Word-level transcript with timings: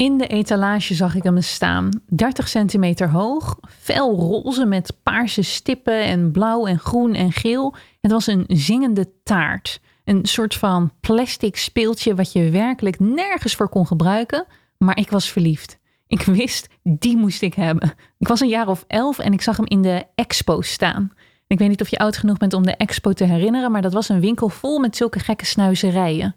In 0.00 0.18
de 0.18 0.26
etalage 0.26 0.94
zag 0.94 1.14
ik 1.14 1.22
hem 1.22 1.40
staan. 1.40 1.88
30 2.06 2.48
centimeter 2.48 3.10
hoog, 3.10 3.58
fel 3.68 4.14
roze 4.14 4.64
met 4.64 4.96
paarse 5.02 5.42
stippen 5.42 6.02
en 6.02 6.30
blauw 6.30 6.66
en 6.66 6.78
groen 6.78 7.14
en 7.14 7.32
geel. 7.32 7.74
Het 8.00 8.10
was 8.10 8.26
een 8.26 8.44
zingende 8.48 9.12
taart. 9.22 9.80
Een 10.04 10.24
soort 10.24 10.54
van 10.54 10.92
plastic 11.00 11.56
speeltje 11.56 12.14
wat 12.14 12.32
je 12.32 12.50
werkelijk 12.50 13.00
nergens 13.00 13.54
voor 13.54 13.68
kon 13.68 13.86
gebruiken. 13.86 14.46
Maar 14.78 14.98
ik 14.98 15.10
was 15.10 15.30
verliefd. 15.30 15.78
Ik 16.06 16.22
wist, 16.22 16.68
die 16.82 17.16
moest 17.16 17.42
ik 17.42 17.54
hebben. 17.54 17.92
Ik 18.18 18.28
was 18.28 18.40
een 18.40 18.48
jaar 18.48 18.68
of 18.68 18.84
elf 18.86 19.18
en 19.18 19.32
ik 19.32 19.42
zag 19.42 19.56
hem 19.56 19.66
in 19.66 19.82
de 19.82 20.04
expo 20.14 20.60
staan. 20.60 21.12
Ik 21.46 21.58
weet 21.58 21.68
niet 21.68 21.80
of 21.80 21.88
je 21.88 21.98
oud 21.98 22.16
genoeg 22.16 22.38
bent 22.38 22.52
om 22.52 22.62
de 22.62 22.76
expo 22.76 23.12
te 23.12 23.24
herinneren, 23.24 23.72
maar 23.72 23.82
dat 23.82 23.92
was 23.92 24.08
een 24.08 24.20
winkel 24.20 24.48
vol 24.48 24.78
met 24.78 24.96
zulke 24.96 25.18
gekke 25.18 25.46
snuizerijen. 25.46 26.34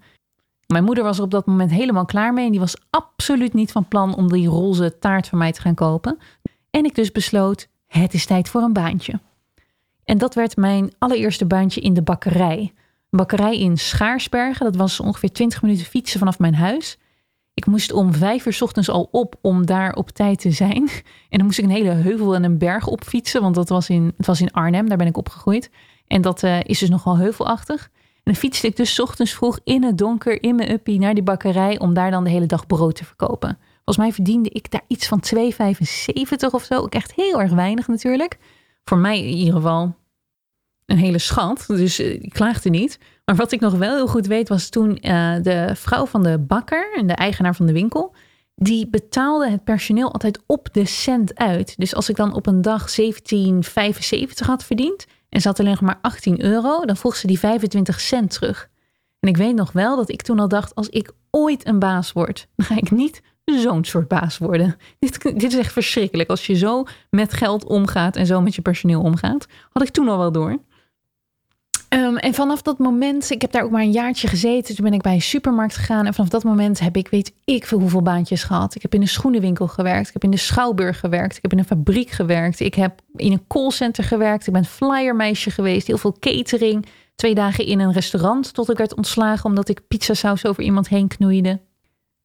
Mijn 0.73 0.85
moeder 0.85 1.03
was 1.03 1.17
er 1.17 1.23
op 1.23 1.31
dat 1.31 1.45
moment 1.45 1.71
helemaal 1.71 2.05
klaar 2.05 2.33
mee 2.33 2.45
en 2.45 2.51
die 2.51 2.59
was 2.59 2.77
absoluut 2.89 3.53
niet 3.53 3.71
van 3.71 3.87
plan 3.87 4.15
om 4.15 4.31
die 4.31 4.47
roze 4.47 4.99
taart 4.99 5.27
van 5.27 5.37
mij 5.37 5.51
te 5.51 5.61
gaan 5.61 5.73
kopen. 5.73 6.17
En 6.69 6.85
ik 6.85 6.95
dus 6.95 7.11
besloot, 7.11 7.67
het 7.87 8.13
is 8.13 8.25
tijd 8.25 8.49
voor 8.49 8.61
een 8.61 8.73
baantje. 8.73 9.19
En 10.03 10.17
dat 10.17 10.35
werd 10.35 10.57
mijn 10.57 10.91
allereerste 10.97 11.45
baantje 11.45 11.81
in 11.81 11.93
de 11.93 12.01
bakkerij. 12.01 12.59
Een 12.59 13.17
bakkerij 13.17 13.59
in 13.59 13.77
Schaarsbergen, 13.77 14.65
dat 14.65 14.75
was 14.75 14.99
ongeveer 14.99 15.31
20 15.31 15.61
minuten 15.61 15.85
fietsen 15.85 16.19
vanaf 16.19 16.39
mijn 16.39 16.55
huis. 16.55 16.97
Ik 17.53 17.65
moest 17.65 17.91
om 17.91 18.13
vijf 18.13 18.45
uur 18.45 18.57
ochtends 18.59 18.89
al 18.89 19.07
op 19.11 19.35
om 19.41 19.65
daar 19.65 19.93
op 19.93 20.09
tijd 20.09 20.39
te 20.39 20.51
zijn. 20.51 20.89
En 21.29 21.39
dan 21.39 21.45
moest 21.45 21.57
ik 21.57 21.65
een 21.65 21.71
hele 21.71 21.89
heuvel 21.89 22.35
en 22.35 22.43
een 22.43 22.57
berg 22.57 22.87
opfietsen, 22.87 23.41
want 23.41 23.55
dat 23.55 23.69
was 23.69 23.89
in, 23.89 24.13
het 24.17 24.25
was 24.25 24.41
in 24.41 24.51
Arnhem, 24.51 24.89
daar 24.89 24.97
ben 24.97 25.07
ik 25.07 25.17
opgegroeid. 25.17 25.69
En 26.07 26.21
dat 26.21 26.43
uh, 26.43 26.59
is 26.63 26.79
dus 26.79 26.89
nogal 26.89 27.17
heuvelachtig. 27.17 27.89
En 28.23 28.31
dan 28.31 28.35
fietste 28.35 28.67
ik 28.67 28.75
dus 28.75 28.99
ochtends 28.99 29.33
vroeg 29.33 29.59
in 29.63 29.83
het 29.83 29.97
donker 29.97 30.43
in 30.43 30.55
mijn 30.55 30.71
uppie 30.71 30.99
naar 30.99 31.13
die 31.13 31.23
bakkerij 31.23 31.79
om 31.79 31.93
daar 31.93 32.11
dan 32.11 32.23
de 32.23 32.29
hele 32.29 32.45
dag 32.45 32.67
brood 32.67 32.95
te 32.95 33.05
verkopen. 33.05 33.57
Volgens 33.73 33.97
mij 33.97 34.11
verdiende 34.13 34.49
ik 34.49 34.71
daar 34.71 34.83
iets 34.87 35.07
van 35.07 35.23
2,75 35.35 36.49
of 36.51 36.63
zo. 36.63 36.73
Ook 36.73 36.93
echt 36.93 37.13
heel 37.15 37.41
erg 37.41 37.51
weinig 37.51 37.87
natuurlijk. 37.87 38.37
Voor 38.83 38.97
mij 38.97 39.17
in 39.17 39.37
ieder 39.37 39.53
geval 39.53 39.95
een 40.85 40.97
hele 40.97 41.17
schat. 41.17 41.63
Dus 41.67 41.99
eh, 41.99 42.13
ik 42.13 42.33
klaagde 42.33 42.69
niet. 42.69 42.99
Maar 43.25 43.35
wat 43.35 43.51
ik 43.51 43.59
nog 43.59 43.73
wel 43.73 43.95
heel 43.95 44.07
goed 44.07 44.27
weet 44.27 44.49
was 44.49 44.69
toen 44.69 44.89
uh, 44.89 45.35
de 45.41 45.71
vrouw 45.75 46.05
van 46.05 46.23
de 46.23 46.39
bakker 46.39 46.93
en 46.95 47.07
de 47.07 47.13
eigenaar 47.13 47.55
van 47.55 47.65
de 47.65 47.73
winkel. 47.73 48.15
Die 48.55 48.87
betaalde 48.87 49.49
het 49.49 49.63
personeel 49.63 50.13
altijd 50.13 50.39
op 50.45 50.69
de 50.71 50.85
cent 50.85 51.35
uit. 51.35 51.73
Dus 51.77 51.95
als 51.95 52.09
ik 52.09 52.15
dan 52.15 52.33
op 52.33 52.45
een 52.45 52.61
dag 52.61 52.95
17,75 53.01 53.05
had 54.45 54.63
verdiend, 54.63 55.05
en 55.33 55.41
had 55.43 55.59
alleen 55.59 55.71
nog 55.71 55.81
maar 55.81 55.99
18 56.01 56.43
euro, 56.43 56.85
dan 56.85 56.97
vroeg 56.97 57.15
ze 57.15 57.27
die 57.27 57.39
25 57.39 57.99
cent 57.99 58.31
terug. 58.31 58.69
En 59.19 59.29
ik 59.29 59.37
weet 59.37 59.55
nog 59.55 59.71
wel 59.71 59.95
dat 59.95 60.09
ik 60.09 60.21
toen 60.21 60.39
al 60.39 60.47
dacht: 60.47 60.75
als 60.75 60.89
ik 60.89 61.11
ooit 61.29 61.67
een 61.67 61.79
baas 61.79 62.11
word, 62.11 62.47
dan 62.55 62.65
ga 62.65 62.75
ik 62.75 62.91
niet 62.91 63.21
zo'n 63.45 63.83
soort 63.83 64.07
baas 64.07 64.37
worden. 64.37 64.75
Dit, 64.99 65.21
dit 65.21 65.43
is 65.43 65.55
echt 65.55 65.71
verschrikkelijk. 65.71 66.29
Als 66.29 66.45
je 66.45 66.55
zo 66.55 66.83
met 67.09 67.33
geld 67.33 67.65
omgaat 67.65 68.15
en 68.15 68.25
zo 68.25 68.41
met 68.41 68.55
je 68.55 68.61
personeel 68.61 69.01
omgaat, 69.01 69.47
had 69.69 69.83
ik 69.83 69.89
toen 69.89 70.07
al 70.07 70.17
wel 70.17 70.31
door. 70.31 70.57
Um, 71.93 72.17
en 72.17 72.33
vanaf 72.33 72.61
dat 72.61 72.77
moment, 72.77 73.29
ik 73.29 73.41
heb 73.41 73.51
daar 73.51 73.63
ook 73.63 73.71
maar 73.71 73.81
een 73.81 73.91
jaartje 73.91 74.27
gezeten. 74.27 74.75
Toen 74.75 74.85
ben 74.85 74.93
ik 74.93 75.01
bij 75.01 75.13
een 75.13 75.21
supermarkt 75.21 75.75
gegaan. 75.75 76.05
En 76.05 76.13
vanaf 76.13 76.29
dat 76.29 76.43
moment 76.43 76.79
heb 76.79 76.97
ik 76.97 77.07
weet 77.07 77.33
ik 77.45 77.65
veel 77.65 77.79
hoeveel 77.79 78.01
baantjes 78.01 78.43
gehad. 78.43 78.75
Ik 78.75 78.81
heb 78.81 78.93
in 78.93 79.01
een 79.01 79.07
schoenenwinkel 79.07 79.67
gewerkt. 79.67 80.07
Ik 80.07 80.13
heb 80.13 80.23
in 80.23 80.31
de 80.31 80.37
Schouwburg 80.37 80.99
gewerkt. 80.99 81.35
Ik 81.35 81.41
heb 81.41 81.51
in 81.51 81.57
een 81.57 81.65
fabriek 81.65 82.09
gewerkt. 82.09 82.59
Ik 82.59 82.75
heb 82.75 83.01
in 83.15 83.31
een 83.31 83.47
callcenter 83.47 84.03
gewerkt. 84.03 84.47
Ik 84.47 84.53
ben 84.53 84.65
flyermeisje 84.65 85.51
geweest. 85.51 85.87
Heel 85.87 85.97
veel 85.97 86.17
catering. 86.19 86.85
Twee 87.15 87.35
dagen 87.35 87.65
in 87.65 87.79
een 87.79 87.91
restaurant 87.91 88.53
tot 88.53 88.69
ik 88.69 88.77
werd 88.77 88.95
ontslagen 88.95 89.45
omdat 89.45 89.69
ik 89.69 89.87
pizzasaus 89.87 90.45
over 90.45 90.63
iemand 90.63 90.87
heen 90.87 91.07
knoeide. 91.07 91.59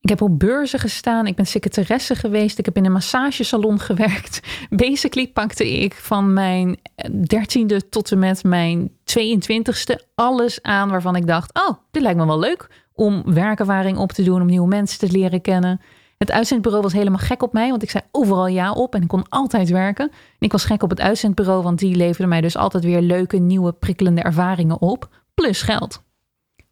Ik 0.00 0.08
heb 0.08 0.22
op 0.22 0.38
beurzen 0.38 0.78
gestaan. 0.78 1.26
Ik 1.26 1.36
ben 1.36 1.46
secretaresse 1.46 2.14
geweest. 2.14 2.58
Ik 2.58 2.64
heb 2.64 2.76
in 2.76 2.84
een 2.84 2.92
massagesalon 2.92 3.80
gewerkt. 3.80 4.40
Basically 4.70 5.28
pakte 5.28 5.80
ik 5.80 5.94
van 5.94 6.32
mijn 6.32 6.78
dertiende 7.26 7.88
tot 7.88 8.12
en 8.12 8.18
met 8.18 8.44
mijn 8.44 8.90
22ste 8.90 10.04
alles 10.14 10.62
aan 10.62 10.90
waarvan 10.90 11.16
ik 11.16 11.26
dacht: 11.26 11.68
oh, 11.68 11.76
dit 11.90 12.02
lijkt 12.02 12.18
me 12.18 12.26
wel 12.26 12.38
leuk 12.38 12.86
om 12.94 13.22
werkervaring 13.24 13.98
op 13.98 14.12
te 14.12 14.22
doen, 14.22 14.40
om 14.40 14.46
nieuwe 14.46 14.68
mensen 14.68 14.98
te 14.98 15.18
leren 15.18 15.40
kennen. 15.40 15.80
Het 16.18 16.30
uitzendbureau 16.30 16.82
was 16.82 16.92
helemaal 16.92 17.18
gek 17.18 17.42
op 17.42 17.52
mij, 17.52 17.70
want 17.70 17.82
ik 17.82 17.90
zei 17.90 18.04
overal 18.10 18.46
ja 18.46 18.72
op 18.72 18.94
en 18.94 19.02
ik 19.02 19.08
kon 19.08 19.28
altijd 19.28 19.68
werken. 19.68 20.08
En 20.10 20.38
ik 20.38 20.52
was 20.52 20.64
gek 20.64 20.82
op 20.82 20.90
het 20.90 21.00
uitzendbureau, 21.00 21.62
want 21.62 21.78
die 21.78 21.96
leverde 21.96 22.26
mij 22.26 22.40
dus 22.40 22.56
altijd 22.56 22.84
weer 22.84 23.00
leuke, 23.00 23.36
nieuwe, 23.36 23.72
prikkelende 23.72 24.22
ervaringen 24.22 24.80
op, 24.80 25.08
plus 25.34 25.62
geld. 25.62 26.02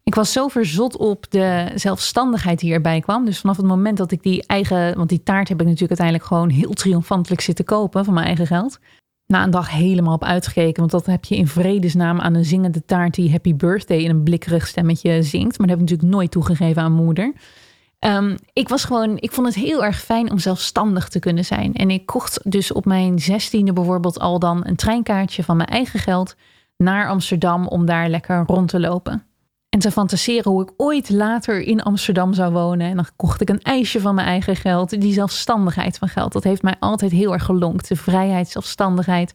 Ik 0.07 0.15
was 0.15 0.31
zo 0.31 0.47
verzot 0.47 0.97
op 0.97 1.25
de 1.31 1.71
zelfstandigheid 1.75 2.59
die 2.59 2.73
erbij 2.73 2.99
kwam. 2.99 3.25
Dus 3.25 3.39
vanaf 3.39 3.57
het 3.57 3.65
moment 3.65 3.97
dat 3.97 4.11
ik 4.11 4.23
die 4.23 4.43
eigen, 4.45 4.97
want 4.97 5.09
die 5.09 5.23
taart 5.23 5.47
heb 5.47 5.59
ik 5.59 5.67
natuurlijk 5.67 5.99
uiteindelijk 5.99 6.27
gewoon 6.27 6.49
heel 6.49 6.73
triomfantelijk 6.73 7.41
zitten 7.41 7.65
kopen 7.65 8.05
van 8.05 8.13
mijn 8.13 8.25
eigen 8.25 8.47
geld. 8.47 8.79
Na 9.25 9.43
een 9.43 9.51
dag 9.51 9.71
helemaal 9.71 10.13
op 10.13 10.23
uitgekeken, 10.23 10.79
want 10.79 10.91
dat 10.91 11.05
heb 11.05 11.25
je 11.25 11.35
in 11.35 11.47
vredesnaam 11.47 12.19
aan 12.19 12.33
een 12.33 12.45
zingende 12.45 12.85
taart 12.85 13.13
die 13.13 13.31
Happy 13.31 13.55
Birthday 13.55 13.97
in 13.97 14.09
een 14.09 14.23
blikkerig 14.23 14.67
stemmetje 14.67 15.23
zingt. 15.23 15.57
Maar 15.57 15.67
dat 15.67 15.77
heb 15.77 15.85
ik 15.85 15.89
natuurlijk 15.89 16.15
nooit 16.15 16.31
toegegeven 16.31 16.81
aan 16.81 16.91
moeder. 16.91 17.33
Um, 17.99 18.35
ik 18.53 18.69
was 18.69 18.83
gewoon, 18.83 19.17
ik 19.17 19.31
vond 19.31 19.47
het 19.47 19.55
heel 19.55 19.85
erg 19.85 19.99
fijn 19.99 20.31
om 20.31 20.39
zelfstandig 20.39 21.09
te 21.09 21.19
kunnen 21.19 21.45
zijn. 21.45 21.73
En 21.73 21.89
ik 21.89 22.05
kocht 22.05 22.51
dus 22.51 22.71
op 22.71 22.85
mijn 22.85 23.19
zestiende 23.19 23.73
bijvoorbeeld 23.73 24.19
al 24.19 24.39
dan 24.39 24.65
een 24.65 24.75
treinkaartje 24.75 25.43
van 25.43 25.57
mijn 25.57 25.69
eigen 25.69 25.99
geld 25.99 26.35
naar 26.77 27.09
Amsterdam 27.09 27.67
om 27.67 27.85
daar 27.85 28.09
lekker 28.09 28.43
rond 28.45 28.69
te 28.69 28.79
lopen. 28.79 29.26
En 29.77 29.83
te 29.83 29.91
fantaseren 29.91 30.51
hoe 30.51 30.61
ik 30.61 30.71
ooit 30.77 31.09
later 31.09 31.61
in 31.61 31.81
Amsterdam 31.81 32.33
zou 32.33 32.53
wonen. 32.53 32.87
En 32.87 32.95
dan 32.95 33.07
kocht 33.15 33.41
ik 33.41 33.49
een 33.49 33.61
ijsje 33.61 33.99
van 33.99 34.15
mijn 34.15 34.27
eigen 34.27 34.55
geld. 34.55 35.01
Die 35.01 35.13
zelfstandigheid 35.13 35.97
van 35.97 36.07
geld, 36.07 36.31
dat 36.31 36.43
heeft 36.43 36.61
mij 36.61 36.75
altijd 36.79 37.11
heel 37.11 37.33
erg 37.33 37.43
gelonkt. 37.43 37.87
De 37.87 37.95
vrijheid, 37.95 38.49
zelfstandigheid. 38.49 39.33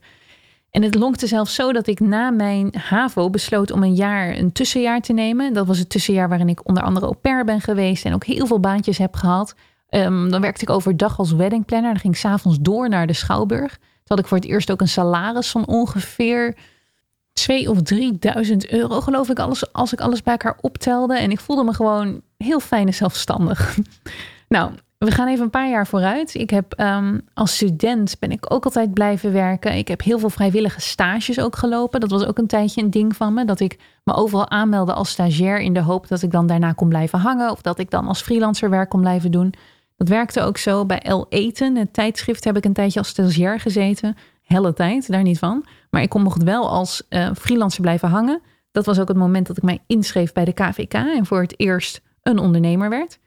En 0.71 0.81
het 0.81 0.95
lonkte 0.95 1.27
zelfs 1.27 1.55
zo 1.55 1.71
dat 1.71 1.87
ik 1.87 1.99
na 1.99 2.29
mijn 2.29 2.73
HAVO 2.77 3.29
besloot 3.29 3.71
om 3.71 3.83
een 3.83 3.93
jaar, 3.93 4.37
een 4.37 4.51
tussenjaar 4.51 5.01
te 5.01 5.13
nemen. 5.13 5.53
Dat 5.53 5.67
was 5.67 5.77
het 5.77 5.89
tussenjaar 5.89 6.29
waarin 6.29 6.49
ik 6.49 6.67
onder 6.67 6.83
andere 6.83 7.05
au 7.05 7.15
pair 7.15 7.45
ben 7.45 7.61
geweest 7.61 8.05
en 8.05 8.13
ook 8.13 8.25
heel 8.25 8.47
veel 8.47 8.59
baantjes 8.59 8.97
heb 8.97 9.15
gehad. 9.15 9.55
Um, 9.89 10.31
dan 10.31 10.41
werkte 10.41 10.61
ik 10.61 10.69
overdag 10.69 11.19
als 11.19 11.31
weddingplanner. 11.31 11.91
Dan 11.91 12.01
ging 12.01 12.13
ik 12.13 12.19
s'avonds 12.19 12.57
door 12.61 12.89
naar 12.89 13.07
de 13.07 13.13
Schouwburg. 13.13 13.77
Toen 13.77 13.81
had 14.03 14.19
ik 14.19 14.27
voor 14.27 14.37
het 14.37 14.47
eerst 14.47 14.71
ook 14.71 14.81
een 14.81 14.87
salaris 14.87 15.51
van 15.51 15.67
ongeveer 15.67 16.55
2 17.33 17.69
of 17.69 17.81
3000 17.81 18.69
euro, 18.69 19.01
geloof 19.01 19.29
ik, 19.29 19.39
alles, 19.39 19.73
als 19.73 19.93
ik 19.93 20.01
alles 20.01 20.23
bij 20.23 20.33
elkaar 20.33 20.57
optelde. 20.61 21.17
En 21.17 21.31
ik 21.31 21.39
voelde 21.39 21.63
me 21.63 21.73
gewoon 21.73 22.21
heel 22.37 22.59
fijn 22.59 22.87
en 22.87 22.93
zelfstandig. 22.93 23.77
nou, 24.47 24.71
we 24.97 25.11
gaan 25.11 25.27
even 25.27 25.43
een 25.43 25.49
paar 25.49 25.69
jaar 25.69 25.87
vooruit. 25.87 26.33
Ik 26.33 26.49
heb 26.49 26.79
um, 26.79 27.21
als 27.33 27.55
student 27.55 28.15
ben 28.19 28.31
ik 28.31 28.53
ook 28.53 28.65
altijd 28.65 28.93
blijven 28.93 29.31
werken. 29.31 29.77
Ik 29.77 29.87
heb 29.87 30.01
heel 30.01 30.19
veel 30.19 30.29
vrijwillige 30.29 30.81
stages 30.81 31.39
ook 31.39 31.55
gelopen. 31.55 31.99
Dat 31.99 32.09
was 32.09 32.25
ook 32.25 32.37
een 32.37 32.47
tijdje 32.47 32.81
een 32.81 32.89
ding 32.89 33.15
van 33.15 33.33
me. 33.33 33.45
Dat 33.45 33.59
ik 33.59 33.79
me 34.03 34.13
overal 34.13 34.49
aanmeldde 34.49 34.93
als 34.93 35.09
stagiair 35.09 35.59
in 35.59 35.73
de 35.73 35.81
hoop 35.81 36.07
dat 36.07 36.21
ik 36.21 36.31
dan 36.31 36.47
daarna 36.47 36.71
kon 36.71 36.89
blijven 36.89 37.19
hangen. 37.19 37.51
Of 37.51 37.61
dat 37.61 37.79
ik 37.79 37.89
dan 37.89 38.07
als 38.07 38.21
freelancer 38.21 38.69
werk 38.69 38.89
kon 38.89 39.01
blijven 39.01 39.31
doen. 39.31 39.53
Dat 39.97 40.07
werkte 40.07 40.41
ook 40.41 40.57
zo 40.57 40.85
bij 40.85 40.99
El 40.99 41.25
Eten, 41.29 41.75
het 41.75 41.93
tijdschrift, 41.93 42.43
heb 42.43 42.57
ik 42.57 42.65
een 42.65 42.73
tijdje 42.73 42.99
als 42.99 43.07
stagiair 43.07 43.59
gezeten. 43.59 44.17
Helle 44.43 44.73
tijd, 44.73 45.11
daar 45.11 45.23
niet 45.23 45.39
van. 45.39 45.65
Maar 45.93 46.01
ik 46.01 46.09
kon 46.09 46.21
mocht 46.21 46.43
wel 46.43 46.69
als 46.69 47.03
uh, 47.09 47.29
freelancer 47.37 47.81
blijven 47.81 48.09
hangen. 48.09 48.41
Dat 48.71 48.85
was 48.85 48.99
ook 48.99 49.07
het 49.07 49.17
moment 49.17 49.47
dat 49.47 49.57
ik 49.57 49.63
mij 49.63 49.83
inschreef 49.87 50.31
bij 50.31 50.45
de 50.45 50.53
KVK 50.53 50.93
en 50.93 51.25
voor 51.25 51.41
het 51.41 51.59
eerst 51.59 52.01
een 52.21 52.39
ondernemer 52.39 52.89
werd. 52.89 53.19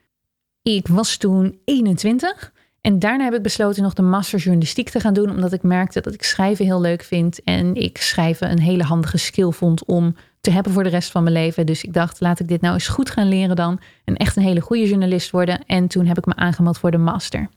Ik 0.61 0.87
was 0.87 1.17
toen 1.17 1.59
21 1.65 2.53
en 2.81 2.99
daarna 2.99 3.23
heb 3.23 3.33
ik 3.33 3.41
besloten 3.41 3.83
nog 3.83 3.93
de 3.93 4.01
master 4.01 4.39
journalistiek 4.39 4.89
te 4.89 4.99
gaan 4.99 5.13
doen, 5.13 5.29
omdat 5.29 5.53
ik 5.53 5.63
merkte 5.63 6.01
dat 6.01 6.13
ik 6.13 6.23
schrijven 6.23 6.65
heel 6.65 6.81
leuk 6.81 7.03
vind 7.03 7.43
en 7.43 7.75
ik 7.75 7.97
schrijven 7.97 8.51
een 8.51 8.59
hele 8.59 8.83
handige 8.83 9.17
skill 9.17 9.51
vond 9.51 9.85
om 9.85 10.15
te 10.41 10.51
hebben 10.51 10.71
voor 10.71 10.83
de 10.83 10.89
rest 10.89 11.11
van 11.11 11.23
mijn 11.23 11.35
leven. 11.35 11.65
Dus 11.65 11.83
ik 11.83 11.93
dacht, 11.93 12.19
laat 12.19 12.39
ik 12.39 12.47
dit 12.47 12.61
nou 12.61 12.73
eens 12.73 12.87
goed 12.87 13.09
gaan 13.09 13.27
leren 13.27 13.55
dan 13.55 13.79
en 14.05 14.15
echt 14.15 14.35
een 14.35 14.43
hele 14.43 14.61
goede 14.61 14.87
journalist 14.87 15.31
worden. 15.31 15.65
En 15.65 15.87
toen 15.87 16.05
heb 16.05 16.17
ik 16.17 16.25
me 16.25 16.35
aangemeld 16.35 16.77
voor 16.77 16.91
de 16.91 16.97
master. 16.97 17.49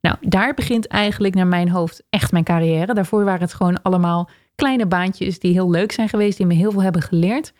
Nou, 0.00 0.16
daar 0.20 0.54
begint 0.54 0.86
eigenlijk 0.86 1.34
naar 1.34 1.46
mijn 1.46 1.68
hoofd 1.68 2.02
echt 2.10 2.32
mijn 2.32 2.44
carrière. 2.44 2.94
Daarvoor 2.94 3.24
waren 3.24 3.40
het 3.40 3.54
gewoon 3.54 3.82
allemaal 3.82 4.30
kleine 4.54 4.86
baantjes 4.86 5.38
die 5.38 5.52
heel 5.52 5.70
leuk 5.70 5.92
zijn 5.92 6.08
geweest, 6.08 6.36
die 6.36 6.46
me 6.46 6.54
heel 6.54 6.70
veel 6.70 6.82
hebben 6.82 7.02
geleerd. 7.02 7.52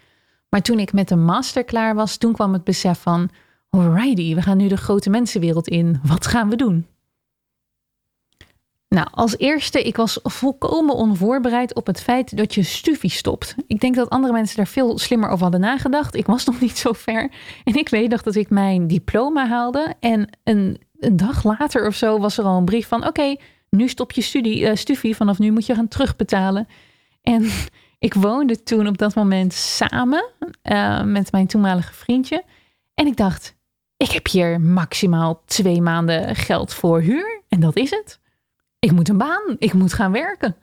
Maar 0.49 0.62
toen 0.62 0.79
ik 0.79 0.93
met 0.93 1.09
de 1.09 1.17
master 1.17 1.65
klaar 1.65 1.94
was, 1.94 2.17
toen 2.17 2.33
kwam 2.33 2.53
het 2.53 2.65
besef 2.65 2.99
van, 3.00 3.31
alrighty, 3.71 4.35
we 4.35 4.43
gaan 4.43 4.56
nu 4.56 4.69
de 4.69 4.77
grote 4.77 5.11
mensenwereld 5.11 5.69
in. 5.69 6.00
Wat 6.03 6.27
gaan 6.27 6.50
we 6.50 6.56
doen? 6.56 6.87
Nou, 8.88 9.09
als 9.11 9.38
eerste, 9.38 9.83
ik 9.83 9.97
was 9.97 10.19
volkomen 10.23 10.94
onvoorbereid 10.94 11.75
op 11.75 11.87
het 11.87 12.03
feit 12.03 12.37
dat 12.37 12.55
je 12.55 12.62
stufie 12.62 13.11
stopt. 13.11 13.55
Ik 13.67 13.81
denk 13.81 13.94
dat 13.94 14.11
andere 14.11 14.33
mensen 14.33 14.56
daar 14.56 14.67
veel 14.67 14.99
slimmer 14.99 15.29
over 15.29 15.43
hadden 15.43 15.61
nagedacht. 15.61 16.15
Ik 16.15 16.27
was 16.27 16.44
nog 16.44 16.61
niet 16.61 16.79
zo 16.79 16.93
ver. 16.93 17.31
En 17.65 17.75
ik 17.75 17.88
weet 17.88 18.11
nog 18.11 18.23
dat 18.23 18.35
ik 18.35 18.50
mijn 18.50 18.87
diploma 18.87 19.47
haalde. 19.49 19.94
En 20.00 20.29
een, 20.44 20.79
een 21.01 21.17
dag 21.17 21.45
later 21.45 21.87
of 21.87 21.95
zo 21.95 22.19
was 22.19 22.39
er 22.39 22.45
al 22.45 22.59
een 22.59 22.65
brief 22.65 22.89
van: 22.89 23.07
Oké, 23.07 23.37
nu 23.71 23.89
stop 23.89 24.13
je 24.13 24.23
studie, 24.23 24.77
stufie. 24.77 25.17
Vanaf 25.17 25.39
nu 25.39 25.51
moet 25.51 25.67
je 25.67 25.75
gaan 25.75 25.89
terugbetalen. 25.89 26.69
En 27.23 27.51
ik 27.99 28.15
woonde 28.15 28.63
toen 28.63 28.87
op 28.87 28.99
dat 28.99 29.15
moment 29.15 29.53
samen 29.53 30.31
uh, 30.63 31.03
met 31.03 31.33
mijn 31.33 31.47
toenmalige 31.47 31.95
vriendje. 31.95 32.45
En 32.95 33.07
ik 33.07 33.17
dacht: 33.17 33.57
ik 33.97 34.11
heb 34.11 34.27
hier 34.29 34.61
maximaal 34.61 35.43
twee 35.45 35.83
maanden 35.83 36.37
geld 36.37 36.75
voor 36.75 37.01
huur 37.01 37.43
en 37.49 37.61
dat 37.61 37.77
is 37.77 37.91
het. 37.91 38.21
Ik 38.79 38.93
moet 38.93 39.09
een 39.09 39.19
baan, 39.19 39.57
ik 39.59 39.73
moet 39.73 39.93
gaan 39.93 40.13
werken. 40.13 40.57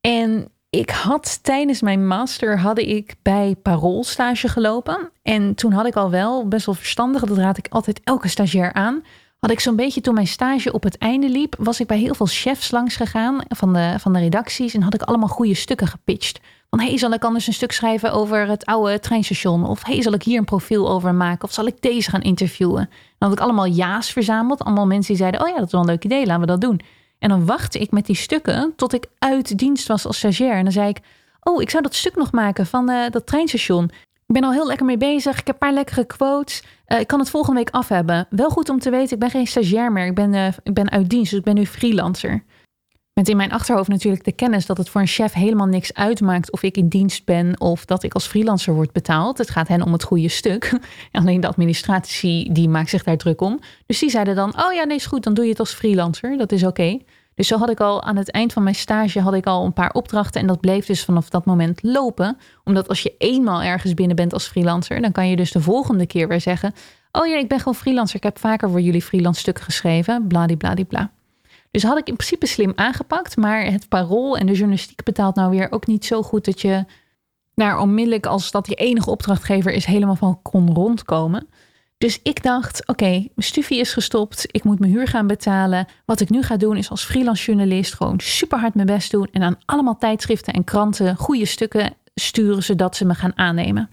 En 0.00 0.48
ik 0.70 0.90
had 0.90 1.42
tijdens 1.42 1.80
mijn 1.80 2.06
master 2.06 2.58
had 2.58 2.78
ik 2.78 3.14
bij 3.22 3.56
Parool 3.62 4.04
stage 4.04 4.48
gelopen. 4.48 5.10
En 5.22 5.54
toen 5.54 5.72
had 5.72 5.86
ik 5.86 5.96
al 5.96 6.10
wel 6.10 6.48
best 6.48 6.66
wel 6.66 6.74
verstandig, 6.74 7.24
dat 7.24 7.36
raad 7.36 7.58
ik 7.58 7.66
altijd 7.68 8.00
elke 8.04 8.28
stagiair 8.28 8.72
aan. 8.72 9.04
Had 9.40 9.50
ik 9.50 9.60
zo'n 9.60 9.76
beetje 9.76 10.00
toen 10.00 10.14
mijn 10.14 10.26
stage 10.26 10.72
op 10.72 10.82
het 10.82 10.98
einde 10.98 11.28
liep, 11.28 11.54
was 11.58 11.80
ik 11.80 11.86
bij 11.86 11.98
heel 11.98 12.14
veel 12.14 12.26
chefs 12.26 12.70
langs 12.70 12.96
gegaan 12.96 13.40
van 13.48 13.72
de, 13.72 13.94
van 13.98 14.12
de 14.12 14.18
redacties 14.18 14.74
en 14.74 14.82
had 14.82 14.94
ik 14.94 15.02
allemaal 15.02 15.28
goede 15.28 15.54
stukken 15.54 15.86
gepitcht. 15.86 16.40
Van 16.70 16.80
hey, 16.80 16.98
zal 16.98 17.12
ik 17.12 17.24
anders 17.24 17.46
een 17.46 17.52
stuk 17.52 17.72
schrijven 17.72 18.12
over 18.12 18.48
het 18.48 18.64
oude 18.64 19.00
treinstation? 19.00 19.66
Of 19.66 19.84
hey, 19.84 20.02
zal 20.02 20.12
ik 20.12 20.22
hier 20.22 20.38
een 20.38 20.44
profiel 20.44 20.90
over 20.90 21.14
maken? 21.14 21.44
Of 21.44 21.52
zal 21.52 21.66
ik 21.66 21.82
deze 21.82 22.10
gaan 22.10 22.22
interviewen? 22.22 22.88
Dan 23.18 23.28
had 23.28 23.32
ik 23.38 23.44
allemaal 23.44 23.66
ja's 23.66 24.12
verzameld. 24.12 24.64
Allemaal 24.64 24.86
mensen 24.86 25.14
die 25.14 25.22
zeiden, 25.22 25.40
oh 25.40 25.48
ja, 25.48 25.54
dat 25.54 25.66
is 25.66 25.72
wel 25.72 25.80
een 25.80 25.86
leuk 25.86 26.04
idee, 26.04 26.26
laten 26.26 26.40
we 26.40 26.46
dat 26.46 26.60
doen. 26.60 26.80
En 27.18 27.28
dan 27.28 27.46
wachtte 27.46 27.78
ik 27.78 27.90
met 27.90 28.06
die 28.06 28.16
stukken 28.16 28.72
tot 28.76 28.92
ik 28.92 29.06
uit 29.18 29.58
dienst 29.58 29.88
was 29.88 30.06
als 30.06 30.16
stagiair. 30.18 30.56
En 30.56 30.62
dan 30.62 30.72
zei 30.72 30.88
ik, 30.88 31.00
oh, 31.42 31.62
ik 31.62 31.70
zou 31.70 31.82
dat 31.82 31.94
stuk 31.94 32.16
nog 32.16 32.32
maken 32.32 32.66
van 32.66 32.90
uh, 32.90 33.10
dat 33.10 33.26
treinstation. 33.26 33.90
Ik 34.30 34.36
ben 34.36 34.44
al 34.44 34.52
heel 34.52 34.66
lekker 34.66 34.86
mee 34.86 34.96
bezig. 34.96 35.38
Ik 35.38 35.46
heb 35.46 35.54
een 35.54 35.58
paar 35.68 35.72
lekkere 35.72 36.04
quotes. 36.04 36.62
Uh, 36.86 37.00
ik 37.00 37.06
kan 37.06 37.18
het 37.18 37.30
volgende 37.30 37.58
week 37.58 37.70
af 37.70 37.88
hebben. 37.88 38.26
Wel 38.30 38.50
goed 38.50 38.68
om 38.68 38.78
te 38.78 38.90
weten, 38.90 39.12
ik 39.12 39.18
ben 39.18 39.30
geen 39.30 39.46
stagiair 39.46 39.92
meer. 39.92 40.06
Ik 40.06 40.14
ben, 40.14 40.32
uh, 40.32 40.46
ik 40.62 40.74
ben 40.74 40.90
uit 40.90 41.08
dienst, 41.08 41.30
dus 41.30 41.38
ik 41.38 41.44
ben 41.44 41.54
nu 41.54 41.66
freelancer. 41.66 42.44
Met 43.14 43.28
in 43.28 43.36
mijn 43.36 43.52
achterhoofd 43.52 43.88
natuurlijk 43.88 44.24
de 44.24 44.32
kennis 44.32 44.66
dat 44.66 44.76
het 44.76 44.88
voor 44.88 45.00
een 45.00 45.06
chef 45.06 45.32
helemaal 45.32 45.66
niks 45.66 45.94
uitmaakt 45.94 46.52
of 46.52 46.62
ik 46.62 46.76
in 46.76 46.88
dienst 46.88 47.24
ben 47.24 47.60
of 47.60 47.84
dat 47.84 48.02
ik 48.02 48.14
als 48.14 48.26
freelancer 48.26 48.74
word 48.74 48.92
betaald. 48.92 49.38
Het 49.38 49.50
gaat 49.50 49.68
hen 49.68 49.82
om 49.82 49.92
het 49.92 50.02
goede 50.02 50.28
stuk. 50.28 50.78
Alleen 51.12 51.40
de 51.40 51.48
administratie 51.48 52.52
die 52.52 52.68
maakt 52.68 52.90
zich 52.90 53.02
daar 53.02 53.16
druk 53.16 53.40
om. 53.40 53.60
Dus 53.86 53.98
die 53.98 54.10
zeiden 54.10 54.34
dan, 54.34 54.62
oh 54.62 54.72
ja, 54.72 54.84
nee 54.84 54.96
is 54.96 55.06
goed, 55.06 55.22
dan 55.22 55.34
doe 55.34 55.44
je 55.44 55.50
het 55.50 55.60
als 55.60 55.72
freelancer. 55.72 56.38
Dat 56.38 56.52
is 56.52 56.64
oké. 56.64 56.98
Dus 57.40 57.48
zo 57.48 57.58
had 57.58 57.70
ik 57.70 57.80
al 57.80 58.02
aan 58.02 58.16
het 58.16 58.30
eind 58.30 58.52
van 58.52 58.62
mijn 58.62 58.74
stage 58.74 59.20
had 59.20 59.34
ik 59.34 59.46
al 59.46 59.64
een 59.64 59.72
paar 59.72 59.92
opdrachten 59.92 60.40
en 60.40 60.46
dat 60.46 60.60
bleef 60.60 60.86
dus 60.86 61.04
vanaf 61.04 61.28
dat 61.28 61.44
moment 61.44 61.82
lopen. 61.82 62.38
Omdat 62.64 62.88
als 62.88 63.02
je 63.02 63.14
eenmaal 63.18 63.62
ergens 63.62 63.94
binnen 63.94 64.16
bent 64.16 64.32
als 64.32 64.46
freelancer, 64.46 65.00
dan 65.00 65.12
kan 65.12 65.28
je 65.28 65.36
dus 65.36 65.52
de 65.52 65.60
volgende 65.60 66.06
keer 66.06 66.28
weer 66.28 66.40
zeggen, 66.40 66.74
oh 67.12 67.26
ja, 67.26 67.36
ik 67.36 67.48
ben 67.48 67.58
gewoon 67.58 67.74
freelancer. 67.74 68.16
Ik 68.16 68.22
heb 68.22 68.38
vaker 68.38 68.70
voor 68.70 68.80
jullie 68.80 69.02
freelance 69.02 69.40
stukken 69.40 69.64
geschreven, 69.64 70.26
bladibladibla. 70.26 71.10
Dus 71.70 71.82
had 71.82 71.98
ik 71.98 72.08
in 72.08 72.16
principe 72.16 72.46
slim 72.46 72.72
aangepakt, 72.74 73.36
maar 73.36 73.64
het 73.64 73.88
parool 73.88 74.36
en 74.36 74.46
de 74.46 74.52
journalistiek 74.52 75.02
betaalt 75.02 75.34
nou 75.34 75.50
weer 75.50 75.72
ook 75.72 75.86
niet 75.86 76.04
zo 76.04 76.22
goed 76.22 76.44
dat 76.44 76.60
je 76.60 76.84
daar 77.54 77.78
onmiddellijk 77.78 78.26
als 78.26 78.50
dat 78.50 78.66
je 78.66 78.74
enige 78.74 79.10
opdrachtgever 79.10 79.72
is 79.72 79.84
helemaal 79.84 80.16
van 80.16 80.42
kon 80.42 80.74
rondkomen. 80.74 81.48
Dus 82.00 82.20
ik 82.22 82.42
dacht, 82.42 82.86
oké, 82.86 83.10
mijn 83.10 83.30
studie 83.36 83.78
is 83.78 83.92
gestopt, 83.92 84.46
ik 84.50 84.64
moet 84.64 84.78
mijn 84.78 84.92
huur 84.92 85.08
gaan 85.08 85.26
betalen. 85.26 85.86
Wat 86.04 86.20
ik 86.20 86.30
nu 86.30 86.42
ga 86.42 86.56
doen 86.56 86.76
is 86.76 86.90
als 86.90 87.04
freelance 87.04 87.44
journalist 87.44 87.94
gewoon 87.94 88.20
super 88.20 88.58
hard 88.58 88.74
mijn 88.74 88.86
best 88.86 89.10
doen 89.10 89.28
en 89.32 89.42
aan 89.42 89.58
allemaal 89.64 89.98
tijdschriften 89.98 90.52
en 90.52 90.64
kranten 90.64 91.16
goede 91.16 91.44
stukken 91.44 91.94
sturen 92.14 92.62
zodat 92.62 92.96
ze 92.96 93.04
me 93.04 93.14
gaan 93.14 93.38
aannemen. 93.38 93.90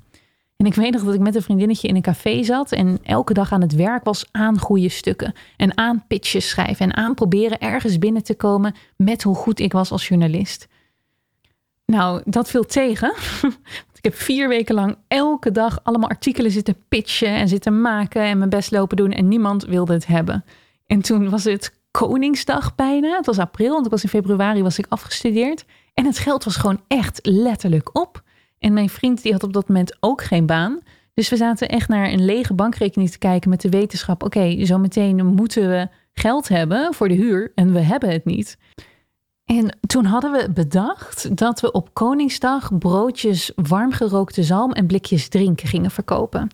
En 0.57 0.65
ik 0.65 0.73
weet 0.73 0.91
nog 0.91 1.03
dat 1.03 1.13
ik 1.13 1.19
met 1.19 1.35
een 1.35 1.41
vriendinnetje 1.41 1.87
in 1.87 1.95
een 1.95 2.01
café 2.01 2.43
zat 2.43 2.71
en 2.71 2.99
elke 3.03 3.33
dag 3.33 3.51
aan 3.51 3.61
het 3.61 3.75
werk 3.75 4.03
was 4.03 4.27
aan 4.31 4.59
goede 4.59 4.89
stukken. 4.89 5.33
En 5.57 5.77
aan 5.77 6.03
pitches 6.07 6.49
schrijven 6.49 6.85
en 6.85 6.95
aan 6.95 7.13
proberen 7.13 7.59
ergens 7.59 7.97
binnen 7.97 8.23
te 8.23 8.35
komen 8.35 8.75
met 8.95 9.23
hoe 9.23 9.35
goed 9.35 9.59
ik 9.59 9.71
was 9.71 9.91
als 9.91 10.07
journalist. 10.07 10.67
Nou, 11.85 12.21
dat 12.25 12.49
viel 12.49 12.63
tegen. 12.63 13.13
Ik 13.97 14.03
heb 14.03 14.15
vier 14.15 14.47
weken 14.47 14.75
lang 14.75 14.97
elke 15.07 15.51
dag 15.51 15.79
allemaal 15.83 16.09
artikelen 16.09 16.51
zitten 16.51 16.75
pitchen 16.87 17.35
en 17.35 17.47
zitten 17.47 17.81
maken 17.81 18.21
en 18.21 18.37
mijn 18.37 18.49
best 18.49 18.71
lopen 18.71 18.97
doen 18.97 19.11
en 19.11 19.27
niemand 19.27 19.65
wilde 19.65 19.93
het 19.93 20.07
hebben. 20.07 20.45
En 20.87 21.01
toen 21.01 21.29
was 21.29 21.43
het 21.43 21.75
Koningsdag 21.91 22.75
bijna. 22.75 23.15
Het 23.15 23.25
was 23.25 23.39
april, 23.39 23.73
want 23.73 23.85
ik 23.85 23.91
was 23.91 24.03
in 24.03 24.09
februari 24.09 24.61
was 24.63 24.79
ik 24.79 24.85
afgestudeerd. 24.89 25.65
En 25.93 26.05
het 26.05 26.17
geld 26.17 26.43
was 26.43 26.55
gewoon 26.55 26.81
echt 26.87 27.19
letterlijk 27.23 27.97
op. 27.99 28.23
En 28.59 28.73
mijn 28.73 28.89
vriend 28.89 29.21
die 29.21 29.31
had 29.31 29.43
op 29.43 29.53
dat 29.53 29.67
moment 29.67 29.97
ook 29.99 30.23
geen 30.23 30.45
baan. 30.45 30.79
Dus 31.13 31.29
we 31.29 31.35
zaten 31.35 31.69
echt 31.69 31.87
naar 31.87 32.11
een 32.11 32.25
lege 32.25 32.53
bankrekening 32.53 33.09
te 33.09 33.17
kijken 33.17 33.49
met 33.49 33.61
de 33.61 33.69
wetenschap. 33.69 34.23
Oké, 34.23 34.37
okay, 34.37 34.65
zo 34.65 34.77
meteen 34.77 35.25
moeten 35.25 35.69
we 35.69 35.87
geld 36.13 36.47
hebben 36.47 36.93
voor 36.93 37.07
de 37.07 37.13
huur 37.13 37.51
en 37.55 37.73
we 37.73 37.79
hebben 37.79 38.09
het 38.09 38.25
niet. 38.25 38.57
En 39.47 39.77
toen 39.87 40.05
hadden 40.05 40.31
we 40.31 40.51
bedacht 40.53 41.37
dat 41.37 41.59
we 41.59 41.71
op 41.71 41.93
Koningsdag 41.93 42.77
broodjes 42.77 43.51
warmgerookte 43.55 44.43
zalm 44.43 44.71
en 44.71 44.87
blikjes 44.87 45.27
drinken 45.27 45.67
gingen 45.67 45.91
verkopen. 45.91 46.47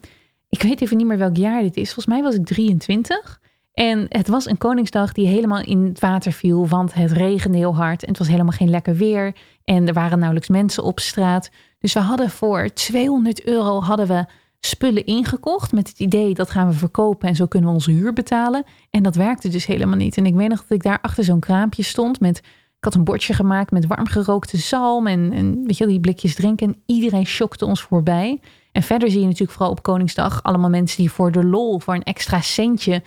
Ik 0.50 0.62
weet 0.62 0.82
even 0.82 0.98
niet 0.98 1.06
meer 1.06 1.18
welk 1.18 1.38
jaar 1.38 1.62
dit 1.62 1.78
is. 1.78 1.94
Volgens 1.94 2.06
mij 2.06 2.24
was 2.24 2.36
ik 2.36 2.46
23. 2.46 3.40
En 3.74 4.06
het 4.10 4.28
was 4.28 4.46
een 4.46 4.58
Koningsdag 4.58 5.12
die 5.12 5.28
helemaal 5.28 5.62
in 5.62 5.86
het 5.86 6.00
water 6.00 6.32
viel, 6.32 6.68
want 6.68 6.94
het 6.94 7.12
regende 7.12 7.58
heel 7.58 7.76
hard 7.76 8.02
en 8.02 8.10
het 8.10 8.18
was 8.18 8.28
helemaal 8.28 8.52
geen 8.52 8.70
lekker 8.70 8.96
weer. 8.96 9.36
En 9.64 9.88
er 9.88 9.94
waren 9.94 10.18
nauwelijks 10.18 10.50
mensen 10.50 10.84
op 10.84 11.00
straat. 11.00 11.50
Dus 11.80 11.94
we 11.94 12.00
hadden 12.00 12.30
voor 12.30 12.70
200 12.74 13.44
euro 13.44 13.82
hadden 13.82 14.08
we 14.08 14.26
spullen 14.60 15.06
ingekocht 15.06 15.72
met 15.72 15.88
het 15.88 16.00
idee 16.00 16.34
dat 16.34 16.50
gaan 16.50 16.68
we 16.68 16.74
verkopen 16.74 17.28
en 17.28 17.36
zo 17.36 17.46
kunnen 17.46 17.70
we 17.70 17.76
onze 17.76 17.92
huur 17.92 18.14
betalen. 18.14 18.64
En 18.90 19.04
dat 19.04 19.16
werkte 19.16 19.50
dus 19.50 19.66
helemaal 19.66 19.98
niet. 19.98 20.18
En 20.18 20.26
ik 20.26 20.36
weet 20.36 20.50
nog 20.50 20.62
dat 20.62 20.78
ik 20.78 20.84
daar 20.84 21.02
achter 21.02 21.24
zo'n 21.24 21.40
kraampje 21.40 21.84
stond 21.84 22.20
met, 22.20 22.42
ik 22.84 22.90
had 22.90 22.98
een 22.98 23.08
bordje 23.08 23.34
gemaakt 23.34 23.72
met 23.72 23.88
warm 23.88 24.08
gerookte 24.08 24.58
zalm 24.58 25.08
en, 25.08 25.32
en 25.32 25.64
weet 25.66 25.78
je, 25.78 25.88
die 25.88 26.00
blikjes 26.00 26.36
drinken. 26.36 26.68
En 26.68 26.82
iedereen 26.86 27.26
shockte 27.26 27.66
ons 27.66 27.82
voorbij. 27.82 28.40
En 28.72 28.84
verder 28.84 29.10
zie 29.10 29.20
je 29.20 29.26
natuurlijk 29.26 29.52
vooral 29.52 29.72
op 29.72 29.84
Koningsdag 29.84 30.44
allemaal 30.44 30.70
mensen 30.70 30.98
die 30.98 31.12
voor 31.12 31.32
de 31.32 31.46
lol, 31.46 31.80
voor 31.80 31.94
een 31.94 32.04
extra 32.04 32.42
centje 32.42 33.04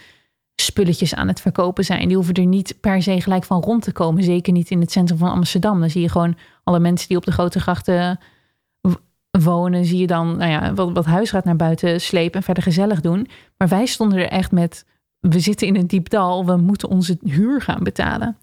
spulletjes 0.54 1.14
aan 1.14 1.28
het 1.28 1.40
verkopen 1.40 1.84
zijn. 1.84 2.06
Die 2.06 2.16
hoeven 2.16 2.34
er 2.34 2.46
niet 2.46 2.76
per 2.80 3.02
se 3.02 3.20
gelijk 3.20 3.44
van 3.44 3.62
rond 3.62 3.82
te 3.82 3.92
komen. 3.92 4.22
Zeker 4.22 4.52
niet 4.52 4.70
in 4.70 4.80
het 4.80 4.92
centrum 4.92 5.18
van 5.18 5.30
Amsterdam. 5.30 5.80
Dan 5.80 5.90
zie 5.90 6.02
je 6.02 6.08
gewoon 6.08 6.36
alle 6.64 6.78
mensen 6.78 7.08
die 7.08 7.16
op 7.16 7.24
de 7.24 7.32
grote 7.32 7.60
grachten 7.60 8.18
wonen, 9.30 9.84
zie 9.84 9.98
je 9.98 10.06
dan 10.06 10.36
nou 10.36 10.50
ja, 10.50 10.74
wat, 10.74 10.92
wat 10.92 11.04
huisraad 11.04 11.44
naar 11.44 11.56
buiten 11.56 12.00
slepen 12.00 12.38
en 12.38 12.42
verder 12.42 12.62
gezellig 12.62 13.00
doen. 13.00 13.28
Maar 13.56 13.68
wij 13.68 13.86
stonden 13.86 14.18
er 14.18 14.28
echt 14.28 14.52
met, 14.52 14.86
we 15.20 15.40
zitten 15.40 15.66
in 15.66 15.76
een 15.76 15.86
diep 15.86 16.08
dal, 16.08 16.46
we 16.46 16.56
moeten 16.56 16.88
onze 16.88 17.18
huur 17.22 17.62
gaan 17.62 17.82
betalen. 17.82 18.36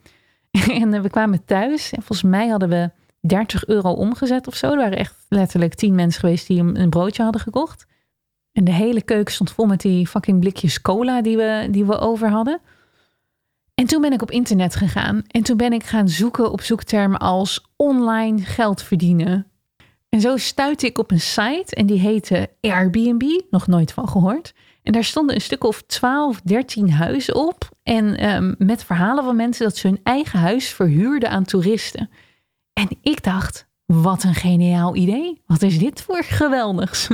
En 0.82 1.02
we 1.02 1.10
kwamen 1.10 1.46
thuis 1.46 1.92
en 1.92 2.02
volgens 2.02 2.30
mij 2.30 2.48
hadden 2.48 2.70
we 2.70 2.92
30 3.20 3.66
euro 3.66 3.92
omgezet 3.92 4.48
of 4.48 4.56
zo. 4.56 4.72
Er 4.72 4.78
waren 4.78 4.98
echt 4.98 5.26
letterlijk 5.30 5.74
tien 5.74 5.96
mensen 5.96 6.20
geweest 6.20 6.48
die 6.48 6.60
een, 6.60 6.80
een 6.80 6.90
broodje 6.90 7.24
hadden 7.24 7.42
gekocht. 7.42 7.86
En 8.52 8.64
de 8.64 8.72
hele 8.72 9.02
keuken 9.02 9.34
stond 9.34 9.52
vol 9.52 9.66
met 9.66 9.82
die 9.82 10.08
fucking 10.08 10.40
blikjes 10.40 10.82
cola 10.82 11.22
die 11.22 11.38
we, 11.38 11.68
die 11.72 11.86
we 11.86 11.98
over 11.98 12.30
hadden. 12.30 12.60
En 13.74 13.86
toen 13.86 14.02
ben 14.02 14.14
ik 14.14 14.22
op 14.22 14.32
internet 14.32 14.76
gegaan. 14.76 15.24
En 15.28 15.44
toen 15.44 15.58
ben 15.58 15.74
ik 15.74 15.84
gaan 15.84 16.10
zoeken 16.10 16.52
op 16.52 16.62
zoektermen 16.62 17.20
als 17.20 17.66
online 17.76 18.42
geld 18.42 18.82
verdienen. 18.82 19.48
En 20.10 20.22
zo 20.22 20.38
stuitte 20.38 20.86
ik 20.86 20.98
op 20.98 21.12
een 21.12 21.22
site 21.22 21.76
en 21.76 21.86
die 21.86 22.00
heette 22.00 22.50
Airbnb, 22.62 23.42
nog 23.50 23.68
nooit 23.68 23.92
van 23.92 24.10
gehoord. 24.10 24.54
En 24.84 24.92
daar 24.92 25.04
stonden 25.04 25.36
een 25.36 25.42
stuk 25.42 25.64
of 25.64 25.82
12, 25.82 26.42
13 26.42 26.92
huizen 26.92 27.36
op. 27.36 27.70
En 27.84 28.34
um, 28.34 28.56
met 28.58 28.84
verhalen 28.84 29.24
van 29.24 29.36
mensen 29.36 29.66
dat 29.66 29.78
ze 29.78 29.88
hun 29.88 30.00
eigen 30.04 30.40
huis 30.40 30.70
verhuurden 30.70 31.30
aan 31.30 31.44
toeristen. 31.44 32.10
En 32.74 32.88
ik 33.02 33.24
dacht, 33.24 33.68
wat 33.86 34.24
een 34.24 34.36
geniaal 34.36 34.96
idee. 34.96 35.42
Wat 35.46 35.62
is 35.62 35.80
dit 35.80 36.02
voor 36.02 36.24
geweldigs? 36.24 37.08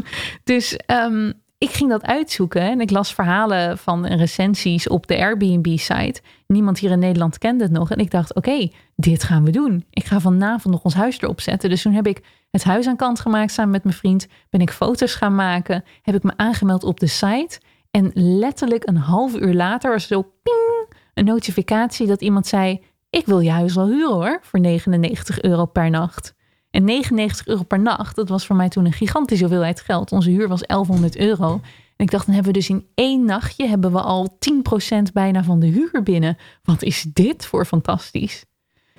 Dus 0.43 0.79
um, 0.87 1.33
ik 1.57 1.69
ging 1.69 1.89
dat 1.89 2.03
uitzoeken 2.03 2.61
en 2.61 2.81
ik 2.81 2.91
las 2.91 3.13
verhalen 3.13 3.77
van 3.77 4.05
recensies 4.05 4.87
op 4.87 5.07
de 5.07 5.17
Airbnb-site. 5.17 6.21
Niemand 6.47 6.79
hier 6.79 6.91
in 6.91 6.99
Nederland 6.99 7.37
kende 7.37 7.63
het 7.63 7.71
nog. 7.71 7.91
En 7.91 7.97
ik 7.97 8.11
dacht, 8.11 8.35
oké, 8.35 8.69
dit 8.95 9.23
gaan 9.23 9.43
we 9.43 9.51
doen. 9.51 9.85
Ik 9.89 10.05
ga 10.05 10.19
vanavond 10.19 10.73
nog 10.73 10.83
ons 10.83 10.93
huis 10.93 11.21
erop 11.21 11.41
zetten. 11.41 11.69
Dus 11.69 11.81
toen 11.81 11.93
heb 11.93 12.07
ik 12.07 12.23
het 12.51 12.63
huis 12.63 12.87
aan 12.87 12.95
kant 12.95 13.19
gemaakt 13.19 13.51
samen 13.51 13.71
met 13.71 13.83
mijn 13.83 13.95
vriend. 13.95 14.27
Ben 14.49 14.61
ik 14.61 14.71
foto's 14.71 15.15
gaan 15.15 15.35
maken. 15.35 15.83
Heb 16.01 16.15
ik 16.15 16.23
me 16.23 16.33
aangemeld 16.35 16.83
op 16.83 16.99
de 16.99 17.07
site. 17.07 17.59
En 17.91 18.11
letterlijk 18.13 18.87
een 18.87 18.97
half 18.97 19.35
uur 19.35 19.53
later 19.53 19.91
was 19.91 20.01
er 20.01 20.15
zo 20.15 20.31
ping, 20.43 20.93
een 21.13 21.25
notificatie 21.25 22.07
dat 22.07 22.21
iemand 22.21 22.47
zei... 22.47 22.81
Ik 23.09 23.25
wil 23.25 23.39
je 23.39 23.49
huis 23.49 23.75
wel 23.75 23.87
huren 23.87 24.13
hoor, 24.13 24.39
voor 24.41 24.59
99 24.59 25.41
euro 25.41 25.65
per 25.65 25.89
nacht. 25.89 26.35
En 26.71 26.83
99 26.83 27.47
euro 27.47 27.63
per 27.63 27.79
nacht, 27.79 28.15
dat 28.15 28.29
was 28.29 28.45
voor 28.45 28.55
mij 28.55 28.69
toen 28.69 28.85
een 28.85 28.93
gigantische 28.93 29.43
hoeveelheid 29.43 29.81
geld. 29.81 30.11
Onze 30.11 30.29
huur 30.29 30.47
was 30.47 30.61
1100 30.61 31.17
euro. 31.17 31.51
En 31.95 32.05
ik 32.05 32.11
dacht, 32.11 32.25
dan 32.25 32.35
hebben 32.35 32.53
we 32.53 32.59
dus 32.59 32.69
in 32.69 32.87
één 32.95 33.25
nachtje 33.25 33.67
hebben 33.67 33.91
we 33.91 34.01
al 34.01 34.37
10% 34.99 35.01
bijna 35.13 35.43
van 35.43 35.59
de 35.59 35.67
huur 35.67 36.03
binnen. 36.03 36.37
Wat 36.63 36.83
is 36.83 37.05
dit 37.13 37.45
voor 37.45 37.65
fantastisch? 37.65 38.45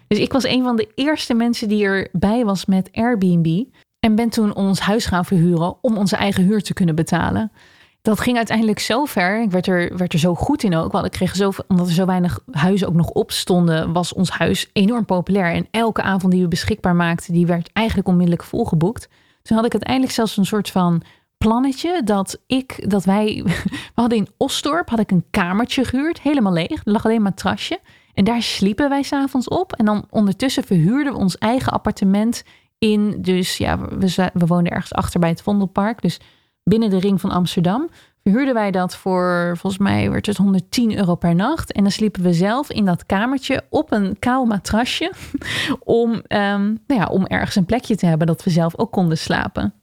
Dus 0.06 0.18
ik 0.18 0.32
was 0.32 0.44
een 0.44 0.62
van 0.62 0.76
de 0.76 0.88
eerste 0.94 1.34
mensen 1.34 1.68
die 1.68 1.84
erbij 1.84 2.44
was 2.44 2.66
met 2.66 2.88
Airbnb. 2.92 3.64
En 4.00 4.14
ben 4.14 4.28
toen 4.28 4.54
ons 4.54 4.80
huis 4.80 5.06
gaan 5.06 5.24
verhuren 5.24 5.82
om 5.82 5.96
onze 5.96 6.16
eigen 6.16 6.44
huur 6.44 6.62
te 6.62 6.72
kunnen 6.72 6.94
betalen 6.94 7.52
dat 8.02 8.20
ging 8.20 8.36
uiteindelijk 8.36 8.78
zo 8.78 9.04
ver. 9.04 9.42
Ik 9.42 9.50
werd 9.50 9.66
er, 9.66 9.96
werd 9.96 10.12
er 10.12 10.18
zo 10.18 10.34
goed 10.34 10.62
in 10.62 10.76
ook. 10.76 10.92
Want 10.92 11.06
ik 11.06 11.12
kreeg 11.12 11.36
zo, 11.36 11.52
omdat 11.68 11.86
er 11.86 11.92
zo 11.92 12.06
weinig 12.06 12.40
huizen 12.50 12.88
ook 12.88 12.94
nog 12.94 13.08
op 13.08 13.30
stonden, 13.30 13.92
was 13.92 14.12
ons 14.12 14.30
huis 14.30 14.70
enorm 14.72 15.04
populair. 15.04 15.54
En 15.54 15.66
elke 15.70 16.02
avond 16.02 16.32
die 16.32 16.42
we 16.42 16.48
beschikbaar 16.48 16.96
maakten, 16.96 17.32
die 17.32 17.46
werd 17.46 17.70
eigenlijk 17.72 18.08
onmiddellijk 18.08 18.44
volgeboekt. 18.44 19.08
Toen 19.42 19.56
had 19.56 19.66
ik 19.66 19.72
uiteindelijk 19.72 20.12
zelfs 20.12 20.36
een 20.36 20.46
soort 20.46 20.70
van 20.70 21.02
plannetje 21.38 22.02
dat 22.04 22.40
ik, 22.46 22.90
dat 22.90 23.04
wij, 23.04 23.42
we 23.94 24.00
hadden 24.00 24.18
in 24.18 24.28
Osdorp, 24.36 24.88
had 24.88 24.98
ik 24.98 25.10
een 25.10 25.24
kamertje 25.30 25.84
gehuurd, 25.84 26.20
helemaal 26.20 26.52
leeg. 26.52 26.70
Er 26.70 26.92
lag 26.92 27.04
alleen 27.04 27.16
een 27.16 27.22
matrasje. 27.22 27.80
En 28.14 28.24
daar 28.24 28.42
sliepen 28.42 28.88
wij 28.88 29.02
s'avonds 29.02 29.48
op. 29.48 29.72
En 29.72 29.84
dan 29.84 30.06
ondertussen 30.10 30.64
verhuurden 30.64 31.12
we 31.12 31.18
ons 31.18 31.38
eigen 31.38 31.72
appartement 31.72 32.42
in. 32.78 33.22
Dus 33.22 33.56
ja, 33.56 33.78
we, 33.78 34.30
we 34.32 34.46
woonden 34.46 34.72
ergens 34.72 34.94
achter 34.94 35.20
bij 35.20 35.28
het 35.28 35.42
Vondelpark. 35.42 36.02
Dus 36.02 36.20
binnen 36.64 36.90
de 36.90 36.98
ring 36.98 37.20
van 37.20 37.30
Amsterdam. 37.30 37.88
Verhuurden 38.22 38.54
wij 38.54 38.70
dat 38.70 38.96
voor, 38.96 39.54
volgens 39.56 39.82
mij 39.82 40.10
werd 40.10 40.26
het 40.26 40.36
110 40.36 40.96
euro 40.96 41.14
per 41.14 41.34
nacht. 41.34 41.72
En 41.72 41.82
dan 41.82 41.92
sliepen 41.92 42.22
we 42.22 42.32
zelf 42.32 42.70
in 42.70 42.84
dat 42.84 43.06
kamertje 43.06 43.62
op 43.68 43.92
een 43.92 44.18
kaal 44.18 44.44
matrasje. 44.44 45.12
Om, 45.84 46.10
um, 46.12 46.22
nou 46.86 47.00
ja, 47.00 47.06
om 47.06 47.26
ergens 47.26 47.56
een 47.56 47.64
plekje 47.64 47.96
te 47.96 48.06
hebben 48.06 48.26
dat 48.26 48.44
we 48.44 48.50
zelf 48.50 48.78
ook 48.78 48.92
konden 48.92 49.18
slapen 49.18 49.74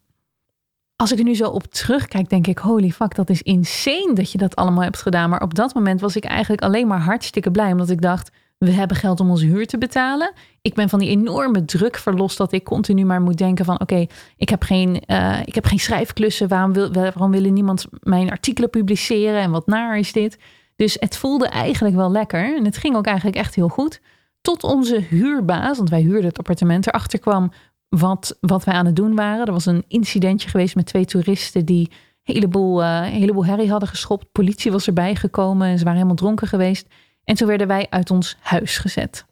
als 0.97 1.11
ik 1.11 1.17
er 1.17 1.23
nu 1.23 1.35
zo 1.35 1.49
op 1.49 1.63
terugkijk, 1.63 2.29
denk 2.29 2.47
ik: 2.47 2.57
holy 2.57 2.89
fuck, 2.89 3.15
dat 3.15 3.29
is 3.29 3.41
insane 3.41 4.11
dat 4.13 4.31
je 4.31 4.37
dat 4.37 4.55
allemaal 4.55 4.83
hebt 4.83 5.01
gedaan. 5.01 5.29
Maar 5.29 5.41
op 5.41 5.55
dat 5.55 5.73
moment 5.73 6.01
was 6.01 6.15
ik 6.15 6.23
eigenlijk 6.23 6.61
alleen 6.61 6.87
maar 6.87 6.99
hartstikke 6.99 7.51
blij, 7.51 7.71
omdat 7.71 7.89
ik 7.89 8.01
dacht: 8.01 8.31
we 8.57 8.71
hebben 8.71 8.97
geld 8.97 9.19
om 9.19 9.29
onze 9.29 9.45
huur 9.45 9.67
te 9.67 9.77
betalen. 9.77 10.33
Ik 10.61 10.73
ben 10.73 10.89
van 10.89 10.99
die 10.99 11.09
enorme 11.09 11.65
druk 11.65 11.97
verlost 11.97 12.37
dat 12.37 12.51
ik 12.51 12.63
continu 12.63 13.05
maar 13.05 13.21
moet 13.21 13.37
denken: 13.37 13.65
van 13.65 13.79
oké, 13.79 14.05
ik 14.37 14.49
heb 14.49 14.63
geen, 14.63 15.03
uh, 15.07 15.39
ik 15.45 15.55
heb 15.55 15.65
geen 15.65 15.79
schrijfklussen. 15.79 16.47
Waarom, 16.47 16.73
wil, 16.73 16.91
waarom 16.91 17.31
willen 17.31 17.53
niemand 17.53 17.85
mijn 17.99 18.29
artikelen 18.29 18.69
publiceren? 18.69 19.41
En 19.41 19.51
wat 19.51 19.67
naar 19.67 19.97
is 19.97 20.11
dit? 20.11 20.37
Dus 20.75 20.97
het 20.99 21.17
voelde 21.17 21.47
eigenlijk 21.47 21.95
wel 21.95 22.11
lekker. 22.11 22.55
En 22.57 22.65
het 22.65 22.77
ging 22.77 22.95
ook 22.95 23.05
eigenlijk 23.05 23.37
echt 23.37 23.55
heel 23.55 23.67
goed. 23.67 24.01
Tot 24.41 24.63
onze 24.63 24.99
huurbaas, 25.09 25.77
want 25.77 25.89
wij 25.89 26.01
huurden 26.01 26.25
het 26.25 26.37
appartement, 26.37 26.87
erachter 26.87 27.19
kwam 27.19 27.51
wat, 27.89 28.37
wat 28.39 28.63
wij 28.63 28.73
aan 28.73 28.85
het 28.85 28.95
doen 28.95 29.15
waren. 29.15 29.45
Er 29.45 29.51
was 29.51 29.65
een 29.65 29.83
incidentje 29.87 30.49
geweest 30.49 30.75
met 30.75 30.85
twee 30.85 31.05
toeristen 31.05 31.65
die 31.65 31.89
een 32.23 32.33
heleboel, 32.33 32.81
uh, 32.81 33.01
heleboel 33.01 33.45
herrie 33.45 33.71
hadden 33.71 33.89
geschopt. 33.89 34.31
Politie 34.31 34.71
was 34.71 34.87
erbij 34.87 35.15
gekomen 35.15 35.67
en 35.67 35.77
ze 35.77 35.83
waren 35.83 35.99
helemaal 35.99 36.19
dronken 36.19 36.47
geweest. 36.47 36.87
En 37.27 37.35
toen 37.35 37.47
werden 37.47 37.67
wij 37.67 37.87
uit 37.89 38.11
ons 38.11 38.37
huis 38.39 38.77
gezet. 38.77 39.25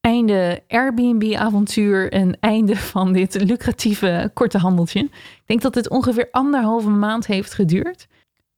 Einde 0.00 0.62
Airbnb-avontuur 0.68 2.12
en 2.12 2.36
einde 2.40 2.76
van 2.76 3.12
dit 3.12 3.42
lucratieve 3.42 4.30
korte 4.34 4.58
handeltje. 4.58 5.00
Ik 5.00 5.42
denk 5.46 5.62
dat 5.62 5.74
het 5.74 5.88
ongeveer 5.88 6.28
anderhalve 6.30 6.88
maand 6.88 7.26
heeft 7.26 7.54
geduurd. 7.54 8.06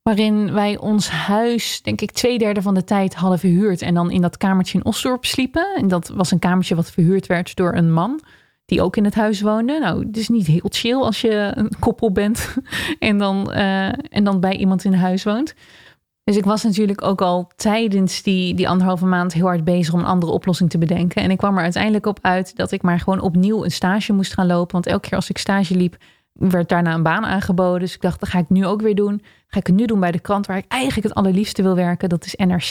Waarin 0.02 0.52
wij 0.52 0.78
ons 0.78 1.10
huis, 1.10 1.82
denk 1.82 2.00
ik, 2.00 2.10
twee 2.10 2.38
derde 2.38 2.62
van 2.62 2.74
de 2.74 2.84
tijd 2.84 3.14
hadden 3.14 3.38
verhuurd. 3.38 3.82
En 3.82 3.94
dan 3.94 4.10
in 4.10 4.20
dat 4.20 4.36
kamertje 4.36 4.78
in 4.78 4.84
Osdorp 4.84 5.24
sliepen. 5.24 5.74
En 5.76 5.88
dat 5.88 6.08
was 6.08 6.30
een 6.30 6.38
kamertje 6.38 6.74
wat 6.74 6.90
verhuurd 6.90 7.26
werd 7.26 7.56
door 7.56 7.74
een 7.74 7.92
man 7.92 8.20
die 8.64 8.82
ook 8.82 8.96
in 8.96 9.04
het 9.04 9.14
huis 9.14 9.40
woonde. 9.40 9.78
Nou, 9.78 10.06
het 10.06 10.16
is 10.16 10.28
niet 10.28 10.46
heel 10.46 10.68
chill 10.68 11.00
als 11.00 11.20
je 11.20 11.52
een 11.54 11.72
koppel 11.78 12.12
bent 12.12 12.56
en 12.98 13.18
dan, 13.18 13.50
uh, 13.50 13.86
en 13.86 14.24
dan 14.24 14.40
bij 14.40 14.56
iemand 14.56 14.84
in 14.84 14.92
huis 14.92 15.24
woont. 15.24 15.54
Dus 16.28 16.36
ik 16.36 16.44
was 16.44 16.62
natuurlijk 16.62 17.04
ook 17.04 17.20
al 17.20 17.50
tijdens 17.56 18.22
die, 18.22 18.54
die 18.54 18.68
anderhalve 18.68 19.06
maand 19.06 19.32
heel 19.32 19.46
hard 19.46 19.64
bezig 19.64 19.94
om 19.94 20.00
een 20.00 20.06
andere 20.06 20.32
oplossing 20.32 20.70
te 20.70 20.78
bedenken. 20.78 21.22
En 21.22 21.30
ik 21.30 21.38
kwam 21.38 21.56
er 21.56 21.62
uiteindelijk 21.62 22.06
op 22.06 22.18
uit 22.22 22.56
dat 22.56 22.72
ik 22.72 22.82
maar 22.82 23.00
gewoon 23.00 23.20
opnieuw 23.20 23.64
een 23.64 23.70
stage 23.70 24.12
moest 24.12 24.32
gaan 24.32 24.46
lopen. 24.46 24.72
Want 24.72 24.86
elke 24.86 25.08
keer 25.08 25.16
als 25.16 25.30
ik 25.30 25.38
stage 25.38 25.76
liep, 25.76 25.96
werd 26.32 26.68
daarna 26.68 26.94
een 26.94 27.02
baan 27.02 27.26
aangeboden. 27.26 27.80
Dus 27.80 27.94
ik 27.94 28.00
dacht, 28.00 28.20
dat 28.20 28.28
ga 28.28 28.38
ik 28.38 28.48
nu 28.48 28.66
ook 28.66 28.80
weer 28.80 28.94
doen. 28.94 29.22
ga 29.46 29.58
ik 29.58 29.66
het 29.66 29.76
nu 29.76 29.86
doen 29.86 30.00
bij 30.00 30.10
de 30.10 30.18
krant 30.18 30.46
waar 30.46 30.56
ik 30.56 30.64
eigenlijk 30.68 31.08
het 31.08 31.16
allerliefste 31.16 31.62
wil 31.62 31.74
werken. 31.74 32.08
Dat 32.08 32.24
is 32.24 32.34
NRC. 32.34 32.70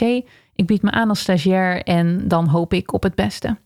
Ik 0.54 0.66
bied 0.66 0.82
me 0.82 0.92
aan 0.92 1.10
als 1.10 1.20
stagiair 1.20 1.84
en 1.84 2.28
dan 2.28 2.48
hoop 2.48 2.74
ik 2.74 2.94
op 2.94 3.04
het 3.04 3.16
beste. 3.16 3.58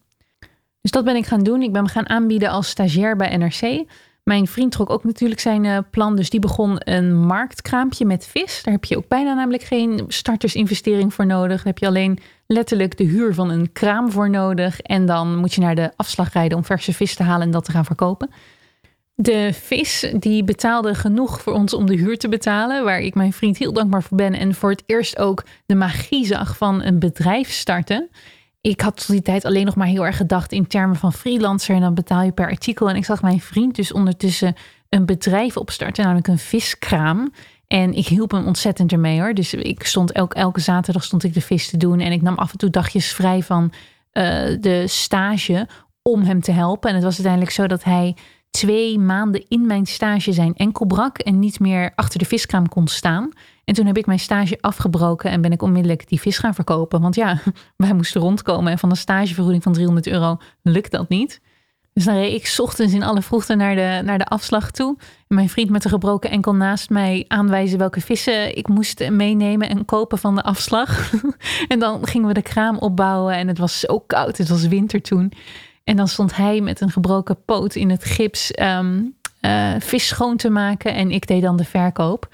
Dus 0.82 0.92
dat 0.92 1.04
ben 1.04 1.16
ik 1.16 1.26
gaan 1.26 1.44
doen. 1.44 1.62
Ik 1.62 1.74
ben 1.74 1.84
me 1.84 1.90
gaan 1.90 2.10
aanbieden 2.10 2.50
als 2.50 2.70
stagiair 2.70 3.16
bij 3.16 3.38
NRC. 3.38 3.86
Mijn 4.24 4.48
vriend 4.48 4.72
trok 4.72 4.90
ook 4.90 5.04
natuurlijk 5.04 5.40
zijn 5.40 5.64
uh, 5.64 5.78
plan. 5.92 6.16
Dus 6.16 6.30
die 6.30 6.40
begon 6.40 6.76
een 6.78 7.16
marktkraampje 7.16 8.06
met 8.06 8.28
vis. 8.28 8.62
Daar 8.64 8.74
heb 8.74 8.86
je 8.86 8.98
ook 8.98 9.08
bijna 9.08 9.34
namelijk 9.34 9.64
geen 9.64 10.04
startersinvestering 10.08 11.14
voor 11.14 11.26
nodig. 11.26 11.56
Daar 11.56 11.66
heb 11.66 11.78
je 11.78 11.88
alleen 11.88 12.20
letterlijk 12.48 12.98
de 12.98 13.04
huur 13.04 13.34
van 13.34 13.50
een 13.50 13.72
kraam 13.72 14.12
voor 14.12 14.30
nodig. 14.30 14.82
En 14.82 15.06
dan 15.06 15.38
moet 15.38 15.54
je 15.54 15.62
naar 15.62 15.76
de 15.76 15.92
afslag 15.96 16.34
rijden 16.34 16.58
om 16.58 16.66
verse 16.66 16.94
vis 16.94 17.16
te 17.16 17.24
halen 17.24 17.46
en 17.46 17.52
dat 17.52 17.66
te 17.66 17.72
gaan 17.72 17.86
verkopen. 17.86 18.30
De 19.16 19.50
vis 19.54 20.12
die 20.20 20.44
betaalde 20.44 20.96
genoeg 20.96 21.42
voor 21.42 21.54
ons 21.54 21.74
om 21.74 21.86
de 21.86 21.96
huur 21.96 22.18
te 22.18 22.30
betalen, 22.30 22.84
waar 22.84 23.00
ik 23.00 23.16
mijn 23.16 23.34
vriend 23.34 23.58
heel 23.58 23.74
dankbaar 23.74 24.04
voor 24.04 24.18
ben 24.18 24.34
en 24.34 24.56
voor 24.56 24.70
het 24.70 24.84
eerst 24.86 25.18
ook 25.18 25.44
de 25.66 25.76
magie 25.76 26.26
zag 26.26 26.58
van 26.58 26.84
een 26.84 27.00
bedrijf 27.00 27.52
starten 27.52 28.10
ik 28.62 28.82
had 28.82 28.98
tot 28.98 29.08
die 29.08 29.22
tijd 29.22 29.46
alleen 29.46 29.66
nog 29.66 29.76
maar 29.76 29.88
heel 29.88 30.06
erg 30.06 30.18
gedacht 30.18 30.52
in 30.52 30.68
termen 30.68 30.96
van 30.96 31.14
freelancer. 31.14 31.76
En 31.76 31.82
dan 31.82 31.94
betaal 31.94 32.22
je 32.22 32.32
per 32.32 32.50
artikel. 32.50 32.90
En 32.90 32.96
ik 32.96 33.06
zag 33.06 33.22
mijn 33.22 33.40
vriend 33.40 33.76
dus 33.76 33.92
ondertussen 33.92 34.56
een 34.90 35.06
bedrijf 35.06 35.58
opstarten, 35.58 36.04
namelijk 36.04 36.28
een 36.28 36.38
viskraam. 36.38 37.32
En 37.68 37.94
ik 37.94 38.08
hielp 38.08 38.32
hem 38.32 38.46
ontzettend 38.46 38.92
ermee 38.92 39.20
hoor. 39.20 39.34
Dus 39.34 39.54
ik 39.54 39.84
stond 39.84 40.12
elke, 40.12 40.36
elke 40.36 40.60
zaterdag 40.60 41.04
stond 41.04 41.24
ik 41.24 41.34
de 41.34 41.42
vis 41.42 41.70
te 41.70 41.78
doen. 41.78 42.00
En 42.00 42.12
ik 42.12 42.22
nam 42.22 42.36
af 42.36 42.52
en 42.52 42.58
toe 42.58 42.70
dagjes 42.70 43.12
vrij 43.12 43.44
van 43.44 43.64
uh, 43.64 44.24
de 44.60 44.84
stage 44.88 45.68
om 46.02 46.22
hem 46.22 46.42
te 46.42 46.52
helpen. 46.52 46.90
En 46.90 46.96
het 46.96 47.04
was 47.04 47.14
uiteindelijk 47.14 47.54
zo 47.54 47.68
dat 47.68 47.84
hij 47.84 48.16
twee 48.52 49.00
maanden 49.00 49.46
in 49.48 49.66
mijn 49.66 49.86
stage 49.86 50.34
zijn 50.34 50.56
enkel 50.56 50.86
brak 50.86 51.18
en 51.18 51.40
niet 51.40 51.60
meer 51.60 51.92
achter 51.96 52.20
de 52.20 52.26
viskraam 52.26 52.70
kon 52.70 52.88
staan. 52.88 53.32
En 53.64 53.74
toen 53.74 53.86
heb 53.86 53.98
ik 53.98 54.06
mijn 54.06 54.20
stage 54.20 54.58
afgebroken 54.62 55.32
en 55.32 55.42
ben 55.42 55.52
ik 55.52 55.62
onmiddellijk 55.62 56.08
die 56.08 56.20
vis 56.20 56.38
gaan 56.38 56.54
verkopen. 56.54 57.02
Want 57.02 57.16
ja, 57.16 57.40
wij 57.78 57.94
moesten 57.94 58.22
rondkomen 58.22 58.72
en 58.72 58.80
van 58.80 58.90
een 58.90 58.96
stagevergoeding 58.96 59.64
van 59.64 59.74
300 59.74 60.08
euro 60.08 60.38
lukt 60.62 60.92
dat 60.92 61.10
niet. 61.10 61.42
Dus 61.94 62.04
dan 62.04 62.16
reed 62.16 62.34
ik 62.34 62.56
ochtends 62.58 62.94
in 62.94 63.04
alle 63.04 63.22
vroegte 63.22 63.56
naar 63.56 63.76
de, 63.76 64.02
naar 64.04 64.18
de 64.18 64.26
afslag 64.26 64.72
toe. 64.72 64.96
En 65.00 65.36
mijn 65.36 65.50
vriend 65.50 65.70
met 65.70 65.82
de 65.82 65.90
gebroken 65.90 66.30
enkel 66.30 66.56
naast 66.56 66.90
mij 66.90 67.26
aanwijzen 67.28 67.78
welke 67.78 68.02
vissen 68.02 68.58
ik 68.58 68.68
moest 68.68 69.10
meenemen 69.10 69.70
en 69.70 69.86
kopen 69.86 70.18
van 70.18 70.36
de 70.36 70.44
afslag. 70.44 71.14
en 71.68 71.80
dan 71.80 72.08
gingen 72.08 72.28
we 72.28 72.34
de 72.34 72.42
kraam 72.42 72.78
opbouwen 72.78 73.36
en 73.36 73.48
het 73.48 73.58
was 73.58 73.80
zo 73.80 74.00
koud. 74.00 74.38
Het 74.38 74.50
was 74.50 74.68
winter 74.68 75.02
toen. 75.02 75.34
En 75.84 75.96
dan 75.96 76.08
stond 76.08 76.36
hij 76.36 76.62
met 76.62 76.82
een 76.82 76.92
gebroken 76.92 77.44
poot 77.46 77.76
in 77.76 77.90
het 77.90 78.04
gips 78.04 78.54
um, 78.60 79.16
uh, 79.42 79.74
vis 79.80 80.08
schoon 80.08 80.38
te 80.38 80.50
maken. 80.50 80.94
En 80.94 81.12
ik 81.12 81.28
deed 81.28 81.42
dan 81.42 81.58
de 81.58 81.64
verkoop. 81.64 82.30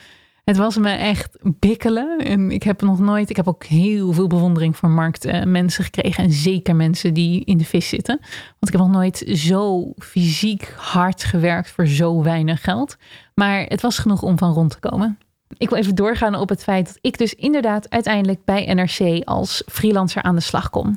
Het 0.47 0.57
was 0.57 0.77
me 0.77 0.89
echt 0.89 1.37
bikkelen. 1.41 2.17
En 2.17 2.51
ik 2.51 2.63
heb 2.63 2.81
nog 2.81 2.99
nooit, 2.99 3.29
ik 3.29 3.35
heb 3.35 3.47
ook 3.47 3.63
heel 3.63 4.13
veel 4.13 4.27
bewondering 4.27 4.77
voor 4.77 4.89
marktmensen 4.89 5.83
uh, 5.83 5.89
gekregen. 5.89 6.23
En 6.23 6.31
zeker 6.31 6.75
mensen 6.75 7.13
die 7.13 7.45
in 7.45 7.57
de 7.57 7.65
vis 7.65 7.89
zitten. 7.89 8.17
Want 8.19 8.57
ik 8.59 8.71
heb 8.71 8.81
nog 8.81 8.91
nooit 8.91 9.17
zo 9.33 9.93
fysiek 9.97 10.73
hard 10.77 11.23
gewerkt 11.23 11.71
voor 11.71 11.87
zo 11.87 12.23
weinig 12.23 12.61
geld. 12.61 12.97
Maar 13.33 13.63
het 13.63 13.81
was 13.81 13.97
genoeg 13.97 14.21
om 14.21 14.37
van 14.37 14.53
rond 14.53 14.71
te 14.71 14.79
komen. 14.79 15.17
Ik 15.57 15.69
wil 15.69 15.77
even 15.77 15.95
doorgaan 15.95 16.35
op 16.35 16.49
het 16.49 16.63
feit 16.63 16.87
dat 16.87 16.97
ik 17.01 17.17
dus 17.17 17.33
inderdaad 17.33 17.89
uiteindelijk 17.89 18.45
bij 18.45 18.73
NRC 18.73 19.23
als 19.23 19.63
freelancer 19.65 20.21
aan 20.21 20.35
de 20.35 20.41
slag 20.41 20.69
kom. 20.69 20.95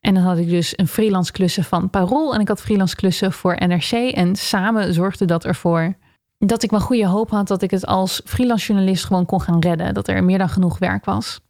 En 0.00 0.14
dan 0.14 0.22
had 0.22 0.38
ik 0.38 0.48
dus 0.48 0.72
een 0.76 0.88
freelance 0.88 1.32
klussen 1.32 1.64
van 1.64 1.90
Parool 1.90 2.34
en 2.34 2.40
ik 2.40 2.48
had 2.48 2.60
freelance 2.60 2.96
klussen 2.96 3.32
voor 3.32 3.56
NRC. 3.66 3.92
En 3.92 4.36
samen 4.36 4.94
zorgde 4.94 5.24
dat 5.24 5.44
ervoor 5.44 5.94
dat 6.46 6.62
ik 6.62 6.70
wel 6.70 6.80
goede 6.80 7.06
hoop 7.06 7.30
had 7.30 7.48
dat 7.48 7.62
ik 7.62 7.70
het 7.70 7.86
als 7.86 8.20
freelance 8.24 8.66
journalist 8.66 9.04
gewoon 9.04 9.26
kon 9.26 9.40
gaan 9.40 9.60
redden. 9.60 9.94
Dat 9.94 10.08
er 10.08 10.24
meer 10.24 10.38
dan 10.38 10.48
genoeg 10.48 10.78
werk 10.78 11.04
was. 11.04 11.40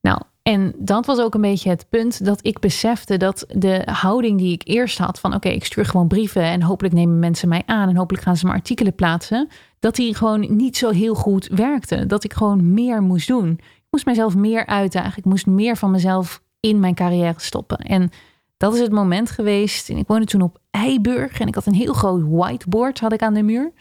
Nou, 0.00 0.20
en 0.42 0.72
dat 0.78 1.06
was 1.06 1.18
ook 1.18 1.34
een 1.34 1.40
beetje 1.40 1.68
het 1.68 1.86
punt 1.88 2.24
dat 2.24 2.46
ik 2.46 2.58
besefte 2.58 3.16
dat 3.16 3.44
de 3.48 3.82
houding 3.84 4.38
die 4.38 4.52
ik 4.52 4.62
eerst 4.64 4.98
had 4.98 5.20
van 5.20 5.34
oké, 5.34 5.48
ik 5.48 5.64
stuur 5.64 5.84
gewoon 5.84 6.08
brieven 6.08 6.42
en 6.42 6.62
hopelijk 6.62 6.94
nemen 6.94 7.18
mensen 7.18 7.48
mij 7.48 7.62
aan 7.66 7.88
en 7.88 7.96
hopelijk 7.96 8.24
gaan 8.24 8.36
ze 8.36 8.44
mijn 8.44 8.56
artikelen 8.56 8.94
plaatsen, 8.94 9.48
dat 9.78 9.96
die 9.96 10.14
gewoon 10.14 10.56
niet 10.56 10.76
zo 10.76 10.90
heel 10.90 11.14
goed 11.14 11.46
werkte. 11.46 12.06
Dat 12.06 12.24
ik 12.24 12.32
gewoon 12.32 12.74
meer 12.74 13.02
moest 13.02 13.28
doen. 13.28 13.50
Ik 13.58 13.88
moest 13.90 14.06
mezelf 14.06 14.36
meer 14.36 14.66
uitdagen. 14.66 15.18
Ik 15.18 15.24
moest 15.24 15.46
meer 15.46 15.76
van 15.76 15.90
mezelf 15.90 16.42
in 16.60 16.80
mijn 16.80 16.94
carrière 16.94 17.34
stoppen. 17.36 17.78
En 17.78 18.10
dat 18.56 18.74
is 18.74 18.80
het 18.80 18.92
moment 18.92 19.30
geweest. 19.30 19.90
En 19.90 19.96
ik 19.96 20.06
woonde 20.06 20.26
toen 20.26 20.42
op 20.42 20.58
Eiburg 20.70 21.40
en 21.40 21.46
ik 21.46 21.54
had 21.54 21.66
een 21.66 21.74
heel 21.74 21.92
groot 21.92 22.22
whiteboard 22.28 23.00
had 23.00 23.12
ik 23.12 23.22
aan 23.22 23.34
de 23.34 23.42
muur. 23.42 23.72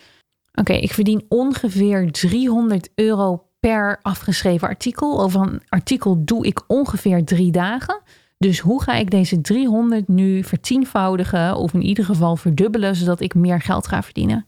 Oké, 0.53 0.73
ik 0.73 0.93
verdien 0.93 1.25
ongeveer 1.29 2.11
300 2.11 2.89
euro 2.95 3.45
per 3.59 3.99
afgeschreven 4.01 4.67
artikel. 4.67 5.21
Over 5.21 5.41
een 5.41 5.61
artikel 5.69 6.25
doe 6.25 6.45
ik 6.45 6.63
ongeveer 6.67 7.25
drie 7.25 7.51
dagen. 7.51 8.01
Dus 8.37 8.59
hoe 8.59 8.83
ga 8.83 8.93
ik 8.93 9.09
deze 9.09 9.41
300 9.41 10.07
nu 10.07 10.43
vertienvoudigen 10.43 11.55
of 11.55 11.73
in 11.73 11.81
ieder 11.81 12.05
geval 12.05 12.35
verdubbelen, 12.35 12.95
zodat 12.95 13.21
ik 13.21 13.35
meer 13.35 13.61
geld 13.61 13.87
ga 13.87 14.03
verdienen? 14.03 14.45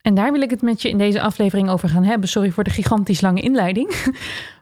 En 0.00 0.14
daar 0.14 0.32
wil 0.32 0.40
ik 0.40 0.50
het 0.50 0.62
met 0.62 0.82
je 0.82 0.88
in 0.88 0.98
deze 0.98 1.20
aflevering 1.20 1.70
over 1.70 1.88
gaan 1.88 2.04
hebben. 2.04 2.28
Sorry 2.28 2.50
voor 2.50 2.64
de 2.64 2.70
gigantisch 2.70 3.20
lange 3.20 3.40
inleiding. 3.40 3.94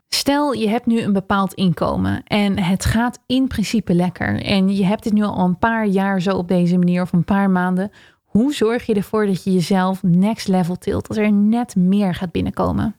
Stel, 0.09 0.52
je 0.52 0.68
hebt 0.68 0.87
nu 0.87 1.00
een 1.00 1.12
bepaald 1.12 1.54
inkomen 1.54 2.23
en 2.25 2.59
het 2.59 2.85
gaat 2.85 3.18
in 3.26 3.47
principe 3.47 3.94
lekker. 3.94 4.42
En 4.42 4.76
je 4.76 4.85
hebt 4.85 5.02
dit 5.02 5.12
nu 5.12 5.23
al 5.23 5.44
een 5.44 5.59
paar 5.59 5.87
jaar 5.87 6.23
zo 6.23 6.37
op 6.37 6.49
deze 6.49 6.78
manier 6.78 7.02
of 7.02 7.12
een 7.12 7.25
paar 7.25 7.50
maanden. 7.50 7.90
Hoe 8.31 8.55
zorg 8.55 8.87
je 8.87 8.95
ervoor 8.95 9.27
dat 9.27 9.45
je 9.45 9.53
jezelf 9.53 10.03
next 10.03 10.49
level 10.49 10.77
tilt, 10.77 11.07
dat 11.07 11.17
er 11.17 11.33
net 11.33 11.77
meer 11.77 12.15
gaat 12.15 12.33
binnenkomen? 12.33 12.97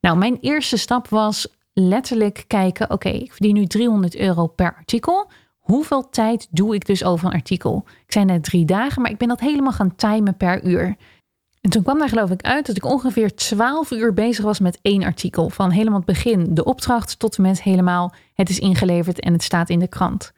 Nou, 0.00 0.16
mijn 0.18 0.38
eerste 0.40 0.76
stap 0.76 1.08
was 1.08 1.56
letterlijk 1.72 2.44
kijken: 2.46 2.90
oké, 2.90 3.08
ik 3.08 3.32
verdien 3.32 3.54
nu 3.54 3.66
300 3.66 4.16
euro 4.16 4.46
per 4.46 4.74
artikel. 4.74 5.30
Hoeveel 5.58 6.08
tijd 6.10 6.48
doe 6.50 6.74
ik 6.74 6.86
dus 6.86 7.04
over 7.04 7.26
een 7.26 7.32
artikel? 7.32 7.84
Ik 8.06 8.12
zei 8.12 8.24
net 8.24 8.44
drie 8.44 8.64
dagen, 8.64 9.02
maar 9.02 9.10
ik 9.10 9.18
ben 9.18 9.28
dat 9.28 9.40
helemaal 9.40 9.72
gaan 9.72 9.96
timen 9.96 10.36
per 10.36 10.64
uur. 10.64 10.96
En 11.60 11.70
toen 11.70 11.82
kwam 11.82 11.98
daar 11.98 12.08
geloof 12.08 12.30
ik 12.30 12.42
uit 12.42 12.66
dat 12.66 12.76
ik 12.76 12.84
ongeveer 12.84 13.34
12 13.34 13.90
uur 13.90 14.14
bezig 14.14 14.44
was 14.44 14.58
met 14.58 14.78
één 14.82 15.02
artikel. 15.02 15.50
Van 15.50 15.70
helemaal 15.70 15.98
het 15.98 16.06
begin 16.06 16.54
de 16.54 16.64
opdracht 16.64 17.18
tot 17.18 17.36
en 17.36 17.42
met 17.42 17.62
helemaal 17.62 18.14
het 18.34 18.48
is 18.48 18.58
ingeleverd 18.58 19.20
en 19.20 19.32
het 19.32 19.42
staat 19.42 19.68
in 19.68 19.78
de 19.78 19.88
krant. 19.88 20.32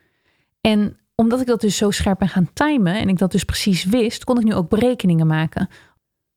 En 0.60 0.99
omdat 1.20 1.40
ik 1.40 1.46
dat 1.46 1.60
dus 1.60 1.76
zo 1.76 1.90
scherp 1.90 2.18
ben 2.18 2.28
gaan 2.28 2.50
timen 2.52 2.94
en 2.94 3.08
ik 3.08 3.18
dat 3.18 3.32
dus 3.32 3.44
precies 3.44 3.84
wist, 3.84 4.24
kon 4.24 4.38
ik 4.38 4.44
nu 4.44 4.54
ook 4.54 4.68
berekeningen 4.68 5.26
maken. 5.26 5.68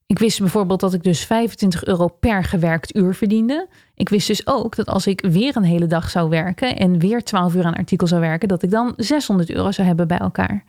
Ik 0.05 0.19
wist 0.19 0.39
bijvoorbeeld 0.39 0.79
dat 0.79 0.93
ik 0.93 1.03
dus 1.03 1.25
25 1.25 1.85
euro 1.85 2.07
per 2.07 2.43
gewerkt 2.43 2.95
uur 2.95 3.15
verdiende. 3.15 3.67
Ik 3.95 4.09
wist 4.09 4.27
dus 4.27 4.47
ook 4.47 4.75
dat 4.75 4.87
als 4.87 5.07
ik 5.07 5.21
weer 5.21 5.55
een 5.55 5.63
hele 5.63 5.87
dag 5.87 6.09
zou 6.09 6.29
werken 6.29 6.77
en 6.77 6.99
weer 6.99 7.23
12 7.23 7.55
uur 7.55 7.65
aan 7.65 7.75
artikel 7.75 8.07
zou 8.07 8.21
werken, 8.21 8.47
dat 8.47 8.63
ik 8.63 8.71
dan 8.71 8.93
600 8.97 9.49
euro 9.49 9.71
zou 9.71 9.87
hebben 9.87 10.07
bij 10.07 10.17
elkaar. 10.17 10.63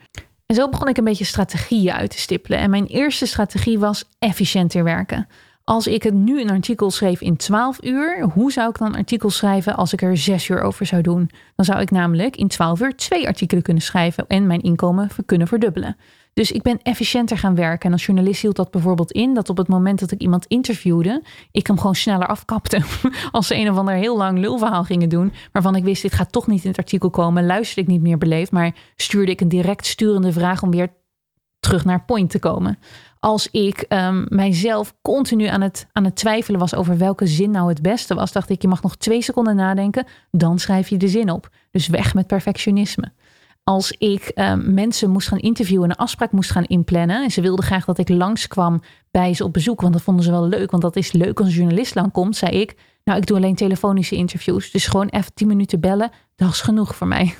En 0.45 0.55
zo 0.55 0.69
begon 0.69 0.87
ik 0.87 0.97
een 0.97 1.03
beetje 1.03 1.25
strategieën 1.25 1.93
uit 1.93 2.09
te 2.09 2.19
stippelen. 2.19 2.59
En 2.59 2.69
mijn 2.69 2.85
eerste 2.85 3.25
strategie 3.25 3.79
was 3.79 4.05
efficiënter 4.19 4.83
werken. 4.83 5.27
Als 5.65 5.87
ik 5.87 6.03
het 6.03 6.13
nu 6.13 6.41
een 6.41 6.49
artikel 6.49 6.91
schreef 6.91 7.21
in 7.21 7.35
12 7.35 7.83
uur, 7.83 8.29
hoe 8.33 8.51
zou 8.51 8.69
ik 8.69 8.77
dan 8.77 8.87
een 8.87 8.95
artikel 8.95 9.29
schrijven 9.29 9.75
als 9.75 9.93
ik 9.93 10.01
er 10.01 10.17
6 10.17 10.47
uur 10.47 10.61
over 10.61 10.85
zou 10.85 11.01
doen? 11.01 11.29
Dan 11.55 11.65
zou 11.65 11.81
ik 11.81 11.91
namelijk 11.91 12.35
in 12.35 12.47
12 12.47 12.81
uur 12.81 12.95
twee 12.95 13.27
artikelen 13.27 13.63
kunnen 13.63 13.83
schrijven 13.83 14.25
en 14.27 14.47
mijn 14.47 14.61
inkomen 14.61 15.09
kunnen 15.25 15.47
verdubbelen. 15.47 15.97
Dus 16.33 16.51
ik 16.51 16.61
ben 16.61 16.81
efficiënter 16.81 17.37
gaan 17.37 17.55
werken. 17.55 17.85
En 17.85 17.91
als 17.91 18.05
journalist 18.05 18.41
hield 18.41 18.55
dat 18.55 18.71
bijvoorbeeld 18.71 19.11
in 19.11 19.33
dat 19.33 19.49
op 19.49 19.57
het 19.57 19.67
moment 19.67 19.99
dat 19.99 20.11
ik 20.11 20.21
iemand 20.21 20.45
interviewde, 20.45 21.23
ik 21.51 21.67
hem 21.67 21.77
gewoon 21.77 21.95
sneller 21.95 22.27
afkapte. 22.27 22.81
Als 23.31 23.47
ze 23.47 23.55
een 23.55 23.69
of 23.69 23.77
ander 23.77 23.95
heel 23.95 24.17
lang 24.17 24.39
lulverhaal 24.39 24.83
gingen 24.83 25.09
doen, 25.09 25.33
waarvan 25.51 25.75
ik 25.75 25.83
wist, 25.83 26.01
dit 26.01 26.13
gaat 26.13 26.31
toch 26.31 26.47
niet 26.47 26.63
in 26.63 26.69
het 26.69 26.79
artikel 26.79 27.09
komen, 27.09 27.45
luisterde 27.45 27.81
ik 27.81 27.87
niet 27.87 28.01
meer 28.01 28.17
beleefd, 28.17 28.51
maar 28.51 28.75
stuurde 28.95 29.31
ik 29.31 29.41
een 29.41 29.49
direct 29.49 29.85
sturende 29.85 30.31
vraag 30.31 30.63
om 30.63 30.71
weer 30.71 30.89
terug 31.59 31.85
naar 31.85 32.05
point 32.05 32.29
te 32.29 32.39
komen. 32.39 32.79
Als 33.25 33.47
ik 33.51 33.85
um, 33.89 34.25
mijzelf 34.29 34.93
continu 35.01 35.45
aan 35.45 35.61
het, 35.61 35.87
aan 35.91 36.03
het 36.03 36.15
twijfelen 36.15 36.59
was 36.59 36.75
over 36.75 36.97
welke 36.97 37.27
zin 37.27 37.51
nou 37.51 37.69
het 37.69 37.81
beste 37.81 38.15
was, 38.15 38.31
dacht 38.31 38.49
ik, 38.49 38.61
je 38.61 38.67
mag 38.67 38.81
nog 38.81 38.95
twee 38.95 39.21
seconden 39.21 39.55
nadenken, 39.55 40.05
dan 40.31 40.59
schrijf 40.59 40.89
je 40.89 40.97
de 40.97 41.07
zin 41.07 41.31
op. 41.31 41.49
Dus 41.71 41.87
weg 41.87 42.13
met 42.13 42.27
perfectionisme 42.27 43.11
als 43.63 43.91
ik 43.91 44.21
ehm, 44.23 44.73
mensen 44.73 45.09
moest 45.09 45.27
gaan 45.27 45.39
interviewen 45.39 45.83
en 45.83 45.89
een 45.89 45.95
afspraak 45.95 46.31
moest 46.31 46.51
gaan 46.51 46.63
inplannen. 46.63 47.23
En 47.23 47.31
ze 47.31 47.41
wilden 47.41 47.65
graag 47.65 47.85
dat 47.85 47.97
ik 47.97 48.09
langskwam 48.09 48.81
bij 49.11 49.33
ze 49.33 49.43
op 49.43 49.53
bezoek, 49.53 49.81
want 49.81 49.93
dat 49.93 50.01
vonden 50.01 50.23
ze 50.23 50.31
wel 50.31 50.47
leuk. 50.47 50.71
Want 50.71 50.83
dat 50.83 50.95
is 50.95 51.11
leuk 51.11 51.39
als 51.39 51.47
een 51.47 51.55
journalist 51.55 51.95
langkomt, 51.95 52.35
zei 52.35 52.59
ik. 52.59 52.75
Nou, 53.03 53.19
ik 53.19 53.25
doe 53.25 53.37
alleen 53.37 53.55
telefonische 53.55 54.15
interviews. 54.15 54.71
Dus 54.71 54.87
gewoon 54.87 55.07
even 55.07 55.33
10 55.33 55.47
minuten 55.47 55.79
bellen, 55.79 56.11
dat 56.35 56.49
is 56.49 56.61
genoeg 56.61 56.95
voor 56.95 57.07
mij. 57.07 57.35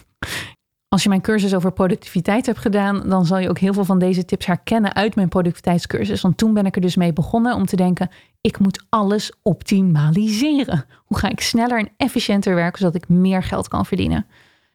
Als 0.90 1.04
je 1.04 1.10
mijn 1.10 1.22
cursus 1.22 1.56
over 1.56 1.72
productiviteit 1.72 2.46
hebt 2.46 2.60
gedaan, 2.60 3.10
dan 3.10 3.26
zal 3.26 3.38
je 3.38 3.50
ook 3.50 3.60
heel 3.60 3.74
veel 3.74 3.86
van 3.86 4.00
deze 4.00 4.26
tips 4.26 4.46
herkennen 4.46 4.96
uit 4.96 5.16
mijn 5.16 5.30
productiviteitscursus. 5.30 6.22
Want 6.22 6.38
toen 6.38 6.54
ben 6.54 6.66
ik 6.66 6.76
er 6.76 6.82
dus 6.82 6.96
mee 6.96 7.14
begonnen 7.14 7.56
om 7.56 7.66
te 7.66 7.76
denken: 7.76 8.10
ik 8.42 8.60
moet 8.60 8.86
alles 8.90 9.32
optimaliseren. 9.42 10.86
Hoe 11.06 11.18
ga 11.18 11.30
ik 11.30 11.42
sneller 11.42 11.80
en 11.80 11.90
efficiënter 11.98 12.56
werken 12.56 12.80
zodat 12.80 12.96
ik 12.96 13.08
meer 13.08 13.44
geld 13.44 13.68
kan 13.68 13.86
verdienen? 13.86 14.26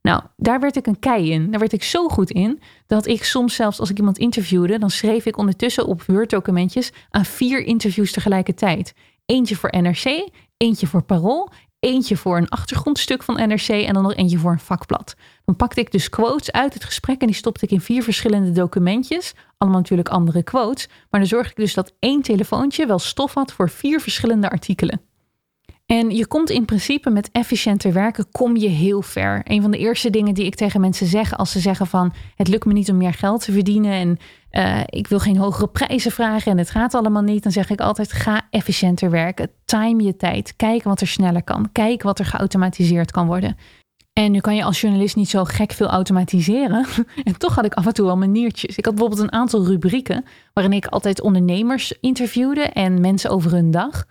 Nou, 0.02 0.22
daar 0.36 0.60
werd 0.60 0.76
ik 0.76 0.86
een 0.86 0.98
kei 0.98 1.30
in. 1.30 1.50
Daar 1.50 1.60
werd 1.60 1.72
ik 1.72 1.82
zo 1.82 2.08
goed 2.08 2.30
in 2.30 2.60
dat 2.86 3.06
ik 3.06 3.24
soms 3.24 3.54
zelfs 3.54 3.80
als 3.80 3.90
ik 3.90 3.98
iemand 3.98 4.18
interviewde, 4.18 4.78
dan 4.78 4.90
schreef 4.90 5.26
ik 5.26 5.36
ondertussen 5.36 5.86
op 5.86 6.02
Word-documentjes 6.02 6.92
aan 7.10 7.24
vier 7.24 7.64
interviews 7.64 8.12
tegelijkertijd. 8.12 8.94
Eentje 9.26 9.56
voor 9.56 9.80
NRC, 9.80 10.28
eentje 10.56 10.86
voor 10.86 11.02
Parool, 11.02 11.50
eentje 11.80 12.16
voor 12.16 12.36
een 12.36 12.48
achtergrondstuk 12.48 13.22
van 13.22 13.34
NRC 13.48 13.68
en 13.68 13.94
dan 13.94 14.02
nog 14.02 14.14
eentje 14.14 14.38
voor 14.38 14.52
een 14.52 14.58
vakblad. 14.58 15.14
Dan 15.44 15.56
pakte 15.56 15.80
ik 15.80 15.92
dus 15.92 16.08
quotes 16.08 16.52
uit 16.52 16.74
het 16.74 16.84
gesprek 16.84 17.20
en 17.20 17.26
die 17.26 17.36
stopte 17.36 17.64
ik 17.64 17.70
in 17.70 17.80
vier 17.80 18.02
verschillende 18.02 18.52
documentjes. 18.52 19.34
Allemaal 19.58 19.78
natuurlijk 19.80 20.08
andere 20.08 20.42
quotes. 20.42 20.88
Maar 21.10 21.20
dan 21.20 21.28
zorg 21.28 21.50
ik 21.50 21.56
dus 21.56 21.74
dat 21.74 21.92
één 21.98 22.22
telefoontje 22.22 22.86
wel 22.86 22.98
stof 22.98 23.34
had 23.34 23.52
voor 23.52 23.70
vier 23.70 24.00
verschillende 24.00 24.50
artikelen. 24.50 25.00
En 25.90 26.10
je 26.10 26.26
komt 26.26 26.50
in 26.50 26.64
principe 26.64 27.10
met 27.10 27.30
efficiënter 27.32 27.92
werken, 27.92 28.30
kom 28.30 28.56
je 28.56 28.68
heel 28.68 29.02
ver. 29.02 29.40
Een 29.44 29.62
van 29.62 29.70
de 29.70 29.78
eerste 29.78 30.10
dingen 30.10 30.34
die 30.34 30.44
ik 30.44 30.54
tegen 30.54 30.80
mensen 30.80 31.06
zeg 31.06 31.36
als 31.36 31.50
ze 31.50 31.60
zeggen 31.60 31.86
van 31.86 32.12
het 32.36 32.48
lukt 32.48 32.64
me 32.64 32.72
niet 32.72 32.90
om 32.90 32.96
meer 32.96 33.12
geld 33.12 33.44
te 33.44 33.52
verdienen 33.52 33.92
en 33.92 34.18
uh, 34.52 34.80
ik 34.86 35.06
wil 35.06 35.18
geen 35.18 35.36
hogere 35.36 35.68
prijzen 35.68 36.10
vragen 36.10 36.52
en 36.52 36.58
het 36.58 36.70
gaat 36.70 36.94
allemaal 36.94 37.22
niet, 37.22 37.42
dan 37.42 37.52
zeg 37.52 37.70
ik 37.70 37.80
altijd 37.80 38.12
ga 38.12 38.46
efficiënter 38.50 39.10
werken. 39.10 39.50
Time 39.64 40.02
je 40.02 40.16
tijd. 40.16 40.56
Kijk 40.56 40.82
wat 40.82 41.00
er 41.00 41.06
sneller 41.06 41.42
kan. 41.42 41.68
Kijk 41.72 42.02
wat 42.02 42.18
er 42.18 42.24
geautomatiseerd 42.24 43.10
kan 43.10 43.26
worden. 43.26 43.56
En 44.12 44.32
nu 44.32 44.40
kan 44.40 44.56
je 44.56 44.64
als 44.64 44.80
journalist 44.80 45.16
niet 45.16 45.30
zo 45.30 45.44
gek 45.44 45.72
veel 45.72 45.88
automatiseren. 45.88 46.86
En 47.24 47.38
toch 47.38 47.54
had 47.54 47.64
ik 47.64 47.74
af 47.74 47.86
en 47.86 47.94
toe 47.94 48.06
wel 48.06 48.16
maniertjes. 48.16 48.76
Ik 48.76 48.84
had 48.84 48.94
bijvoorbeeld 48.94 49.22
een 49.22 49.38
aantal 49.38 49.64
rubrieken 49.64 50.24
waarin 50.52 50.72
ik 50.72 50.86
altijd 50.86 51.20
ondernemers 51.20 51.92
interviewde 52.00 52.62
en 52.62 53.00
mensen 53.00 53.30
over 53.30 53.52
hun 53.52 53.70
dag. 53.70 54.04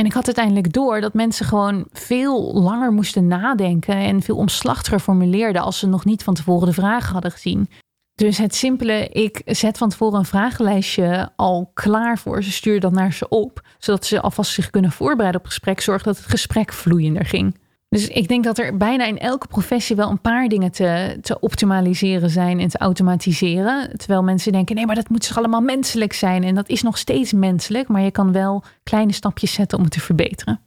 En 0.00 0.06
ik 0.06 0.12
had 0.12 0.26
uiteindelijk 0.26 0.72
door 0.72 1.00
dat 1.00 1.14
mensen 1.14 1.46
gewoon 1.46 1.86
veel 1.92 2.54
langer 2.54 2.92
moesten 2.92 3.26
nadenken 3.26 3.94
en 3.94 4.22
veel 4.22 4.36
omslachtiger 4.36 5.00
formuleerden 5.00 5.62
als 5.62 5.78
ze 5.78 5.86
nog 5.86 6.04
niet 6.04 6.22
van 6.22 6.34
tevoren 6.34 6.66
de 6.66 6.72
vragen 6.72 7.12
hadden 7.12 7.30
gezien. 7.30 7.68
Dus 8.14 8.38
het 8.38 8.54
simpele, 8.54 9.08
ik 9.08 9.42
zet 9.44 9.78
van 9.78 9.88
tevoren 9.88 10.18
een 10.18 10.24
vragenlijstje 10.24 11.30
al 11.36 11.70
klaar 11.74 12.18
voor 12.18 12.42
ze, 12.42 12.52
stuur 12.52 12.80
dat 12.80 12.92
naar 12.92 13.12
ze 13.12 13.28
op, 13.28 13.66
zodat 13.78 14.06
ze 14.06 14.20
alvast 14.20 14.52
zich 14.52 14.70
kunnen 14.70 14.92
voorbereiden 14.92 15.40
op 15.40 15.46
het 15.46 15.54
gesprek, 15.54 15.80
zorg 15.80 16.02
dat 16.02 16.16
het 16.16 16.26
gesprek 16.26 16.72
vloeiender 16.72 17.26
ging. 17.26 17.59
Dus 17.90 18.08
ik 18.08 18.28
denk 18.28 18.44
dat 18.44 18.58
er 18.58 18.76
bijna 18.76 19.04
in 19.04 19.18
elke 19.18 19.46
professie 19.46 19.96
wel 19.96 20.10
een 20.10 20.20
paar 20.20 20.48
dingen 20.48 20.72
te, 20.72 21.18
te 21.20 21.40
optimaliseren 21.40 22.30
zijn 22.30 22.60
en 22.60 22.68
te 22.68 22.78
automatiseren. 22.78 23.98
Terwijl 23.98 24.22
mensen 24.22 24.52
denken, 24.52 24.74
nee, 24.74 24.86
maar 24.86 24.94
dat 24.94 25.08
moet 25.08 25.26
toch 25.26 25.38
allemaal 25.38 25.60
menselijk 25.60 26.12
zijn. 26.12 26.44
En 26.44 26.54
dat 26.54 26.68
is 26.68 26.82
nog 26.82 26.98
steeds 26.98 27.32
menselijk, 27.32 27.88
maar 27.88 28.02
je 28.02 28.10
kan 28.10 28.32
wel 28.32 28.64
kleine 28.82 29.12
stapjes 29.12 29.52
zetten 29.52 29.78
om 29.78 29.84
het 29.84 29.92
te 29.92 30.00
verbeteren. 30.00 30.60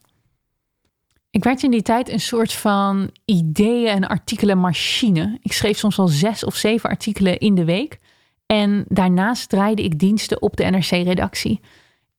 Ik 1.29 1.43
werd 1.43 1.63
in 1.63 1.71
die 1.71 1.81
tijd 1.81 2.09
een 2.09 2.19
soort 2.19 2.53
van 2.53 3.09
ideeën 3.25 3.87
en 3.87 4.07
artikelen 4.07 4.57
machine. 4.57 5.37
Ik 5.41 5.53
schreef 5.53 5.77
soms 5.77 5.95
wel 5.95 6.07
zes 6.07 6.43
of 6.43 6.55
zeven 6.55 6.89
artikelen 6.89 7.39
in 7.39 7.55
de 7.55 7.65
week. 7.65 7.99
En 8.45 8.85
daarnaast 8.87 9.49
draaide 9.49 9.83
ik 9.83 9.99
diensten 9.99 10.41
op 10.41 10.57
de 10.57 10.63
NRC-redactie. 10.63 11.59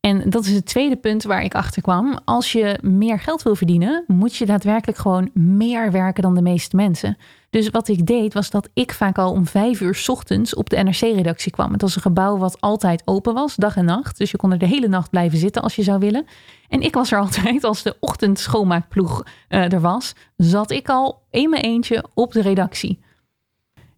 En 0.04 0.30
dat 0.30 0.44
is 0.44 0.52
het 0.52 0.66
tweede 0.66 0.96
punt 0.96 1.22
waar 1.22 1.42
ik 1.42 1.54
achter 1.54 1.82
kwam. 1.82 2.18
Als 2.24 2.52
je 2.52 2.78
meer 2.82 3.20
geld 3.20 3.42
wil 3.42 3.54
verdienen, 3.54 4.04
moet 4.06 4.36
je 4.36 4.46
daadwerkelijk 4.46 4.98
gewoon 4.98 5.30
meer 5.32 5.92
werken 5.92 6.22
dan 6.22 6.34
de 6.34 6.42
meeste 6.42 6.76
mensen. 6.76 7.16
Dus 7.50 7.70
wat 7.70 7.88
ik 7.88 8.06
deed, 8.06 8.34
was 8.34 8.50
dat 8.50 8.68
ik 8.74 8.92
vaak 8.92 9.18
al 9.18 9.30
om 9.30 9.46
vijf 9.46 9.80
uur 9.80 10.04
ochtends 10.06 10.54
op 10.54 10.70
de 10.70 10.76
NRC-redactie 10.76 11.52
kwam. 11.52 11.72
Het 11.72 11.82
was 11.82 11.96
een 11.96 12.02
gebouw 12.02 12.36
wat 12.36 12.60
altijd 12.60 13.02
open 13.04 13.34
was, 13.34 13.56
dag 13.56 13.76
en 13.76 13.84
nacht. 13.84 14.18
Dus 14.18 14.30
je 14.30 14.36
kon 14.36 14.52
er 14.52 14.58
de 14.58 14.66
hele 14.66 14.88
nacht 14.88 15.10
blijven 15.10 15.38
zitten 15.38 15.62
als 15.62 15.76
je 15.76 15.82
zou 15.82 15.98
willen. 15.98 16.26
En 16.68 16.80
ik 16.80 16.94
was 16.94 17.12
er 17.12 17.18
altijd, 17.24 17.64
als 17.64 17.82
de 17.82 17.96
ochtendschoonmaakploeg 18.00 19.22
uh, 19.48 19.72
er 19.72 19.80
was, 19.80 20.14
zat 20.36 20.70
ik 20.70 20.88
al 20.88 21.22
in 21.30 21.50
mijn 21.50 21.62
eentje 21.62 22.04
op 22.14 22.32
de 22.32 22.42
redactie. 22.42 23.03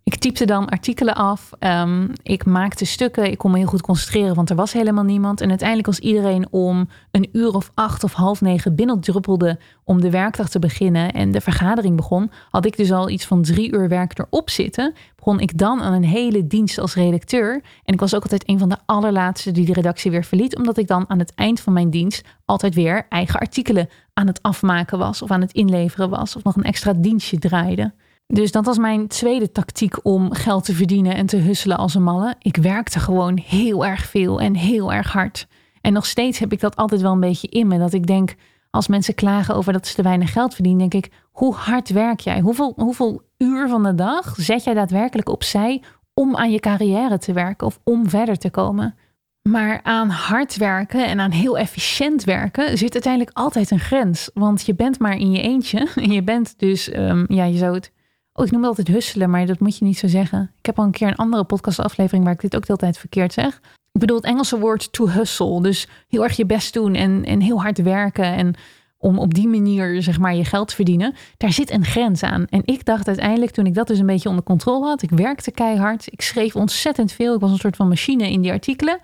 Ik 0.06 0.16
typte 0.16 0.44
dan 0.44 0.68
artikelen 0.68 1.14
af. 1.14 1.50
Um, 1.60 2.12
ik 2.22 2.44
maakte 2.44 2.84
stukken. 2.84 3.30
Ik 3.30 3.38
kon 3.38 3.50
me 3.50 3.58
heel 3.58 3.66
goed 3.66 3.80
concentreren, 3.80 4.34
want 4.34 4.50
er 4.50 4.56
was 4.56 4.72
helemaal 4.72 5.04
niemand. 5.04 5.40
En 5.40 5.48
uiteindelijk 5.48 5.88
was 5.88 5.98
iedereen 5.98 6.46
om 6.50 6.88
een 7.10 7.28
uur 7.32 7.54
of 7.54 7.70
acht 7.74 8.04
of 8.04 8.12
half 8.12 8.40
negen 8.40 8.74
binnendruppelde 8.74 9.58
om 9.84 10.00
de 10.00 10.10
werkdag 10.10 10.48
te 10.48 10.58
beginnen 10.58 11.12
en 11.12 11.30
de 11.30 11.40
vergadering 11.40 11.96
begon, 11.96 12.30
had 12.50 12.64
ik 12.64 12.76
dus 12.76 12.92
al 12.92 13.08
iets 13.08 13.26
van 13.26 13.42
drie 13.42 13.72
uur 13.72 13.88
werk 13.88 14.18
erop 14.18 14.50
zitten. 14.50 14.94
Begon 15.16 15.40
ik 15.40 15.58
dan 15.58 15.80
aan 15.80 15.92
een 15.92 16.04
hele 16.04 16.46
dienst 16.46 16.78
als 16.78 16.94
redacteur. 16.94 17.62
En 17.84 17.94
ik 17.94 18.00
was 18.00 18.14
ook 18.14 18.22
altijd 18.22 18.48
een 18.48 18.58
van 18.58 18.68
de 18.68 18.78
allerlaatste 18.86 19.50
die 19.50 19.66
de 19.66 19.72
redactie 19.72 20.10
weer 20.10 20.24
verliet, 20.24 20.56
omdat 20.56 20.78
ik 20.78 20.86
dan 20.86 21.04
aan 21.08 21.18
het 21.18 21.34
eind 21.34 21.60
van 21.60 21.72
mijn 21.72 21.90
dienst 21.90 22.24
altijd 22.44 22.74
weer 22.74 23.06
eigen 23.08 23.40
artikelen 23.40 23.88
aan 24.14 24.26
het 24.26 24.42
afmaken 24.42 24.98
was 24.98 25.22
of 25.22 25.30
aan 25.30 25.40
het 25.40 25.52
inleveren 25.52 26.10
was 26.10 26.36
of 26.36 26.44
nog 26.44 26.56
een 26.56 26.62
extra 26.62 26.92
dienstje 26.92 27.38
draaide. 27.38 27.92
Dus 28.26 28.52
dat 28.52 28.64
was 28.64 28.78
mijn 28.78 29.08
tweede 29.08 29.52
tactiek 29.52 30.04
om 30.04 30.32
geld 30.32 30.64
te 30.64 30.74
verdienen 30.74 31.14
en 31.14 31.26
te 31.26 31.36
husselen 31.36 31.76
als 31.76 31.94
een 31.94 32.02
malle. 32.02 32.34
Ik 32.38 32.56
werkte 32.56 33.00
gewoon 33.00 33.38
heel 33.38 33.86
erg 33.86 34.06
veel 34.06 34.40
en 34.40 34.54
heel 34.54 34.92
erg 34.92 35.12
hard. 35.12 35.46
En 35.80 35.92
nog 35.92 36.06
steeds 36.06 36.38
heb 36.38 36.52
ik 36.52 36.60
dat 36.60 36.76
altijd 36.76 37.00
wel 37.00 37.12
een 37.12 37.20
beetje 37.20 37.48
in 37.48 37.66
me. 37.66 37.78
Dat 37.78 37.92
ik 37.92 38.06
denk, 38.06 38.34
als 38.70 38.88
mensen 38.88 39.14
klagen 39.14 39.54
over 39.54 39.72
dat 39.72 39.86
ze 39.86 39.94
te 39.94 40.02
weinig 40.02 40.32
geld 40.32 40.54
verdienen, 40.54 40.88
denk 40.88 41.04
ik, 41.04 41.12
hoe 41.30 41.54
hard 41.54 41.88
werk 41.88 42.20
jij? 42.20 42.40
Hoeveel, 42.40 42.72
hoeveel 42.76 43.22
uur 43.38 43.68
van 43.68 43.82
de 43.82 43.94
dag 43.94 44.34
zet 44.36 44.64
jij 44.64 44.74
daadwerkelijk 44.74 45.28
opzij 45.28 45.82
om 46.14 46.36
aan 46.36 46.50
je 46.50 46.60
carrière 46.60 47.18
te 47.18 47.32
werken 47.32 47.66
of 47.66 47.78
om 47.84 48.08
verder 48.08 48.38
te 48.38 48.50
komen? 48.50 48.94
Maar 49.42 49.80
aan 49.82 50.08
hard 50.08 50.56
werken 50.56 51.06
en 51.06 51.20
aan 51.20 51.30
heel 51.30 51.58
efficiënt 51.58 52.24
werken 52.24 52.78
zit 52.78 52.92
uiteindelijk 52.92 53.36
altijd 53.36 53.70
een 53.70 53.78
grens. 53.78 54.30
Want 54.34 54.66
je 54.66 54.74
bent 54.74 54.98
maar 54.98 55.16
in 55.16 55.32
je 55.32 55.42
eentje. 55.42 55.88
En 55.94 56.12
je 56.18 56.22
bent 56.22 56.58
dus, 56.58 56.96
um, 56.96 57.24
ja, 57.28 57.44
je 57.44 57.56
zou 57.56 57.74
het 57.74 57.92
Oh, 58.36 58.44
ik 58.44 58.50
noem 58.50 58.60
het 58.60 58.68
altijd 58.68 58.88
husselen, 58.88 59.30
maar 59.30 59.46
dat 59.46 59.60
moet 59.60 59.78
je 59.78 59.84
niet 59.84 59.98
zo 59.98 60.08
zeggen. 60.08 60.50
Ik 60.58 60.66
heb 60.66 60.78
al 60.78 60.84
een 60.84 60.90
keer 60.90 61.08
een 61.08 61.16
andere 61.16 61.44
podcastaflevering 61.44 62.24
waar 62.24 62.32
ik 62.32 62.40
dit 62.40 62.56
ook 62.56 62.66
de 62.66 62.92
verkeerd 62.92 63.32
zeg. 63.32 63.60
Ik 63.92 64.00
bedoel 64.00 64.16
het 64.16 64.24
Engelse 64.24 64.58
woord 64.58 64.92
to 64.92 65.08
hustle. 65.08 65.62
Dus 65.62 65.88
heel 66.08 66.24
erg 66.24 66.36
je 66.36 66.46
best 66.46 66.72
doen 66.72 66.94
en, 66.94 67.24
en 67.24 67.40
heel 67.40 67.62
hard 67.62 67.82
werken. 67.82 68.24
En 68.24 68.54
om 68.98 69.18
op 69.18 69.34
die 69.34 69.48
manier 69.48 70.02
zeg 70.02 70.18
maar 70.18 70.34
je 70.34 70.44
geld 70.44 70.68
te 70.68 70.74
verdienen. 70.74 71.14
Daar 71.36 71.52
zit 71.52 71.70
een 71.70 71.84
grens 71.84 72.22
aan. 72.22 72.46
En 72.46 72.62
ik 72.64 72.84
dacht 72.84 73.06
uiteindelijk 73.06 73.52
toen 73.52 73.66
ik 73.66 73.74
dat 73.74 73.86
dus 73.86 73.98
een 73.98 74.06
beetje 74.06 74.28
onder 74.28 74.44
controle 74.44 74.86
had. 74.86 75.02
Ik 75.02 75.10
werkte 75.10 75.50
keihard. 75.50 76.12
Ik 76.12 76.22
schreef 76.22 76.56
ontzettend 76.56 77.12
veel. 77.12 77.34
Ik 77.34 77.40
was 77.40 77.50
een 77.50 77.58
soort 77.58 77.76
van 77.76 77.88
machine 77.88 78.30
in 78.30 78.40
die 78.40 78.52
artikelen. 78.52 78.98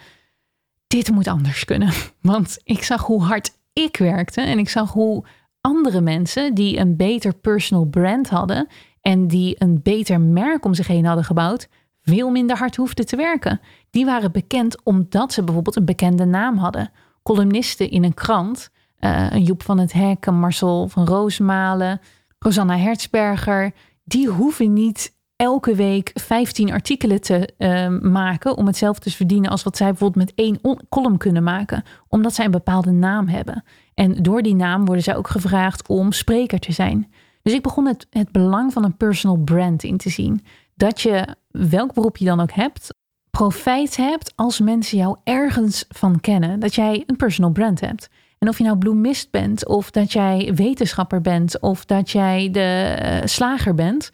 dit 0.87 1.11
moet 1.11 1.29
anders 1.29 1.65
kunnen. 1.65 1.93
Want 2.21 2.59
ik 2.65 2.83
zag 2.83 3.03
hoe 3.07 3.23
hard 3.23 3.51
ik 3.73 3.97
werkte 3.97 4.41
en 4.41 4.59
ik 4.59 4.69
zag 4.69 4.93
hoe 4.93 5.25
andere 5.61 6.01
mensen 6.01 6.55
die 6.55 6.79
een 6.79 6.97
beter 6.97 7.35
personal 7.35 7.85
brand 7.85 8.29
hadden 8.29 8.69
en 9.03 9.27
die 9.27 9.55
een 9.59 9.81
beter 9.83 10.21
merk 10.21 10.65
om 10.65 10.75
zich 10.75 10.87
heen 10.87 11.05
hadden 11.05 11.25
gebouwd, 11.25 11.69
veel 12.03 12.31
minder 12.31 12.57
hard 12.57 12.77
hoefden 12.77 13.07
te 13.07 13.17
werken. 13.17 13.61
Die 13.91 14.05
waren 14.05 14.33
bekend 14.33 14.85
omdat 14.85 15.33
ze 15.33 15.43
bijvoorbeeld 15.43 15.77
een 15.77 15.85
bekende 15.85 16.25
naam 16.25 16.57
hadden. 16.57 16.91
Columnisten 17.23 17.91
in 17.91 18.05
een 18.05 18.15
krant, 18.15 18.71
uh, 19.01 19.27
een 19.31 19.43
Joep 19.43 19.63
van 19.63 19.79
het 19.79 19.93
Hek, 19.93 20.27
een 20.27 20.39
Marcel 20.39 20.89
van 20.89 21.07
Roosmalen, 21.07 22.01
Rosanna 22.39 22.79
Hertzberger, 22.79 23.73
die 24.05 24.29
hoeven 24.29 24.73
niet 24.73 25.13
elke 25.37 25.75
week 25.75 26.11
15 26.15 26.73
artikelen 26.73 27.21
te 27.21 27.49
uh, 27.59 28.11
maken 28.11 28.57
om 28.57 28.67
hetzelfde 28.67 29.11
te 29.11 29.17
verdienen 29.17 29.51
als 29.51 29.63
wat 29.63 29.77
zij 29.77 29.89
bijvoorbeeld 29.89 30.27
met 30.27 30.47
één 30.47 30.61
column 30.89 31.19
kunnen 31.19 31.43
maken, 31.43 31.85
omdat 32.09 32.35
zij 32.35 32.45
een 32.45 32.51
bepaalde 32.51 32.91
naam 32.91 33.29
hebben. 33.29 33.65
En 33.95 34.23
door 34.23 34.43
die 34.43 34.55
naam 34.55 34.85
worden 34.85 35.05
zij 35.05 35.17
ook 35.17 35.29
gevraagd 35.29 35.89
om 35.89 36.13
spreker 36.13 36.59
te 36.59 36.73
zijn. 36.73 37.13
Dus 37.43 37.53
ik 37.53 37.63
begon 37.63 37.87
het, 37.87 38.07
het 38.11 38.33
belang 38.33 38.73
van 38.73 38.85
een 38.85 38.97
personal 38.97 39.37
brand 39.37 39.83
in 39.83 39.97
te 39.97 40.11
zien. 40.11 40.45
Dat 40.75 41.01
je, 41.01 41.37
welk 41.51 41.95
beroep 41.95 42.17
je 42.17 42.25
dan 42.25 42.41
ook 42.41 42.53
hebt, 42.53 42.95
profijt 43.31 43.97
hebt 43.97 44.33
als 44.37 44.61
mensen 44.61 44.99
jou 44.99 45.17
ergens 45.25 45.85
van 45.89 46.21
kennen. 46.21 46.61
Dat 46.61 46.75
jij 46.75 47.03
een 47.07 47.17
personal 47.17 47.51
brand 47.51 47.81
hebt. 47.81 48.09
En 48.39 48.49
of 48.49 48.59
je 48.59 48.65
nou 48.65 48.79
bloemist 48.79 49.31
bent, 49.31 49.67
of 49.67 49.91
dat 49.91 50.13
jij 50.13 50.53
wetenschapper 50.55 51.21
bent, 51.21 51.61
of 51.61 51.85
dat 51.85 52.11
jij 52.11 52.51
de 52.51 52.99
uh, 53.03 53.27
slager 53.27 53.75
bent. 53.75 54.11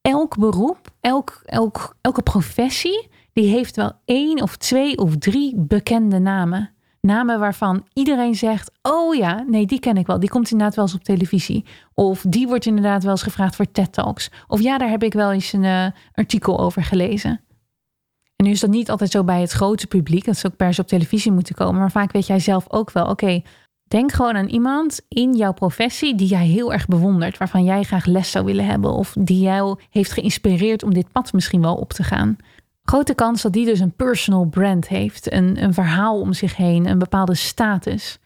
Elk 0.00 0.38
beroep, 0.38 0.90
elk, 1.00 1.42
elk, 1.44 1.96
elke 2.00 2.22
professie, 2.22 3.08
die 3.32 3.48
heeft 3.48 3.76
wel 3.76 3.92
één 4.04 4.42
of 4.42 4.56
twee 4.56 4.98
of 4.98 5.16
drie 5.16 5.54
bekende 5.56 6.18
namen. 6.18 6.70
Namen 7.00 7.38
waarvan 7.38 7.86
iedereen 7.92 8.34
zegt: 8.34 8.70
Oh 8.82 9.14
ja, 9.14 9.44
nee, 9.46 9.66
die 9.66 9.80
ken 9.80 9.96
ik 9.96 10.06
wel. 10.06 10.20
Die 10.20 10.28
komt 10.28 10.50
inderdaad 10.50 10.76
wel 10.76 10.84
eens 10.84 10.94
op 10.94 11.04
televisie. 11.04 11.64
Of 11.94 12.24
die 12.28 12.46
wordt 12.46 12.66
inderdaad 12.66 13.02
wel 13.02 13.12
eens 13.12 13.22
gevraagd 13.22 13.56
voor 13.56 13.70
TED 13.72 13.92
Talks. 13.92 14.30
Of 14.48 14.60
ja, 14.60 14.78
daar 14.78 14.88
heb 14.88 15.02
ik 15.02 15.12
wel 15.12 15.32
eens 15.32 15.52
een 15.52 15.62
uh, 15.62 15.86
artikel 16.12 16.60
over 16.60 16.84
gelezen. 16.84 17.40
En 18.36 18.44
nu 18.44 18.50
is 18.50 18.60
dat 18.60 18.70
niet 18.70 18.90
altijd 18.90 19.10
zo 19.10 19.24
bij 19.24 19.40
het 19.40 19.50
grote 19.50 19.86
publiek. 19.86 20.24
Dat 20.24 20.36
ze 20.36 20.46
ook 20.46 20.56
per 20.56 20.74
se 20.74 20.80
op 20.80 20.86
televisie 20.86 21.32
moeten 21.32 21.54
komen. 21.54 21.80
Maar 21.80 21.90
vaak 21.90 22.12
weet 22.12 22.26
jij 22.26 22.38
zelf 22.38 22.64
ook 22.68 22.90
wel: 22.90 23.06
Oké, 23.06 23.42
denk 23.88 24.12
gewoon 24.12 24.36
aan 24.36 24.48
iemand 24.48 25.00
in 25.08 25.34
jouw 25.34 25.52
professie 25.52 26.14
die 26.14 26.28
jij 26.28 26.46
heel 26.46 26.72
erg 26.72 26.86
bewondert. 26.86 27.38
Waarvan 27.38 27.64
jij 27.64 27.82
graag 27.82 28.04
les 28.04 28.30
zou 28.30 28.44
willen 28.44 28.66
hebben. 28.66 28.92
Of 28.92 29.14
die 29.18 29.40
jou 29.40 29.80
heeft 29.90 30.12
geïnspireerd 30.12 30.82
om 30.82 30.94
dit 30.94 31.12
pad 31.12 31.32
misschien 31.32 31.60
wel 31.60 31.74
op 31.74 31.92
te 31.92 32.02
gaan. 32.02 32.36
Grote 32.82 33.14
kans 33.14 33.42
dat 33.42 33.52
die 33.52 33.64
dus 33.64 33.80
een 33.80 33.96
personal 33.96 34.44
brand 34.44 34.88
heeft, 34.88 35.32
een, 35.32 35.62
een 35.62 35.74
verhaal 35.74 36.20
om 36.20 36.32
zich 36.32 36.56
heen, 36.56 36.86
een 36.86 36.98
bepaalde 36.98 37.34
status. 37.34 38.18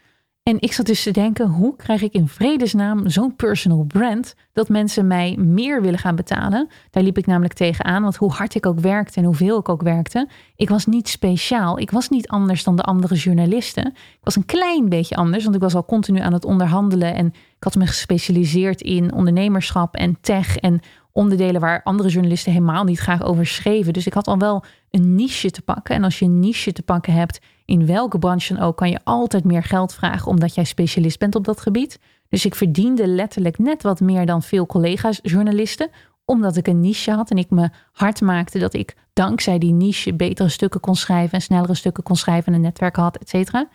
En 0.45 0.61
ik 0.61 0.73
zat 0.73 0.87
dus 0.87 1.03
te 1.03 1.11
denken, 1.11 1.49
hoe 1.49 1.77
krijg 1.77 2.03
ik 2.03 2.13
in 2.13 2.29
vredesnaam 2.29 3.09
zo'n 3.09 3.37
personal 3.37 3.85
brand 3.85 4.35
dat 4.53 4.69
mensen 4.69 5.07
mij 5.07 5.37
meer 5.37 5.83
willen 5.83 5.99
gaan 5.99 6.17
betalen? 6.17 6.69
Daar 6.91 7.03
liep 7.03 7.19
ik 7.19 7.27
namelijk 7.27 7.55
tegenaan, 7.55 8.03
want 8.03 8.17
hoe 8.17 8.33
hard 8.33 8.55
ik 8.55 8.67
ook 8.67 8.81
werkte 8.81 9.19
en 9.19 9.25
hoeveel 9.25 9.59
ik 9.59 9.69
ook 9.69 9.83
werkte, 9.83 10.29
ik 10.57 10.69
was 10.69 10.87
niet 10.87 11.09
speciaal. 11.09 11.79
Ik 11.79 11.91
was 11.91 12.09
niet 12.09 12.29
anders 12.29 12.65
dan 12.65 12.77
de 12.77 12.83
andere 12.83 13.15
journalisten. 13.15 13.87
Ik 13.87 14.21
was 14.21 14.37
een 14.37 14.47
klein 14.47 14.89
beetje 14.89 15.17
anders, 15.17 15.45
want 15.45 15.57
ik 15.57 15.63
was 15.63 15.75
al 15.75 15.85
continu 15.85 16.21
aan 16.21 16.33
het 16.33 16.45
onderhandelen 16.45 17.15
en 17.15 17.27
ik 17.27 17.65
had 17.65 17.75
me 17.75 17.87
gespecialiseerd 17.87 18.81
in 18.81 19.13
ondernemerschap 19.13 19.95
en 19.95 20.17
tech 20.21 20.57
en 20.57 20.81
onderdelen 21.15 21.61
waar 21.61 21.83
andere 21.83 22.09
journalisten 22.09 22.53
helemaal 22.53 22.85
niet 22.85 22.99
graag 22.99 23.23
over 23.23 23.47
schreven. 23.47 23.93
Dus 23.93 24.07
ik 24.07 24.13
had 24.13 24.27
al 24.27 24.39
wel 24.39 24.65
een 24.91 25.15
niche 25.15 25.51
te 25.51 25.63
pakken. 25.63 25.95
En 25.95 26.05
als 26.05 26.19
je 26.19 26.25
een 26.25 26.41
niche 26.41 26.73
te 26.73 26.83
pakken 26.83 27.13
hebt, 27.13 27.41
in 27.65 27.87
welke 27.87 28.19
branche 28.19 28.55
dan 28.55 28.63
ook, 28.63 28.77
kan 28.77 28.91
je 28.91 29.01
altijd 29.05 29.45
meer 29.45 29.63
geld 29.63 29.95
vragen 29.95 30.31
omdat 30.31 30.55
jij 30.55 30.65
specialist 30.65 31.19
bent 31.19 31.35
op 31.35 31.45
dat 31.45 31.61
gebied. 31.61 31.99
Dus 32.29 32.45
ik 32.45 32.55
verdiende 32.55 33.07
letterlijk 33.07 33.59
net 33.59 33.83
wat 33.83 34.01
meer 34.01 34.27
dan 34.27 34.43
veel 34.43 34.67
collega's 34.67 35.19
journalisten, 35.23 35.91
omdat 36.25 36.57
ik 36.57 36.67
een 36.67 36.81
niche 36.81 37.13
had 37.13 37.31
en 37.31 37.39
ik 37.39 37.51
me 37.51 37.71
hard 37.93 38.21
maakte 38.21 38.59
dat 38.59 38.75
ik 38.75 38.97
dankzij 39.13 39.59
die 39.59 39.73
niche 39.73 40.15
betere 40.15 40.49
stukken 40.49 40.81
kon 40.81 40.97
schrijven 40.97 41.33
en 41.33 41.43
snellere 41.43 41.75
stukken 41.75 42.03
kon 42.03 42.17
schrijven 42.17 42.47
en 42.47 42.55
een 42.55 42.65
netwerk 42.65 42.97
had, 42.97 43.17
et 43.17 43.29
cetera. 43.29 43.69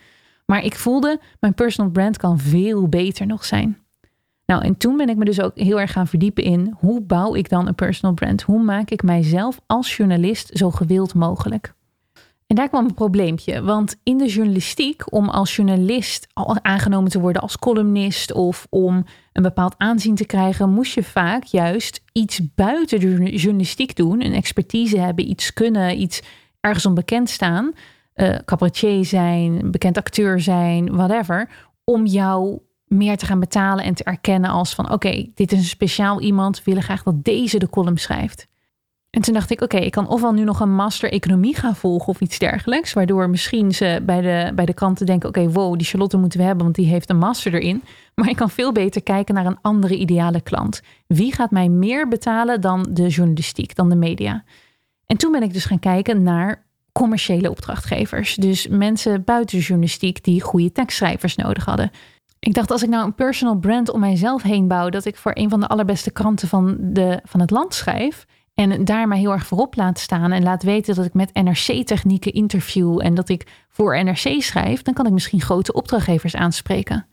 Maar 0.46 0.64
ik 0.64 0.74
voelde, 0.74 1.20
mijn 1.40 1.54
personal 1.54 1.90
brand 1.90 2.16
kan 2.16 2.38
veel 2.38 2.88
beter 2.88 3.26
nog 3.26 3.44
zijn. 3.44 3.78
Nou, 4.50 4.62
en 4.64 4.76
toen 4.76 4.96
ben 4.96 5.08
ik 5.08 5.16
me 5.16 5.24
dus 5.24 5.40
ook 5.40 5.58
heel 5.58 5.80
erg 5.80 5.92
gaan 5.92 6.06
verdiepen 6.06 6.44
in 6.44 6.74
hoe 6.78 7.00
bouw 7.00 7.34
ik 7.34 7.48
dan 7.48 7.66
een 7.66 7.74
personal 7.74 8.14
brand? 8.14 8.42
Hoe 8.42 8.62
maak 8.62 8.90
ik 8.90 9.02
mijzelf 9.02 9.60
als 9.66 9.96
journalist 9.96 10.50
zo 10.52 10.70
gewild 10.70 11.14
mogelijk? 11.14 11.74
En 12.46 12.56
daar 12.56 12.68
kwam 12.68 12.84
een 12.84 12.94
probleempje, 12.94 13.62
want 13.62 13.96
in 14.02 14.18
de 14.18 14.26
journalistiek, 14.26 15.12
om 15.12 15.28
als 15.28 15.56
journalist 15.56 16.26
aangenomen 16.62 17.10
te 17.10 17.20
worden 17.20 17.42
als 17.42 17.58
columnist 17.58 18.32
of 18.32 18.66
om 18.70 19.04
een 19.32 19.42
bepaald 19.42 19.74
aanzien 19.76 20.14
te 20.14 20.26
krijgen, 20.26 20.70
moest 20.70 20.94
je 20.94 21.02
vaak 21.02 21.44
juist 21.44 22.02
iets 22.12 22.54
buiten 22.54 23.00
de 23.00 23.36
journalistiek 23.36 23.96
doen, 23.96 24.24
een 24.24 24.34
expertise 24.34 24.98
hebben, 24.98 25.30
iets 25.30 25.52
kunnen, 25.52 26.00
iets 26.00 26.22
ergens 26.60 26.86
onbekend 26.86 27.30
staan, 27.30 27.72
uh, 28.14 28.34
cabaretier 28.44 29.04
zijn, 29.04 29.70
bekend 29.70 29.98
acteur 29.98 30.40
zijn, 30.40 30.96
whatever, 30.96 31.48
om 31.84 32.06
jou 32.06 32.60
meer 32.92 33.16
te 33.16 33.26
gaan 33.26 33.40
betalen 33.40 33.84
en 33.84 33.94
te 33.94 34.04
erkennen 34.04 34.50
als 34.50 34.74
van 34.74 34.92
oké, 34.92 35.26
dit 35.34 35.52
is 35.52 35.58
een 35.58 35.64
speciaal 35.64 36.20
iemand, 36.20 36.56
we 36.56 36.62
willen 36.64 36.82
graag 36.82 37.02
dat 37.02 37.24
deze 37.24 37.58
de 37.58 37.70
column 37.70 37.98
schrijft. 37.98 38.48
En 39.10 39.22
toen 39.22 39.34
dacht 39.34 39.50
ik, 39.50 39.60
oké, 39.60 39.76
ik 39.76 39.90
kan 39.90 40.08
ofwel 40.08 40.32
nu 40.32 40.44
nog 40.44 40.60
een 40.60 40.74
master 40.74 41.12
economie 41.12 41.56
gaan 41.56 41.76
volgen 41.76 42.08
of 42.08 42.20
iets 42.20 42.38
dergelijks, 42.38 42.92
waardoor 42.92 43.30
misschien 43.30 43.72
ze 43.72 44.02
bij 44.02 44.20
de, 44.20 44.52
bij 44.54 44.64
de 44.64 44.74
kranten 44.74 45.06
denken, 45.06 45.28
oké, 45.28 45.50
wow, 45.50 45.76
die 45.76 45.86
Charlotte 45.86 46.16
moeten 46.16 46.38
we 46.38 46.44
hebben, 46.44 46.64
want 46.64 46.76
die 46.76 46.86
heeft 46.86 47.10
een 47.10 47.18
master 47.18 47.54
erin. 47.54 47.82
Maar 48.14 48.28
ik 48.28 48.36
kan 48.36 48.50
veel 48.50 48.72
beter 48.72 49.02
kijken 49.02 49.34
naar 49.34 49.46
een 49.46 49.58
andere 49.60 49.96
ideale 49.96 50.40
klant. 50.40 50.82
Wie 51.06 51.34
gaat 51.34 51.50
mij 51.50 51.68
meer 51.68 52.08
betalen 52.08 52.60
dan 52.60 52.86
de 52.90 53.08
journalistiek, 53.08 53.74
dan 53.74 53.88
de 53.88 53.96
media? 53.96 54.44
En 55.06 55.16
toen 55.16 55.32
ben 55.32 55.42
ik 55.42 55.52
dus 55.52 55.64
gaan 55.64 55.78
kijken 55.78 56.22
naar 56.22 56.66
commerciële 56.92 57.50
opdrachtgevers. 57.50 58.34
Dus 58.34 58.68
mensen 58.68 59.24
buiten 59.24 59.58
journalistiek 59.58 60.24
die 60.24 60.40
goede 60.40 60.72
tekstschrijvers 60.72 61.36
nodig 61.36 61.64
hadden. 61.64 61.90
Ik 62.40 62.54
dacht, 62.54 62.70
als 62.70 62.82
ik 62.82 62.88
nou 62.88 63.04
een 63.04 63.14
personal 63.14 63.56
brand 63.56 63.90
om 63.90 64.00
mijzelf 64.00 64.42
heen 64.42 64.68
bouw, 64.68 64.88
dat 64.88 65.04
ik 65.04 65.16
voor 65.16 65.32
een 65.34 65.50
van 65.50 65.60
de 65.60 65.68
allerbeste 65.68 66.10
kranten 66.10 66.48
van, 66.48 66.76
de, 66.80 67.20
van 67.24 67.40
het 67.40 67.50
land 67.50 67.74
schrijf. 67.74 68.26
En 68.54 68.84
daar 68.84 69.08
mij 69.08 69.18
heel 69.18 69.32
erg 69.32 69.46
voorop 69.46 69.76
laat 69.76 69.98
staan 69.98 70.32
en 70.32 70.42
laat 70.42 70.62
weten 70.62 70.94
dat 70.94 71.04
ik 71.04 71.14
met 71.14 71.34
NRC-technieken 71.34 72.32
interview 72.32 73.00
en 73.02 73.14
dat 73.14 73.28
ik 73.28 73.46
voor 73.68 74.04
NRC 74.04 74.42
schrijf, 74.42 74.82
dan 74.82 74.94
kan 74.94 75.06
ik 75.06 75.12
misschien 75.12 75.40
grote 75.40 75.72
opdrachtgevers 75.72 76.36
aanspreken. 76.36 77.06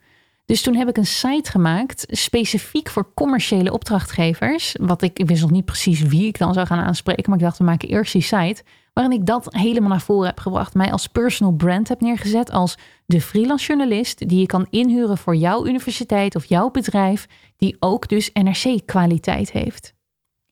Dus 0.44 0.62
toen 0.62 0.74
heb 0.74 0.88
ik 0.88 0.96
een 0.96 1.06
site 1.06 1.50
gemaakt 1.50 2.06
specifiek 2.08 2.88
voor 2.88 3.14
commerciële 3.14 3.72
opdrachtgevers. 3.72 4.76
Wat 4.80 5.02
ik, 5.02 5.18
ik 5.18 5.26
wist 5.26 5.42
nog 5.42 5.50
niet 5.50 5.64
precies 5.64 6.00
wie 6.00 6.26
ik 6.26 6.38
dan 6.38 6.54
zou 6.54 6.66
gaan 6.66 6.84
aanspreken, 6.84 7.24
maar 7.26 7.38
ik 7.38 7.44
dacht 7.44 7.58
we 7.58 7.64
maken 7.64 7.88
eerst 7.88 8.12
die 8.12 8.22
site 8.22 8.62
waarin 8.98 9.18
ik 9.18 9.26
dat 9.26 9.54
helemaal 9.54 9.88
naar 9.88 10.00
voren 10.00 10.26
heb 10.26 10.38
gebracht. 10.40 10.74
Mij 10.74 10.92
als 10.92 11.06
personal 11.06 11.52
brand 11.52 11.88
heb 11.88 12.00
neergezet 12.00 12.50
als 12.50 12.78
de 13.06 13.20
freelance 13.20 13.66
journalist 13.66 14.28
die 14.28 14.40
je 14.40 14.46
kan 14.46 14.66
inhuren 14.70 15.18
voor 15.18 15.36
jouw 15.36 15.66
universiteit 15.66 16.36
of 16.36 16.44
jouw 16.44 16.70
bedrijf, 16.70 17.26
die 17.56 17.76
ook 17.80 18.08
dus 18.08 18.30
NRC-kwaliteit 18.32 19.52
heeft. 19.52 19.94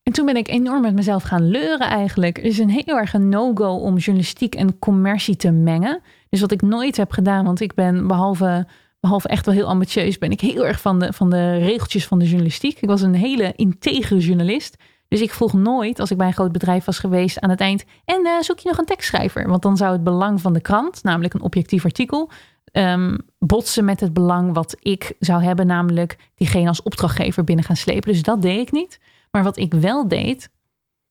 En 0.03 0.13
toen 0.13 0.27
ben 0.27 0.37
ik 0.37 0.49
enorm 0.49 0.83
met 0.83 0.95
mezelf 0.95 1.23
gaan 1.23 1.49
leuren 1.49 1.87
eigenlijk. 1.87 2.37
Het 2.37 2.47
is 2.47 2.59
een 2.59 2.71
heel 2.71 2.99
erg 2.99 3.13
no-go 3.13 3.75
om 3.75 3.97
journalistiek 3.97 4.55
en 4.55 4.79
commercie 4.79 5.37
te 5.37 5.51
mengen. 5.51 6.01
Dus 6.29 6.41
wat 6.41 6.53
ik 6.53 6.63
nooit 6.63 6.97
heb 6.97 7.11
gedaan, 7.11 7.45
want 7.45 7.61
ik 7.61 7.75
ben 7.75 8.07
behalve, 8.07 8.67
behalve 9.01 9.29
echt 9.29 9.47
wel 9.47 9.55
heel 9.55 9.69
ambitieus, 9.69 10.19
ben 10.19 10.31
ik 10.31 10.41
heel 10.41 10.67
erg 10.67 10.81
van 10.81 10.99
de, 10.99 11.13
van 11.13 11.31
de 11.31 11.57
regeltjes 11.57 12.07
van 12.07 12.19
de 12.19 12.25
journalistiek. 12.25 12.81
Ik 12.81 12.89
was 12.89 13.03
een 13.03 13.15
hele 13.15 13.53
integere 13.57 14.21
journalist. 14.21 14.77
Dus 15.09 15.21
ik 15.21 15.33
vroeg 15.33 15.53
nooit, 15.53 16.01
als 16.01 16.11
ik 16.11 16.17
bij 16.17 16.27
een 16.27 16.33
groot 16.33 16.53
bedrijf 16.53 16.85
was 16.85 16.99
geweest, 16.99 17.41
aan 17.41 17.51
het 17.51 17.61
eind: 17.61 17.85
en 18.05 18.27
uh, 18.27 18.41
zoek 18.41 18.59
je 18.59 18.69
nog 18.69 18.79
een 18.79 18.85
tekstschrijver? 18.85 19.49
Want 19.49 19.63
dan 19.63 19.77
zou 19.77 19.93
het 19.93 20.05
belang 20.05 20.41
van 20.41 20.53
de 20.53 20.61
krant, 20.61 21.03
namelijk 21.03 21.35
een 21.35 21.43
objectief 21.43 21.85
artikel, 21.85 22.31
um, 22.73 23.19
botsen 23.39 23.85
met 23.85 24.01
het 24.01 24.13
belang 24.13 24.55
wat 24.55 24.77
ik 24.81 25.13
zou 25.19 25.43
hebben, 25.43 25.67
namelijk 25.67 26.19
diegene 26.35 26.69
als 26.69 26.83
opdrachtgever 26.83 27.45
binnen 27.45 27.65
gaan 27.65 27.77
slepen. 27.77 28.13
Dus 28.13 28.23
dat 28.23 28.43
deed 28.43 28.61
ik 28.61 28.73
niet. 28.73 29.01
Maar 29.31 29.43
wat 29.43 29.57
ik 29.57 29.75
wel 29.75 30.09
deed, 30.09 30.51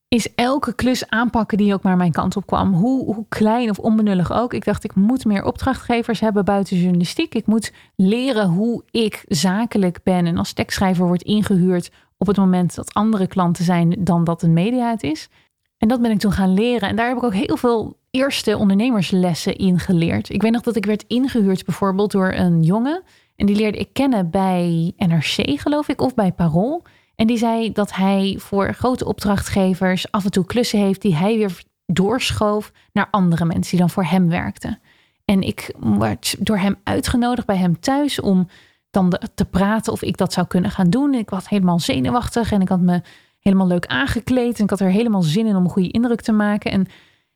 is 0.08 0.36
elke 0.36 0.74
klus 0.74 1.10
aanpakken 1.10 1.58
die 1.58 1.74
ook 1.74 1.84
maar 1.84 1.98
mijn 1.98 2.12
kant 2.12 2.36
op 2.36 2.46
kwam. 2.46 2.74
Hoe, 2.74 3.14
hoe 3.14 3.26
klein 3.30 3.70
of 3.70 3.80
onbenullig 3.80 4.32
ook. 4.32 4.54
Ik 4.54 4.66
dacht, 4.66 4.84
ik 4.84 4.96
moet 4.96 5.26
meer 5.26 5.44
opdrachtgevers 5.44 6.20
hebben 6.20 6.46
buiten 6.46 6.78
journalistiek. 6.78 7.36
Ik 7.36 7.46
moet 7.46 7.72
leren 7.96 8.48
hoe 8.48 8.84
ik 8.92 9.24
zakelijk 9.28 10.00
ben 10.04 10.26
en 10.26 10.38
als 10.38 10.54
tekstschrijver 10.54 11.06
wordt 11.06 11.24
ingehuurd 11.24 11.92
op 12.18 12.28
het 12.28 12.38
moment 12.38 12.76
dat 12.76 12.94
andere 12.94 13.28
klanten 13.28 13.64
zijn 13.64 13.96
dan 14.00 14.24
dat 14.24 14.42
een 14.42 14.54
media 14.54 14.90
het 14.90 15.04
is. 15.04 15.30
En 15.78 15.88
dat 15.88 16.02
ben 16.02 16.12
ik 16.12 16.20
toen 16.20 16.32
gaan 16.32 16.54
leren. 16.54 16.90
En 16.90 16.96
daar 16.96 17.08
heb 17.08 17.18
ik 17.18 17.24
ook 17.24 17.34
heel 17.34 17.58
veel 17.58 17.98
eerste 18.12 18.58
ondernemerslessen 18.58 19.56
in 19.56 19.80
geleerd. 19.80 20.30
Ik 20.30 20.42
weet 20.42 20.52
nog 20.52 20.62
dat 20.62 20.76
ik 20.76 20.86
werd 20.86 21.04
ingehuurd 21.08 21.66
bijvoorbeeld 21.66 22.12
door 22.12 22.34
een 22.34 22.64
jongen. 22.64 23.04
En 23.36 23.46
die 23.46 23.56
leerde 23.56 23.78
ik 23.78 23.90
kennen 23.94 24.30
bij 24.30 24.94
NRC, 24.98 25.60
geloof 25.60 25.88
ik, 25.88 26.02
of 26.02 26.14
bij 26.14 26.32
Parool. 26.32 26.84
En 27.16 27.28
die 27.28 27.38
zei 27.38 27.72
dat 27.72 27.94
hij 27.94 28.36
voor 28.40 28.74
grote 28.74 29.06
opdrachtgevers 29.06 30.12
af 30.12 30.26
en 30.26 30.32
toe 30.32 30.46
klussen 30.46 30.80
heeft 30.80 31.02
die 31.02 31.16
hij 31.16 31.38
weer 31.38 31.64
doorschoof 31.86 32.72
naar 32.92 33.08
andere 33.12 33.46
mensen 33.46 33.72
die 33.72 33.80
dan 33.80 33.90
voor 33.90 34.06
hem 34.06 34.30
werkten. 34.30 34.80
En 35.26 35.42
ik 35.42 35.76
werd 35.80 36.36
door 36.40 36.58
hem 36.58 36.76
uitgenodigd 36.84 37.48
bij 37.48 37.58
hem 37.58 37.80
thuis 37.80 38.20
om 38.20 38.48
dan 38.96 39.20
te 39.36 39.46
praten 39.46 39.94
of 39.94 40.02
ik 40.02 40.18
dat 40.18 40.34
zou 40.34 40.48
kunnen 40.48 40.72
gaan 40.72 40.90
doen. 40.90 41.14
Ik 41.14 41.30
was 41.30 41.50
helemaal 41.50 41.80
zenuwachtig 41.80 42.52
en 42.52 42.62
ik 42.62 42.70
had 42.70 42.82
me 42.82 43.02
helemaal 43.40 43.68
leuk 43.68 43.86
aangekleed. 43.86 44.58
En 44.58 44.64
ik 44.64 44.70
had 44.70 44.80
er 44.80 44.90
helemaal 44.90 45.22
zin 45.22 45.46
in 45.46 45.56
om 45.56 45.64
een 45.64 45.70
goede 45.70 45.92
indruk 45.92 46.22
te 46.22 46.32
maken. 46.32 46.72
En 46.72 46.88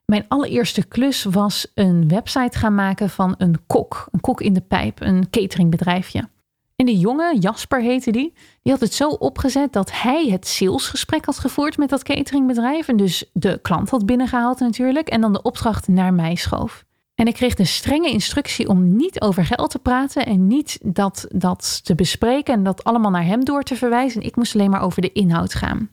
mijn 0.06 0.26
allereerste 0.28 0.86
klus 0.86 1.24
was 1.24 1.72
een 1.76 2.08
website 2.08 2.58
gaan 2.58 2.76
maken 2.76 3.10
van 3.10 3.36
een 3.38 3.56
kok. 3.68 4.08
Een 4.12 4.22
kok 4.22 4.42
in 4.42 4.54
de 4.54 4.62
pijp, 4.62 5.02
een 5.02 5.30
cateringbedrijfje. 5.30 6.30
En 6.76 6.86
die 6.86 6.98
jongen, 6.98 7.40
Jasper 7.40 7.82
heette 7.82 8.12
die, 8.12 8.34
die 8.62 8.72
had 8.72 8.82
het 8.82 8.94
zo 8.94 9.10
opgezet 9.10 9.74
dat 9.74 9.92
hij 9.92 10.28
het 10.28 10.48
salesgesprek 10.48 11.26
had 11.26 11.40
gevoerd 11.40 11.78
met 11.78 11.90
dat 11.90 12.04
cateringbedrijf. 12.04 12.88
En 12.88 12.98
dus 12.98 13.30
de 13.34 13.60
klant 13.62 13.90
had 13.90 14.06
binnengehaald 14.06 14.60
natuurlijk. 14.60 15.08
En 15.08 15.22
dan 15.22 15.34
de 15.34 15.42
opdracht 15.42 15.88
naar 15.88 16.14
mij 16.14 16.36
schoof. 16.36 16.86
En 17.20 17.28
ik 17.28 17.34
kreeg 17.34 17.54
de 17.54 17.66
strenge 17.66 18.10
instructie 18.10 18.68
om 18.68 18.96
niet 18.96 19.22
over 19.22 19.46
geld 19.46 19.70
te 19.70 19.80
praten 19.80 20.26
en 20.26 20.48
niet 20.48 20.80
dat, 20.82 21.28
dat 21.32 21.86
te 21.86 21.96
bespreken 21.96 22.54
en 22.54 22.64
dat 22.64 22.84
allemaal 22.84 23.12
naar 23.12 23.26
hem 23.26 23.46
door 23.46 23.64
te 23.64 23.76
verwijzen. 23.76 24.22
Ik 24.22 24.36
moest 24.36 24.54
alleen 24.54 24.70
maar 24.70 24.82
over 24.82 25.02
de 25.02 25.12
inhoud 25.12 25.54
gaan. 25.54 25.90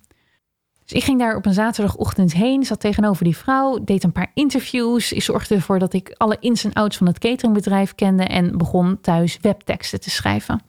Dus 0.85 0.93
ik 0.93 1.05
ging 1.05 1.19
daar 1.19 1.37
op 1.37 1.47
een 1.47 1.53
zaterdagochtend 1.53 2.33
heen, 2.33 2.65
zat 2.65 2.81
tegenover 2.81 3.25
die 3.25 3.37
vrouw, 3.37 3.85
deed 3.85 4.05
een 4.05 4.13
paar 4.13 4.31
interviews. 4.35 5.13
Ik 5.13 5.23
zorgde 5.23 5.55
ervoor 5.55 5.79
dat 5.79 5.93
ik 5.93 6.15
alle 6.17 6.37
ins 6.41 6.65
en 6.65 6.73
outs 6.73 6.97
van 6.97 7.07
het 7.07 7.19
cateringbedrijf 7.19 7.95
kende 7.95 8.25
en 8.25 8.59
begon 8.59 9.01
thuis 9.01 9.39
webteksten 9.41 10.01
te 10.01 10.11
schrijven. 10.11 10.63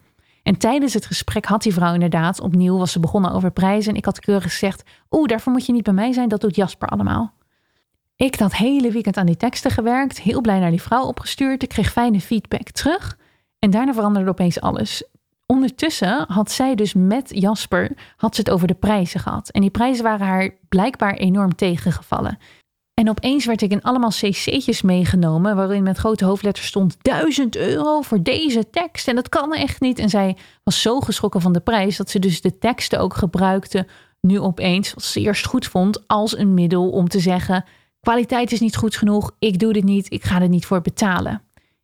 En 0.43 0.57
tijdens 0.57 0.93
het 0.93 1.05
gesprek 1.05 1.45
had 1.45 1.61
die 1.61 1.73
vrouw 1.73 1.93
inderdaad, 1.93 2.41
opnieuw 2.41 2.77
was 2.77 2.91
ze 2.91 2.99
begonnen 2.99 3.31
over 3.31 3.51
prijzen. 3.51 3.91
En 3.91 3.97
ik 3.97 4.05
had 4.05 4.19
keurig 4.19 4.43
gezegd, 4.43 4.83
oeh, 5.11 5.27
daarvoor 5.27 5.51
moet 5.51 5.65
je 5.65 5.71
niet 5.71 5.83
bij 5.83 5.93
mij 5.93 6.13
zijn, 6.13 6.29
dat 6.29 6.41
doet 6.41 6.55
Jasper 6.55 6.87
allemaal. 6.87 7.33
Ik 8.17 8.37
dat 8.37 8.55
hele 8.55 8.91
weekend 8.91 9.17
aan 9.17 9.25
die 9.25 9.37
teksten 9.37 9.71
gewerkt, 9.71 10.21
heel 10.21 10.41
blij 10.41 10.59
naar 10.59 10.69
die 10.69 10.81
vrouw 10.81 11.03
opgestuurd. 11.03 11.63
Ik 11.63 11.69
kreeg 11.69 11.91
fijne 11.91 12.21
feedback 12.21 12.71
terug. 12.71 13.17
En 13.59 13.69
daarna 13.69 13.93
veranderde 13.93 14.29
opeens 14.29 14.61
alles. 14.61 15.03
Ondertussen 15.45 16.25
had 16.27 16.51
zij 16.51 16.75
dus 16.75 16.93
met 16.93 17.29
Jasper 17.33 17.91
had 18.15 18.35
ze 18.35 18.41
het 18.41 18.49
over 18.49 18.67
de 18.67 18.73
prijzen 18.73 19.19
gehad. 19.19 19.49
En 19.49 19.61
die 19.61 19.69
prijzen 19.69 20.03
waren 20.03 20.25
haar 20.25 20.49
blijkbaar 20.69 21.13
enorm 21.13 21.55
tegengevallen. 21.55 22.37
En 22.93 23.09
opeens 23.09 23.45
werd 23.45 23.61
ik 23.61 23.71
in 23.71 23.81
allemaal 23.81 24.09
cc'tjes 24.09 24.81
meegenomen, 24.81 25.55
waarin 25.55 25.83
met 25.83 25.97
grote 25.97 26.25
hoofdletters 26.25 26.67
stond 26.67 26.97
1000 27.01 27.55
euro 27.55 28.01
voor 28.01 28.23
deze 28.23 28.69
tekst. 28.69 29.07
En 29.07 29.15
dat 29.15 29.29
kan 29.29 29.53
echt 29.53 29.81
niet. 29.81 29.99
En 29.99 30.09
zij 30.09 30.37
was 30.63 30.81
zo 30.81 30.99
geschrokken 30.99 31.41
van 31.41 31.53
de 31.53 31.59
prijs 31.59 31.97
dat 31.97 32.09
ze 32.09 32.19
dus 32.19 32.41
de 32.41 32.57
teksten 32.57 32.99
ook 32.99 33.13
gebruikte, 33.13 33.87
nu 34.21 34.39
opeens, 34.39 34.93
wat 34.93 35.03
ze 35.03 35.19
eerst 35.19 35.45
goed 35.45 35.67
vond, 35.67 36.07
als 36.07 36.37
een 36.37 36.53
middel 36.53 36.89
om 36.89 37.09
te 37.09 37.19
zeggen: 37.19 37.65
kwaliteit 37.99 38.51
is 38.51 38.59
niet 38.59 38.75
goed 38.75 38.95
genoeg, 38.95 39.31
ik 39.39 39.59
doe 39.59 39.73
dit 39.73 39.83
niet, 39.83 40.11
ik 40.11 40.23
ga 40.23 40.41
er 40.41 40.49
niet 40.49 40.65
voor 40.65 40.81
betalen. 40.81 41.41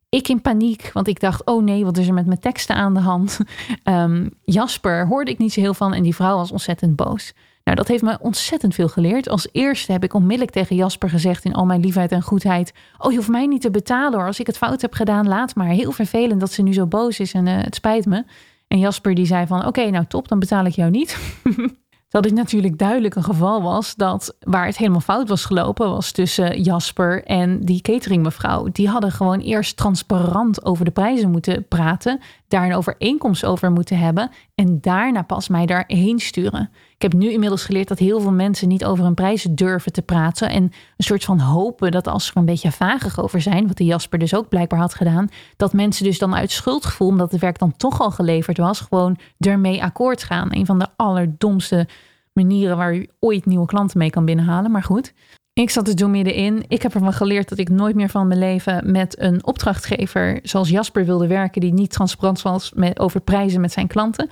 Ik 0.10 0.28
in 0.28 0.42
paniek, 0.42 0.90
want 0.94 1.08
ik 1.08 1.20
dacht, 1.20 1.46
oh 1.46 1.64
nee, 1.64 1.84
wat 1.86 1.98
is 1.98 2.08
er 2.08 2.14
met 2.14 2.26
mijn 2.26 2.40
teksten 2.40 2.76
aan 2.76 2.94
de 2.94 3.00
hand? 3.00 3.40
Um, 3.84 4.30
Jasper 4.44 5.08
hoorde 5.08 5.32
ik 5.32 5.38
niet 5.38 5.54
zo 5.54 5.60
heel 5.60 5.74
van 5.74 5.94
en 5.94 6.04
die 6.04 6.16
vrouw 6.16 6.38
was 6.38 6.52
ontzettend 6.52 6.96
boos. 6.96 7.34
Nou, 7.64 7.78
dat 7.78 7.88
heeft 7.88 8.04
me 8.04 8.18
ontzettend 8.22 8.74
veel 8.74 8.88
geleerd. 8.88 9.30
Als 9.30 9.48
eerste 9.52 9.92
heb 9.92 10.04
ik 10.04 10.14
onmiddellijk 10.14 10.52
tegen 10.52 10.76
Jasper 10.76 11.10
gezegd 11.10 11.46
in 11.46 11.54
al 11.54 11.66
mijn 11.66 11.80
liefheid 11.80 12.12
en 12.12 12.22
goedheid: 12.22 12.74
Oh, 12.98 13.12
je 13.12 13.18
hoeft 13.18 13.30
mij 13.30 13.46
niet 13.46 13.62
te 13.62 13.72
betalen 13.72 14.20
hoor. 14.20 14.28
Als 14.28 14.40
ik 14.40 14.48
het 14.48 14.58
fout 14.58 14.82
heb 14.82 14.94
gedaan, 14.94 15.28
laat 15.28 15.56
maar. 15.56 15.68
Heel 15.68 15.92
vervelend 15.92 16.40
dat 16.40 16.52
ze 16.52 16.62
nu 16.62 16.74
zo 16.74 16.86
boos 16.86 17.20
is 17.20 17.34
en 17.34 17.46
uh, 17.46 17.58
het 17.58 17.76
spijt 17.76 18.06
me. 18.06 18.24
En 18.68 18.80
Jasper 18.80 19.16
die 19.16 19.26
zei 19.26 19.48
van: 19.48 19.66
Oké, 19.66 19.90
nou 19.90 20.06
top, 20.06 20.28
dan 20.28 20.40
betaal 20.40 20.66
ik 20.66 20.74
jou 20.74 20.92
niet. 20.92 21.18
dat 22.14 22.24
dit 22.24 22.34
natuurlijk 22.34 22.78
duidelijk 22.78 23.16
een 23.16 23.24
geval 23.24 23.62
was 23.62 23.96
dat 23.96 24.36
waar 24.40 24.66
het 24.66 24.78
helemaal 24.78 25.00
fout 25.00 25.30
was 25.30 25.46
gelopen, 25.46 25.90
was 25.90 26.12
tussen 26.12 26.62
Jasper 26.62 27.24
en 27.24 27.60
die 27.60 27.82
cateringmevrouw. 27.82 28.68
Die 28.72 28.90
hadden 28.90 29.12
gewoon 29.12 29.40
eerst 29.40 29.78
transparant 29.78 30.66
over 30.66 30.86
de 30.86 30.92
prijzen 30.92 31.32
moeten 31.32 31.68
praten, 31.68 32.20
daar 32.48 32.66
een 32.66 32.76
overeenkomst 32.76 33.46
over 33.46 33.72
moeten 33.72 33.98
hebben 33.98 34.30
en 34.56 34.78
daarna 34.82 35.22
pas 35.22 35.48
mij 35.48 35.66
daarheen 35.66 36.20
sturen. 36.20 36.70
Ik 36.96 37.02
heb 37.02 37.14
nu 37.14 37.32
inmiddels 37.32 37.66
geleerd 37.66 37.88
dat 37.88 38.00
heel 38.00 38.22
veel 38.22 38.32
mensen 38.32 38.68
niet 38.68 38.86
over 38.86 39.04
hun 39.04 39.14
prijzen 39.14 39.56
durven 39.56 39.92
te 39.92 40.02
praten 40.02 40.50
en 40.50 40.64
een 40.64 40.72
soort 40.98 41.24
van 41.24 41.40
hopen 41.40 41.92
dat 41.92 42.08
als 42.08 42.26
ze 42.26 42.32
er 42.32 42.38
een 42.38 42.46
beetje 42.46 42.72
vagig 42.72 43.20
over 43.20 43.42
zijn, 43.42 43.68
wat 43.68 43.78
de 43.78 43.86
Jasper 43.86 44.20
dus 44.20 44.36
ook 44.36 44.50
blijkbaar 44.50 44.80
had 44.80 44.94
gedaan, 44.94 45.30
dat 45.58 45.74
mensen 45.74 46.04
dus 46.04 46.20
dan 46.20 46.36
uit 46.36 46.52
schuldgevoel, 46.52 47.08
omdat 47.08 47.32
het 47.32 47.42
werk 47.42 47.60
dan 47.60 47.78
toch 47.78 48.00
al 48.00 48.12
geleverd 48.12 48.58
was, 48.58 48.80
gewoon 48.80 49.18
ermee 49.40 49.84
akkoord 49.84 50.24
gaan. 50.24 50.56
Een 50.56 50.66
van 50.66 50.80
de 50.80 50.88
allerdomste 50.96 51.88
manieren 52.34 52.78
waar 52.78 52.96
u 52.96 53.10
ooit 53.20 53.46
nieuwe 53.46 53.66
klanten 53.66 53.98
mee 53.98 54.10
kan 54.10 54.26
binnenhalen. 54.26 54.72
Maar 54.72 54.84
goed, 54.84 55.14
ik 55.54 55.70
zat 55.70 55.88
er 55.88 55.96
toen 55.96 56.12
middenin. 56.12 56.66
Ik 56.68 56.82
heb 56.82 56.94
ervan 56.94 57.14
geleerd 57.14 57.50
dat 57.50 57.58
ik 57.58 57.70
nooit 57.70 57.96
meer 57.96 58.10
van 58.10 58.28
mijn 58.28 58.40
leven 58.40 58.92
met 58.92 59.20
een 59.20 59.46
opdrachtgever 59.46 60.40
zoals 60.44 60.70
Jasper 60.70 61.06
wilde 61.06 61.28
werken, 61.28 61.62
die 61.62 61.74
niet 61.74 61.92
transparant 61.92 62.42
was 62.42 62.72
met, 62.74 63.00
over 63.00 63.22
prijzen 63.22 63.62
met 63.62 63.72
zijn 63.72 63.88
klanten. 63.88 64.30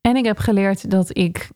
En 0.00 0.16
ik 0.16 0.24
heb 0.24 0.38
geleerd 0.38 0.90
dat 0.90 1.16
ik 1.16 1.50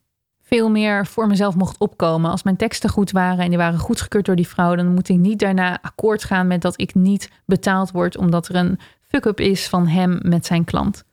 veel 0.54 0.70
meer 0.70 1.06
voor 1.06 1.26
mezelf 1.26 1.54
mocht 1.54 1.78
opkomen. 1.78 2.30
Als 2.30 2.42
mijn 2.42 2.56
teksten 2.56 2.90
goed 2.90 3.10
waren 3.10 3.44
en 3.44 3.48
die 3.48 3.58
waren 3.58 3.78
goedgekeurd 3.78 4.24
door 4.24 4.36
die 4.36 4.48
vrouw, 4.48 4.74
dan 4.74 4.94
moet 4.94 5.08
ik 5.08 5.16
niet 5.16 5.38
daarna 5.38 5.78
akkoord 5.82 6.24
gaan 6.24 6.46
met 6.46 6.62
dat 6.62 6.80
ik 6.80 6.94
niet 6.94 7.30
betaald 7.46 7.90
word 7.90 8.16
omdat 8.16 8.48
er 8.48 8.54
een 8.54 8.78
fuck-up 9.08 9.40
is 9.40 9.68
van 9.68 9.86
hem 9.86 10.18
met 10.22 10.46
zijn 10.46 10.64
klant. 10.64 11.04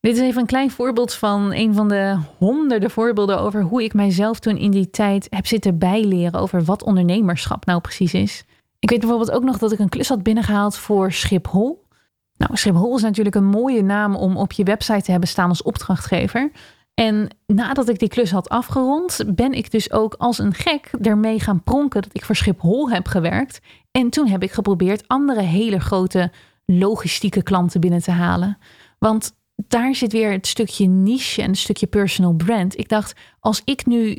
Dit 0.00 0.16
is 0.16 0.20
even 0.20 0.40
een 0.40 0.46
klein 0.46 0.70
voorbeeld 0.70 1.14
van 1.14 1.52
een 1.52 1.74
van 1.74 1.88
de 1.88 2.18
honderden 2.38 2.90
voorbeelden 2.90 3.38
over 3.38 3.62
hoe 3.62 3.82
ik 3.82 3.94
mijzelf 3.94 4.38
toen 4.38 4.56
in 4.56 4.70
die 4.70 4.90
tijd 4.90 5.26
heb 5.30 5.46
zitten 5.46 5.78
bijleren 5.78 6.40
over 6.40 6.64
wat 6.64 6.82
ondernemerschap 6.82 7.64
nou 7.64 7.80
precies 7.80 8.14
is. 8.14 8.44
Ik 8.78 8.90
weet 8.90 9.00
bijvoorbeeld 9.00 9.30
ook 9.30 9.44
nog 9.44 9.58
dat 9.58 9.72
ik 9.72 9.78
een 9.78 9.88
klus 9.88 10.08
had 10.08 10.22
binnengehaald 10.22 10.76
voor 10.76 11.12
Schiphol. 11.12 11.86
Nou, 12.36 12.56
Schiphol 12.56 12.96
is 12.96 13.02
natuurlijk 13.02 13.36
een 13.36 13.44
mooie 13.44 13.82
naam 13.82 14.16
om 14.16 14.36
op 14.36 14.52
je 14.52 14.64
website 14.64 15.02
te 15.02 15.10
hebben 15.10 15.28
staan 15.28 15.48
als 15.48 15.62
opdrachtgever. 15.62 16.50
En 16.94 17.28
nadat 17.46 17.88
ik 17.88 17.98
die 17.98 18.08
klus 18.08 18.30
had 18.30 18.48
afgerond, 18.48 19.24
ben 19.34 19.52
ik 19.52 19.70
dus 19.70 19.92
ook 19.92 20.14
als 20.14 20.38
een 20.38 20.54
gek 20.54 20.90
ermee 21.00 21.40
gaan 21.40 21.62
pronken 21.62 22.02
dat 22.02 22.14
ik 22.14 22.24
voor 22.24 22.36
Schiphol 22.36 22.90
heb 22.90 23.06
gewerkt. 23.06 23.60
En 23.90 24.10
toen 24.10 24.26
heb 24.26 24.42
ik 24.42 24.52
geprobeerd 24.52 25.08
andere 25.08 25.40
hele 25.40 25.80
grote 25.80 26.32
logistieke 26.66 27.42
klanten 27.42 27.80
binnen 27.80 28.02
te 28.02 28.10
halen. 28.10 28.58
Want 28.98 29.34
daar 29.56 29.94
zit 29.94 30.12
weer 30.12 30.32
het 30.32 30.46
stukje 30.46 30.86
niche 30.86 31.42
en 31.42 31.48
het 31.48 31.58
stukje 31.58 31.86
personal 31.86 32.32
brand. 32.32 32.78
Ik 32.78 32.88
dacht, 32.88 33.20
als 33.40 33.62
ik 33.64 33.86
nu 33.86 34.18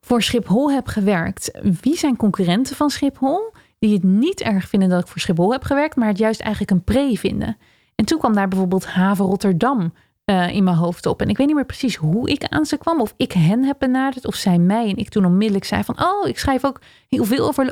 voor 0.00 0.22
Schiphol 0.22 0.72
heb 0.72 0.86
gewerkt, 0.86 1.58
wie 1.80 1.96
zijn 1.96 2.16
concurrenten 2.16 2.76
van 2.76 2.90
Schiphol? 2.90 3.52
Die 3.78 3.94
het 3.94 4.02
niet 4.02 4.40
erg 4.40 4.68
vinden 4.68 4.88
dat 4.88 5.00
ik 5.00 5.06
voor 5.06 5.20
Schiphol 5.20 5.52
heb 5.52 5.62
gewerkt, 5.62 5.96
maar 5.96 6.08
het 6.08 6.18
juist 6.18 6.40
eigenlijk 6.40 6.70
een 6.70 6.84
pre 6.84 7.16
vinden. 7.18 7.56
En 7.94 8.04
toen 8.04 8.18
kwam 8.18 8.34
daar 8.34 8.48
bijvoorbeeld 8.48 8.86
Haven 8.86 9.24
Rotterdam 9.24 9.92
uh, 10.30 10.54
in 10.54 10.64
mijn 10.64 10.76
hoofd 10.76 11.06
op. 11.06 11.20
En 11.20 11.28
ik 11.28 11.36
weet 11.36 11.46
niet 11.46 11.56
meer 11.56 11.66
precies 11.66 11.96
hoe 11.96 12.30
ik 12.30 12.44
aan 12.44 12.66
ze 12.66 12.76
kwam. 12.76 13.00
Of 13.00 13.14
ik 13.16 13.32
hen 13.32 13.64
heb 13.64 13.78
benaderd 13.78 14.26
of 14.26 14.34
zij 14.34 14.58
mij. 14.58 14.88
En 14.88 14.96
ik 14.96 15.08
toen 15.08 15.24
onmiddellijk 15.24 15.64
zei 15.64 15.84
van... 15.84 16.02
oh, 16.02 16.28
ik 16.28 16.38
schrijf 16.38 16.64
ook 16.64 16.80
heel 17.08 17.24
veel 17.24 17.46
over 17.46 17.70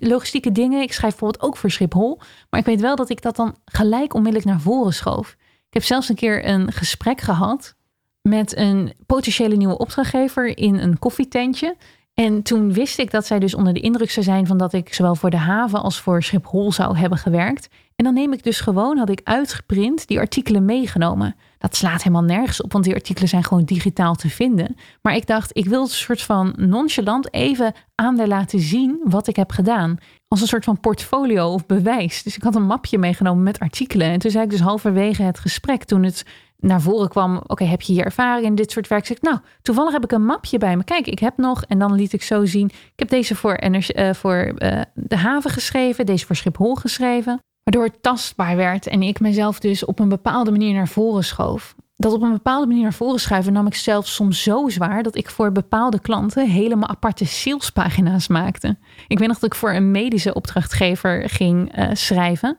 logistieke 0.00 0.52
dingen. 0.52 0.82
Ik 0.82 0.92
schrijf 0.92 1.12
bijvoorbeeld 1.12 1.42
ook 1.42 1.56
voor 1.56 1.70
Schiphol. 1.70 2.20
Maar 2.50 2.60
ik 2.60 2.66
weet 2.66 2.80
wel 2.80 2.96
dat 2.96 3.10
ik 3.10 3.22
dat 3.22 3.36
dan 3.36 3.56
gelijk 3.64 4.14
onmiddellijk 4.14 4.50
naar 4.50 4.60
voren 4.60 4.94
schoof. 4.94 5.30
Ik 5.68 5.74
heb 5.74 5.82
zelfs 5.82 6.08
een 6.08 6.14
keer 6.14 6.48
een 6.48 6.72
gesprek 6.72 7.20
gehad... 7.20 7.74
met 8.22 8.56
een 8.56 8.92
potentiële 9.06 9.56
nieuwe 9.56 9.78
opdrachtgever 9.78 10.58
in 10.58 10.78
een 10.78 10.98
koffietentje. 10.98 11.76
En 12.14 12.42
toen 12.42 12.72
wist 12.72 12.98
ik 12.98 13.10
dat 13.10 13.26
zij 13.26 13.38
dus 13.38 13.54
onder 13.54 13.74
de 13.74 13.80
indruk 13.80 14.10
zou 14.10 14.24
zijn... 14.24 14.46
van 14.46 14.58
dat 14.58 14.72
ik 14.72 14.94
zowel 14.94 15.14
voor 15.14 15.30
de 15.30 15.36
haven 15.36 15.82
als 15.82 16.00
voor 16.00 16.22
Schiphol 16.22 16.72
zou 16.72 16.96
hebben 16.96 17.18
gewerkt... 17.18 17.68
En 17.96 18.04
dan 18.04 18.14
neem 18.14 18.32
ik 18.32 18.42
dus 18.42 18.60
gewoon, 18.60 18.98
had 18.98 19.08
ik 19.08 19.20
uitgeprint, 19.24 20.06
die 20.06 20.18
artikelen 20.18 20.64
meegenomen. 20.64 21.36
Dat 21.58 21.76
slaat 21.76 22.02
helemaal 22.02 22.24
nergens 22.24 22.62
op, 22.62 22.72
want 22.72 22.84
die 22.84 22.94
artikelen 22.94 23.28
zijn 23.28 23.44
gewoon 23.44 23.64
digitaal 23.64 24.14
te 24.14 24.30
vinden. 24.30 24.76
Maar 25.02 25.14
ik 25.14 25.26
dacht, 25.26 25.56
ik 25.56 25.66
wil 25.66 25.80
een 25.80 25.88
soort 25.88 26.22
van 26.22 26.54
nonchalant 26.56 27.32
even 27.34 27.74
aan 27.94 28.16
de 28.16 28.28
laten 28.28 28.60
zien 28.60 29.00
wat 29.04 29.26
ik 29.26 29.36
heb 29.36 29.50
gedaan. 29.50 29.98
Als 30.28 30.40
een 30.40 30.46
soort 30.46 30.64
van 30.64 30.80
portfolio 30.80 31.52
of 31.52 31.66
bewijs. 31.66 32.22
Dus 32.22 32.36
ik 32.36 32.42
had 32.42 32.54
een 32.54 32.66
mapje 32.66 32.98
meegenomen 32.98 33.42
met 33.42 33.58
artikelen. 33.58 34.06
En 34.06 34.18
toen 34.18 34.30
zei 34.30 34.44
ik 34.44 34.50
dus 34.50 34.60
halverwege 34.60 35.22
het 35.22 35.38
gesprek, 35.38 35.84
toen 35.84 36.02
het 36.02 36.24
naar 36.56 36.80
voren 36.80 37.08
kwam: 37.08 37.40
Oké, 37.46 37.64
heb 37.64 37.80
je 37.80 37.92
hier 37.92 38.04
ervaring 38.04 38.46
in 38.46 38.54
dit 38.54 38.70
soort 38.70 38.88
werk? 38.88 39.06
Zeg 39.06 39.16
ik, 39.16 39.22
nou, 39.22 39.38
toevallig 39.62 39.92
heb 39.92 40.04
ik 40.04 40.12
een 40.12 40.24
mapje 40.24 40.58
bij 40.58 40.76
me. 40.76 40.84
Kijk, 40.84 41.06
ik 41.06 41.18
heb 41.18 41.36
nog. 41.36 41.64
En 41.64 41.78
dan 41.78 41.94
liet 41.94 42.12
ik 42.12 42.22
zo 42.22 42.44
zien: 42.44 42.66
Ik 42.66 42.92
heb 42.96 43.08
deze 43.08 43.34
voor, 43.34 43.62
uh, 43.64 44.12
voor 44.12 44.54
uh, 44.58 44.80
de 44.94 45.16
haven 45.16 45.50
geschreven, 45.50 46.06
deze 46.06 46.26
voor 46.26 46.36
Schiphol 46.36 46.74
geschreven. 46.74 47.40
Waardoor 47.64 47.84
het 47.84 48.02
tastbaar 48.02 48.56
werd 48.56 48.86
en 48.86 49.02
ik 49.02 49.20
mezelf 49.20 49.58
dus 49.58 49.84
op 49.84 49.98
een 49.98 50.08
bepaalde 50.08 50.50
manier 50.50 50.74
naar 50.74 50.88
voren 50.88 51.24
schoof. 51.24 51.74
Dat 51.96 52.12
op 52.12 52.22
een 52.22 52.32
bepaalde 52.32 52.66
manier 52.66 52.82
naar 52.82 52.92
voren 52.92 53.20
schuiven 53.20 53.52
nam 53.52 53.66
ik 53.66 53.74
zelf 53.74 54.06
soms 54.06 54.42
zo 54.42 54.68
zwaar 54.68 55.02
dat 55.02 55.16
ik 55.16 55.30
voor 55.30 55.52
bepaalde 55.52 56.00
klanten 56.00 56.50
helemaal 56.50 56.88
aparte 56.88 57.24
salespagina's 57.24 58.28
maakte. 58.28 58.76
Ik 59.08 59.18
weet 59.18 59.28
nog 59.28 59.38
dat 59.38 59.52
ik 59.52 59.58
voor 59.58 59.72
een 59.72 59.90
medische 59.90 60.34
opdrachtgever 60.34 61.28
ging 61.28 61.78
uh, 61.78 61.88
schrijven. 61.92 62.58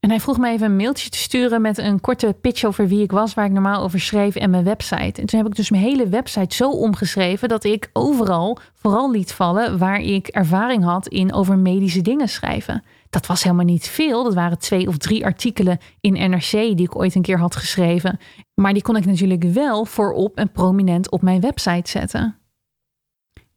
En 0.00 0.10
hij 0.10 0.20
vroeg 0.20 0.38
me 0.38 0.48
even 0.48 0.66
een 0.66 0.76
mailtje 0.76 1.10
te 1.10 1.18
sturen 1.18 1.60
met 1.60 1.78
een 1.78 2.00
korte 2.00 2.36
pitch 2.40 2.64
over 2.64 2.88
wie 2.88 3.02
ik 3.02 3.10
was, 3.10 3.34
waar 3.34 3.44
ik 3.44 3.52
normaal 3.52 3.82
over 3.82 4.00
schreef 4.00 4.34
en 4.34 4.50
mijn 4.50 4.64
website. 4.64 5.20
En 5.20 5.26
toen 5.26 5.38
heb 5.38 5.46
ik 5.46 5.56
dus 5.56 5.70
mijn 5.70 5.82
hele 5.82 6.08
website 6.08 6.54
zo 6.54 6.70
omgeschreven 6.70 7.48
dat 7.48 7.64
ik 7.64 7.90
overal 7.92 8.58
vooral 8.74 9.10
liet 9.10 9.32
vallen 9.32 9.78
waar 9.78 10.00
ik 10.00 10.26
ervaring 10.26 10.84
had 10.84 11.06
in 11.06 11.32
over 11.32 11.58
medische 11.58 12.02
dingen 12.02 12.28
schrijven. 12.28 12.84
Dat 13.10 13.26
was 13.26 13.42
helemaal 13.42 13.64
niet 13.64 13.88
veel. 13.88 14.24
Dat 14.24 14.34
waren 14.34 14.58
twee 14.58 14.88
of 14.88 14.96
drie 14.96 15.24
artikelen 15.24 15.78
in 16.00 16.30
NRC 16.30 16.50
die 16.50 16.82
ik 16.82 16.96
ooit 16.96 17.14
een 17.14 17.22
keer 17.22 17.38
had 17.38 17.56
geschreven. 17.56 18.18
Maar 18.54 18.72
die 18.72 18.82
kon 18.82 18.96
ik 18.96 19.06
natuurlijk 19.06 19.42
wel 19.44 19.84
voorop 19.84 20.36
en 20.36 20.52
prominent 20.52 21.10
op 21.10 21.22
mijn 21.22 21.40
website 21.40 21.90
zetten. 21.90 22.36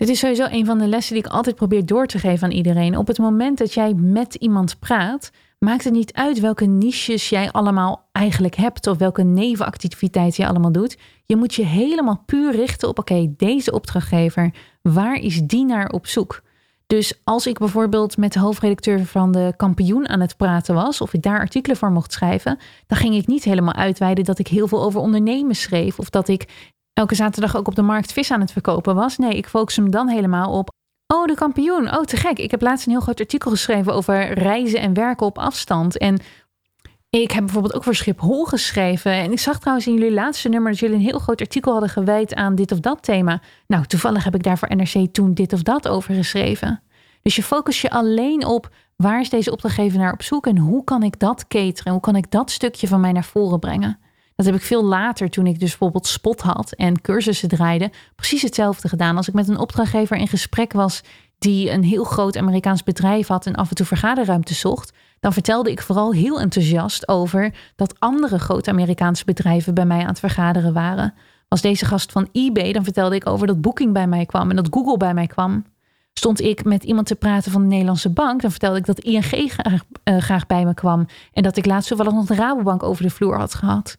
Dit 0.01 0.09
is 0.09 0.19
sowieso 0.19 0.47
een 0.49 0.65
van 0.65 0.77
de 0.77 0.87
lessen 0.87 1.15
die 1.15 1.23
ik 1.23 1.31
altijd 1.31 1.55
probeer 1.55 1.85
door 1.85 2.05
te 2.05 2.19
geven 2.19 2.47
aan 2.47 2.53
iedereen. 2.53 2.97
Op 2.97 3.07
het 3.07 3.17
moment 3.17 3.57
dat 3.57 3.73
jij 3.73 3.93
met 3.93 4.35
iemand 4.35 4.79
praat, 4.79 5.31
maakt 5.59 5.83
het 5.83 5.93
niet 5.93 6.13
uit 6.13 6.39
welke 6.39 6.65
niches 6.65 7.29
jij 7.29 7.51
allemaal 7.51 8.09
eigenlijk 8.11 8.55
hebt 8.55 8.87
of 8.87 8.97
welke 8.97 9.23
nevenactiviteiten 9.23 10.43
je 10.43 10.49
allemaal 10.49 10.71
doet. 10.71 10.97
Je 11.25 11.35
moet 11.35 11.53
je 11.53 11.65
helemaal 11.65 12.23
puur 12.25 12.51
richten 12.51 12.87
op: 12.87 12.99
oké, 12.99 13.33
deze 13.37 13.71
opdrachtgever, 13.71 14.53
waar 14.81 15.15
is 15.15 15.41
die 15.41 15.65
naar 15.65 15.89
op 15.89 16.07
zoek? 16.07 16.41
Dus 16.91 17.13
als 17.23 17.47
ik 17.47 17.58
bijvoorbeeld 17.58 18.17
met 18.17 18.34
de 18.34 18.39
hoofdredacteur 18.39 19.06
van 19.06 19.32
de 19.32 19.54
Kampioen 19.58 20.10
aan 20.10 20.19
het 20.19 20.38
praten 20.38 20.75
was, 20.75 21.01
of 21.01 21.13
ik 21.13 21.21
daar 21.21 21.39
artikelen 21.39 21.77
voor 21.77 21.91
mocht 21.91 22.12
schrijven, 22.12 22.60
dan 22.88 22.97
ging 22.97 23.15
ik 23.15 23.27
niet 23.27 23.43
helemaal 23.43 23.73
uitweiden 23.73 24.23
dat 24.23 24.39
ik 24.39 24.47
heel 24.47 24.67
veel 24.67 24.84
over 24.84 24.99
ondernemen 24.99 25.56
schreef 25.56 25.99
of 25.99 26.10
dat 26.10 26.27
ik 26.27 26.71
elke 26.93 27.15
zaterdag 27.15 27.56
ook 27.56 27.67
op 27.67 27.75
de 27.75 27.82
markt 27.82 28.13
vis 28.13 28.32
aan 28.32 28.39
het 28.39 28.51
verkopen 28.51 28.95
was. 28.95 29.17
Nee, 29.17 29.38
ik 29.38 29.47
focus 29.47 29.75
hem 29.75 29.91
dan 29.91 30.08
helemaal 30.08 30.58
op. 30.58 30.69
Oh, 31.13 31.25
de 31.25 31.36
kampioen. 31.36 31.93
Oh, 31.97 32.04
te 32.04 32.17
gek. 32.17 32.39
Ik 32.39 32.51
heb 32.51 32.62
laatst 32.62 32.86
een 32.86 32.91
heel 32.91 33.01
groot 33.01 33.19
artikel 33.19 33.51
geschreven 33.51 33.93
over 33.93 34.34
reizen 34.34 34.80
en 34.80 34.93
werken 34.93 35.25
op 35.25 35.38
afstand. 35.38 35.97
En 35.97 36.19
ik 37.19 37.32
heb 37.32 37.43
bijvoorbeeld 37.43 37.74
ook 37.74 37.84
voor 37.84 37.95
Schiphol 37.95 38.45
geschreven. 38.45 39.12
En 39.12 39.32
ik 39.32 39.39
zag 39.39 39.60
trouwens 39.60 39.88
in 39.88 39.93
jullie 39.93 40.12
laatste 40.12 40.50
nummer 40.50 40.71
dat 40.71 40.80
jullie 40.80 40.95
een 40.95 41.02
heel 41.02 41.19
groot 41.19 41.41
artikel 41.41 41.71
hadden 41.71 41.89
gewijd 41.89 42.36
aan 42.36 42.56
dit 42.56 42.71
of 42.71 42.80
dat 42.80 43.04
thema. 43.04 43.41
Nou, 43.67 43.86
toevallig 43.86 44.24
heb 44.24 44.36
ik 44.36 44.43
daar 44.43 44.58
voor 44.58 44.76
NRC 44.76 45.13
toen 45.13 45.34
dit 45.34 45.54
of 45.54 45.62
dat 45.62 45.88
over 45.88 46.15
geschreven. 46.15 46.82
Dus 47.21 47.36
je 47.36 47.43
focus 47.43 47.82
je 47.82 47.89
alleen 47.89 48.45
op 48.45 48.69
waar 48.95 49.19
is 49.19 49.30
deze 49.30 49.52
opdrachtgever 49.52 50.00
naar 50.00 50.13
op 50.13 50.24
zoek 50.24 50.47
en 50.47 50.58
hoe 50.58 50.84
kan 50.84 51.04
ik 51.04 51.19
dat 51.19 51.47
cateren? 51.47 51.91
Hoe 51.91 52.02
kan 52.02 52.15
ik 52.15 52.32
dat 52.32 52.52
stukje 52.52 52.88
van 52.88 53.02
mij 53.02 53.12
naar 53.12 53.24
voren 53.24 53.60
brengen? 53.60 54.00
Dat 54.36 54.45
heb 54.45 54.56
ik 54.56 54.62
veel 54.62 54.84
later, 54.84 55.30
toen 55.30 55.47
ik 55.47 55.60
dus 55.60 55.69
bijvoorbeeld 55.69 56.08
spot 56.08 56.41
had 56.41 56.71
en 56.71 57.02
cursussen 57.02 57.50
draaide, 57.50 57.91
precies 58.15 58.41
hetzelfde 58.41 58.89
gedaan. 58.89 59.17
Als 59.17 59.28
ik 59.28 59.34
met 59.34 59.47
een 59.47 59.58
opdrachtgever 59.58 60.17
in 60.17 60.28
gesprek 60.28 60.74
was 60.74 61.02
die 61.38 61.71
een 61.71 61.84
heel 61.84 62.04
groot 62.04 62.38
Amerikaans 62.38 62.84
bedrijf 62.84 63.28
had 63.28 63.45
en 63.45 63.56
af 63.56 63.69
en 63.69 63.76
toe 63.76 63.86
vergaderruimte 63.86 64.54
zocht, 64.54 64.93
dan 65.21 65.34
vertelde 65.34 65.71
ik 65.71 65.81
vooral 65.81 66.13
heel 66.13 66.39
enthousiast 66.39 67.07
over 67.07 67.53
dat 67.75 67.95
andere 67.99 68.39
grote 68.39 68.69
Amerikaanse 68.69 69.25
bedrijven 69.25 69.73
bij 69.73 69.86
mij 69.86 70.01
aan 70.01 70.07
het 70.07 70.19
vergaderen 70.19 70.73
waren. 70.73 71.13
Was 71.47 71.62
deze 71.62 71.86
gast 71.86 72.12
van 72.12 72.29
eBay, 72.31 72.71
dan 72.71 72.84
vertelde 72.84 73.15
ik 73.15 73.27
over 73.27 73.47
dat 73.47 73.62
Booking 73.62 73.93
bij 73.93 74.07
mij 74.07 74.25
kwam 74.25 74.49
en 74.49 74.55
dat 74.55 74.67
Google 74.71 74.97
bij 74.97 75.13
mij 75.13 75.27
kwam. 75.27 75.65
Stond 76.13 76.41
ik 76.41 76.63
met 76.63 76.84
iemand 76.84 77.07
te 77.07 77.15
praten 77.15 77.51
van 77.51 77.62
de 77.62 77.67
Nederlandse 77.67 78.10
bank, 78.10 78.41
dan 78.41 78.51
vertelde 78.51 78.77
ik 78.77 78.86
dat 78.86 78.99
ING 78.99 79.23
graag, 79.23 79.84
uh, 80.03 80.17
graag 80.17 80.47
bij 80.47 80.65
me 80.65 80.73
kwam 80.73 81.05
en 81.34 81.43
dat 81.43 81.57
ik 81.57 81.65
laatst 81.65 81.88
toevallig 81.88 82.13
nog 82.13 82.25
de 82.25 82.36
Rabobank 82.36 82.84
over 82.84 83.03
de 83.03 83.10
vloer 83.10 83.38
had 83.38 83.53
gehad. 83.53 83.97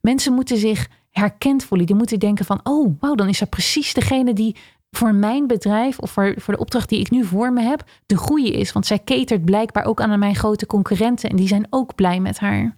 Mensen 0.00 0.32
moeten 0.32 0.56
zich 0.56 0.88
herkend 1.10 1.64
voelen. 1.64 1.86
Die 1.86 1.96
moeten 1.96 2.18
denken 2.18 2.44
van, 2.44 2.60
oh 2.62 2.96
wauw, 3.00 3.14
dan 3.14 3.28
is 3.28 3.40
er 3.40 3.46
precies 3.46 3.94
degene 3.94 4.32
die 4.32 4.56
voor 4.96 5.14
mijn 5.14 5.46
bedrijf 5.46 5.98
of 5.98 6.10
voor, 6.10 6.34
voor 6.36 6.54
de 6.54 6.60
opdracht 6.60 6.88
die 6.88 7.00
ik 7.00 7.10
nu 7.10 7.24
voor 7.24 7.52
me 7.52 7.62
heb, 7.62 7.84
de 8.06 8.16
goede 8.16 8.50
is. 8.50 8.72
Want 8.72 8.86
zij 8.86 9.00
catert 9.04 9.44
blijkbaar 9.44 9.84
ook 9.84 10.00
aan 10.00 10.18
mijn 10.18 10.34
grote 10.34 10.66
concurrenten 10.66 11.30
en 11.30 11.36
die 11.36 11.48
zijn 11.48 11.66
ook 11.70 11.94
blij 11.94 12.20
met 12.20 12.38
haar. 12.38 12.76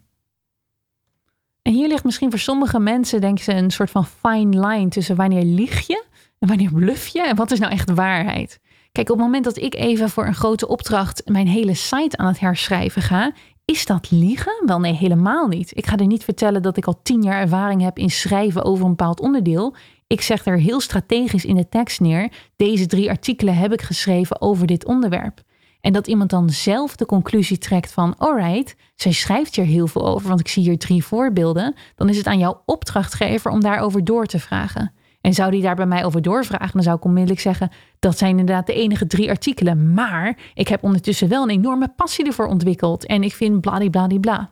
En 1.63 1.73
hier 1.73 1.89
ligt 1.89 2.05
misschien 2.05 2.31
voor 2.31 2.39
sommige 2.39 2.79
mensen, 2.79 3.21
denk 3.21 3.39
ze, 3.39 3.53
een 3.53 3.71
soort 3.71 3.91
van 3.91 4.07
fine 4.07 4.67
line 4.67 4.89
tussen 4.89 5.17
wanneer 5.17 5.45
lieg 5.45 5.87
je 5.87 6.05
en 6.39 6.49
wanneer 6.49 6.73
bluff 6.73 7.07
je 7.07 7.23
en 7.23 7.37
wat 7.37 7.51
is 7.51 7.59
nou 7.59 7.73
echt 7.73 7.91
waarheid. 7.91 8.61
Kijk, 8.93 9.11
op 9.11 9.17
het 9.17 9.25
moment 9.25 9.45
dat 9.45 9.57
ik 9.57 9.75
even 9.75 10.11
voor 10.11 10.27
een 10.27 10.35
grote 10.35 10.69
opdracht 10.69 11.23
mijn 11.25 11.49
hele 11.49 11.75
site 11.75 12.17
aan 12.17 12.27
het 12.27 12.41
herschrijven 12.41 13.03
ga, 13.03 13.33
is 13.65 13.87
dat 13.87 14.11
liegen? 14.11 14.63
Wel 14.67 14.81
nee, 14.81 14.93
helemaal 14.93 15.47
niet. 15.47 15.77
Ik 15.77 15.87
ga 15.87 15.97
er 15.97 16.07
niet 16.07 16.25
vertellen 16.25 16.63
dat 16.63 16.77
ik 16.77 16.87
al 16.87 17.01
tien 17.03 17.23
jaar 17.23 17.41
ervaring 17.41 17.83
heb 17.83 17.99
in 17.99 18.11
schrijven 18.11 18.65
over 18.65 18.85
een 18.85 18.91
bepaald 18.91 19.21
onderdeel. 19.21 19.75
Ik 20.07 20.21
zeg 20.21 20.47
er 20.47 20.59
heel 20.59 20.81
strategisch 20.81 21.45
in 21.45 21.57
de 21.57 21.69
tekst 21.69 22.01
neer: 22.01 22.33
deze 22.57 22.87
drie 22.87 23.09
artikelen 23.09 23.57
heb 23.57 23.73
ik 23.73 23.83
geschreven 23.83 24.41
over 24.41 24.67
dit 24.67 24.85
onderwerp. 24.85 25.43
En 25.81 25.93
dat 25.93 26.07
iemand 26.07 26.31
dan 26.31 26.51
zelf 26.51 26.97
de 26.97 27.07
conclusie 27.07 27.59
trekt 27.59 27.93
van: 27.93 28.17
alright, 28.19 28.77
zij 28.95 29.13
schrijft 29.13 29.57
hier 29.57 29.65
heel 29.65 29.87
veel 29.87 30.07
over, 30.07 30.29
want 30.29 30.41
ik 30.41 30.49
zie 30.49 30.63
hier 30.63 30.79
drie 30.79 31.05
voorbeelden. 31.05 31.75
Dan 31.95 32.09
is 32.09 32.17
het 32.17 32.27
aan 32.27 32.39
jouw 32.39 32.63
opdrachtgever 32.65 33.51
om 33.51 33.61
daarover 33.61 34.05
door 34.05 34.27
te 34.27 34.39
vragen. 34.39 34.93
En 35.21 35.35
zou 35.35 35.51
die 35.51 35.63
daar 35.63 35.77
bij 35.77 35.87
mij 35.87 36.05
over 36.05 36.23
doorvragen, 36.23 36.73
dan 36.73 36.83
zou 36.83 36.97
ik 36.97 37.05
onmiddellijk 37.05 37.41
zeggen: 37.41 37.71
dat 37.99 38.19
zijn 38.19 38.39
inderdaad 38.39 38.67
de 38.67 38.75
enige 38.75 39.07
drie 39.07 39.29
artikelen. 39.29 39.95
Maar 39.95 40.39
ik 40.55 40.69
heb 40.69 40.83
ondertussen 40.83 41.29
wel 41.29 41.43
een 41.43 41.51
enorme 41.51 41.93
passie 41.97 42.27
ervoor 42.27 42.47
ontwikkeld. 42.47 43.07
En 43.07 43.23
ik 43.23 43.35
vind 43.35 43.61
bladibladibla. 43.61 44.49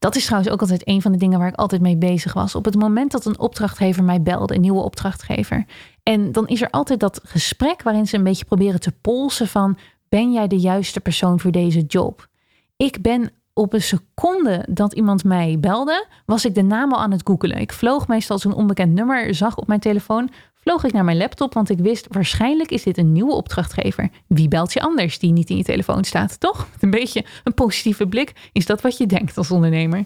Dat 0.00 0.16
is 0.16 0.24
trouwens 0.24 0.52
ook 0.52 0.60
altijd 0.60 0.88
een 0.88 1.02
van 1.02 1.12
de 1.12 1.18
dingen 1.18 1.38
waar 1.38 1.48
ik 1.48 1.54
altijd 1.54 1.80
mee 1.80 1.96
bezig 1.96 2.32
was. 2.32 2.54
Op 2.54 2.64
het 2.64 2.74
moment 2.74 3.10
dat 3.10 3.24
een 3.24 3.38
opdrachtgever 3.38 4.04
mij 4.04 4.22
belde, 4.22 4.54
een 4.54 4.60
nieuwe 4.60 4.82
opdrachtgever. 4.82 5.64
En 6.02 6.32
dan 6.32 6.48
is 6.48 6.62
er 6.62 6.70
altijd 6.70 7.00
dat 7.00 7.20
gesprek 7.24 7.82
waarin 7.82 8.06
ze 8.06 8.16
een 8.16 8.24
beetje 8.24 8.44
proberen 8.44 8.80
te 8.80 8.92
polsen 9.00 9.48
van... 9.48 9.78
ben 10.08 10.32
jij 10.32 10.46
de 10.46 10.58
juiste 10.58 11.00
persoon 11.00 11.40
voor 11.40 11.50
deze 11.50 11.80
job? 11.80 12.28
Ik 12.76 13.02
ben 13.02 13.30
op 13.52 13.72
een 13.72 13.82
seconde 13.82 14.66
dat 14.70 14.92
iemand 14.92 15.24
mij 15.24 15.56
belde, 15.60 16.06
was 16.26 16.44
ik 16.44 16.54
de 16.54 16.62
naam 16.62 16.92
al 16.92 17.00
aan 17.00 17.12
het 17.12 17.26
googelen. 17.26 17.58
Ik 17.58 17.72
vloog 17.72 18.08
meestal 18.08 18.38
een 18.42 18.52
onbekend 18.52 18.92
nummer 18.92 19.34
zag 19.34 19.56
op 19.56 19.66
mijn 19.66 19.80
telefoon, 19.80 20.30
vloog 20.60 20.84
ik 20.84 20.92
naar 20.92 21.04
mijn 21.04 21.16
laptop, 21.16 21.54
want 21.54 21.70
ik 21.70 21.78
wist 21.78 22.06
waarschijnlijk 22.10 22.70
is 22.70 22.82
dit 22.82 22.98
een 22.98 23.12
nieuwe 23.12 23.32
opdrachtgever. 23.32 24.10
Wie 24.26 24.48
belt 24.48 24.72
je 24.72 24.80
anders 24.80 25.18
die 25.18 25.32
niet 25.32 25.50
in 25.50 25.56
je 25.56 25.64
telefoon 25.64 26.04
staat, 26.04 26.40
toch? 26.40 26.68
een 26.80 26.90
beetje 26.90 27.24
een 27.44 27.54
positieve 27.54 28.06
blik 28.06 28.32
is 28.52 28.66
dat 28.66 28.80
wat 28.80 28.96
je 28.96 29.06
denkt 29.06 29.36
als 29.36 29.50
ondernemer. 29.50 30.04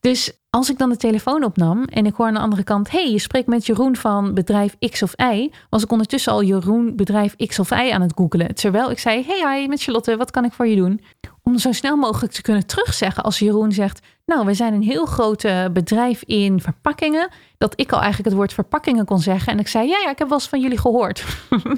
Dus 0.00 0.32
als 0.50 0.70
ik 0.70 0.78
dan 0.78 0.88
de 0.88 0.96
telefoon 0.96 1.44
opnam 1.44 1.84
en 1.84 2.06
ik 2.06 2.14
hoor 2.14 2.26
aan 2.26 2.34
de 2.34 2.40
andere 2.40 2.64
kant: 2.64 2.90
hey, 2.90 3.10
je 3.10 3.18
spreekt 3.18 3.46
met 3.46 3.66
Jeroen 3.66 3.96
van 3.96 4.34
bedrijf 4.34 4.76
X 4.78 5.02
of 5.02 5.12
Y, 5.16 5.50
was 5.70 5.82
ik 5.82 5.90
ondertussen 5.90 6.32
al 6.32 6.42
Jeroen 6.42 6.96
bedrijf 6.96 7.36
X 7.36 7.58
of 7.58 7.70
Y 7.70 7.90
aan 7.92 8.00
het 8.00 8.12
googelen. 8.14 8.54
Terwijl 8.54 8.90
ik 8.90 8.98
zei: 8.98 9.24
Hey, 9.26 9.60
hi, 9.60 9.68
met 9.68 9.82
Charlotte, 9.82 10.16
wat 10.16 10.30
kan 10.30 10.44
ik 10.44 10.52
voor 10.52 10.66
je 10.66 10.76
doen? 10.76 11.00
Om 11.46 11.58
zo 11.58 11.72
snel 11.72 11.96
mogelijk 11.96 12.32
te 12.32 12.42
kunnen 12.42 12.66
terugzeggen 12.66 13.22
als 13.22 13.38
Jeroen 13.38 13.72
zegt: 13.72 14.06
Nou, 14.24 14.46
we 14.46 14.54
zijn 14.54 14.74
een 14.74 14.82
heel 14.82 15.06
groot 15.06 15.46
bedrijf 15.72 16.22
in 16.22 16.60
verpakkingen. 16.60 17.28
Dat 17.58 17.72
ik 17.76 17.92
al 17.92 17.98
eigenlijk 17.98 18.28
het 18.28 18.38
woord 18.38 18.52
verpakkingen 18.52 19.04
kon 19.04 19.18
zeggen. 19.18 19.52
En 19.52 19.58
ik 19.58 19.68
zei: 19.68 19.88
Ja, 19.88 19.98
ja, 19.98 20.10
ik 20.10 20.18
heb 20.18 20.28
wel 20.28 20.38
eens 20.38 20.48
van 20.48 20.60
jullie 20.60 20.78
gehoord. 20.78 21.24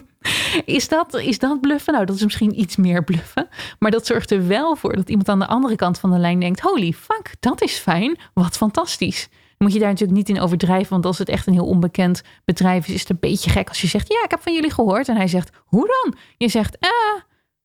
is, 0.64 0.88
dat, 0.88 1.14
is 1.14 1.38
dat 1.38 1.61
bluffen? 1.61 1.92
Nou, 1.92 2.04
dat 2.04 2.16
is 2.16 2.22
misschien 2.22 2.61
iets 2.61 2.76
meer 2.76 3.04
bluffen. 3.04 3.48
Maar 3.78 3.90
dat 3.90 4.07
zorgt 4.07 4.31
er 4.31 4.46
wel 4.46 4.76
voor 4.76 4.96
dat 4.96 5.09
iemand 5.09 5.28
aan 5.28 5.38
de 5.38 5.46
andere 5.46 5.76
kant 5.76 5.98
van 5.98 6.11
de 6.11 6.18
lijn 6.18 6.40
denkt: 6.40 6.61
Holy 6.61 6.92
fuck, 6.92 7.35
dat 7.40 7.62
is 7.62 7.78
fijn. 7.78 8.18
Wat 8.35 8.57
fantastisch. 8.57 9.28
moet 9.59 9.72
je 9.72 9.78
daar 9.78 9.88
natuurlijk 9.88 10.18
niet 10.18 10.28
in 10.28 10.40
overdrijven. 10.40 10.90
Want 10.90 11.07
als 11.07 11.18
het 11.18 11.28
echt 11.28 11.46
een 11.46 11.52
heel 11.52 11.66
onbekend 11.66 12.22
bedrijf 12.44 12.88
is, 12.88 12.94
is 12.94 13.00
het 13.00 13.11
een 13.11 13.20
beetje 13.20 13.50
gek 13.50 13.68
als 13.68 13.81
je 13.81 13.87
zegt: 13.87 14.09
Ja, 14.09 14.22
ik 14.24 14.31
heb 14.31 14.42
van 14.42 14.54
jullie 14.54 14.72
gehoord. 14.72 15.09
En 15.09 15.16
hij 15.16 15.28
zegt: 15.28 15.50
Hoe 15.64 15.87
dan? 15.87 16.14
Je 16.37 16.48
zegt: 16.48 16.78
Eh. 16.78 16.88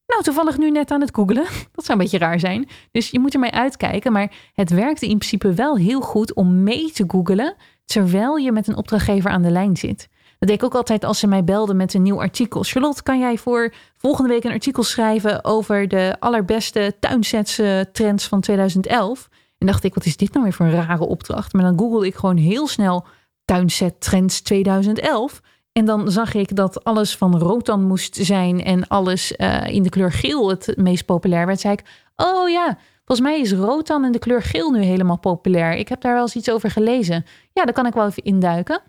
Nou, 0.08 0.24
toevallig 0.24 0.58
nu 0.58 0.72
net 0.72 0.92
aan 0.92 1.02
het 1.02 1.16
googelen. 1.16 1.44
Dat 1.76 1.86
zou 1.86 1.98
een 1.98 2.04
beetje 2.04 2.18
raar 2.18 2.40
zijn. 2.40 2.70
Dus 2.92 3.10
je 3.10 3.20
moet 3.20 3.34
ermee 3.34 3.52
uitkijken. 3.52 4.12
Maar 4.12 4.32
het 4.54 4.70
werkte 4.70 5.08
in 5.08 5.18
principe 5.18 5.54
wel 5.54 5.78
heel 5.78 6.02
goed 6.02 6.34
om 6.34 6.64
mee 6.64 6.92
te 6.92 7.04
googelen. 7.08 7.56
terwijl 7.86 8.36
je 8.36 8.52
met 8.52 8.68
een 8.68 8.76
opdrachtgever 8.76 9.32
aan 9.32 9.42
de 9.42 9.52
lijn 9.52 9.78
zit. 9.78 10.10
Dat 10.40 10.50
deed 10.50 10.62
ik 10.62 10.64
ook 10.64 10.76
altijd 10.76 11.04
als 11.04 11.20
ze 11.20 11.28
mij 11.28 11.44
belden 11.44 11.76
met 11.76 11.94
een 11.94 12.02
nieuw 12.02 12.20
artikel. 12.20 12.64
Charlotte, 12.64 13.04
kan 13.04 13.20
jij 13.20 13.38
voor 13.38 13.74
volgende 13.98 14.30
week 14.30 14.44
een 14.44 14.52
artikel 14.52 14.84
schrijven 14.84 15.46
over 15.46 15.88
de 15.88 16.16
allerbeste 16.20 16.96
tuinsets 17.00 18.28
van 18.28 18.42
2011? 18.42 19.30
En 19.58 19.68
dacht 19.68 19.84
ik, 19.84 19.94
wat 19.94 20.06
is 20.06 20.18
dit 20.18 20.32
nou 20.32 20.44
weer 20.44 20.54
voor 20.54 20.66
een 20.66 20.86
rare 20.86 21.06
opdracht? 21.06 21.54
Maar 21.54 21.64
dan 21.64 21.80
googelde 21.80 22.06
ik 22.06 22.16
gewoon 22.16 22.38
heel 22.38 22.68
snel 22.68 23.06
tuinset 23.46 24.02
trends 24.02 24.42
2011. 24.42 25.42
En 25.74 25.86
dan 25.86 26.12
zag 26.12 26.34
ik 26.34 26.56
dat 26.56 26.84
alles 26.84 27.18
van 27.18 27.38
rotan 27.38 27.84
moest 27.84 28.16
zijn 28.16 28.64
en 28.64 28.88
alles 28.88 29.34
uh, 29.38 29.68
in 29.68 29.84
de 29.84 29.90
kleur 29.90 30.12
geel 30.12 30.50
het 30.50 30.74
meest 30.76 31.06
populair 31.06 31.46
werd. 31.46 31.60
Zei 31.60 31.74
ik, 31.74 31.84
oh 32.16 32.50
ja, 32.50 32.78
volgens 33.06 33.28
mij 33.28 33.40
is 33.40 33.54
rotan 33.54 34.04
en 34.04 34.12
de 34.12 34.20
kleur 34.20 34.42
geel 34.42 34.72
nu 34.72 34.82
helemaal 34.82 35.20
populair. 35.20 35.74
Ik 35.74 35.90
heb 35.90 36.02
daar 36.02 36.14
wel 36.14 36.22
eens 36.22 36.36
iets 36.36 36.52
over 36.52 36.72
gelezen. 36.72 37.26
Ja, 37.54 37.64
daar 37.64 37.74
kan 37.74 37.86
ik 37.86 37.94
wel 37.94 38.06
even 38.06 38.24
induiken. 38.24 38.82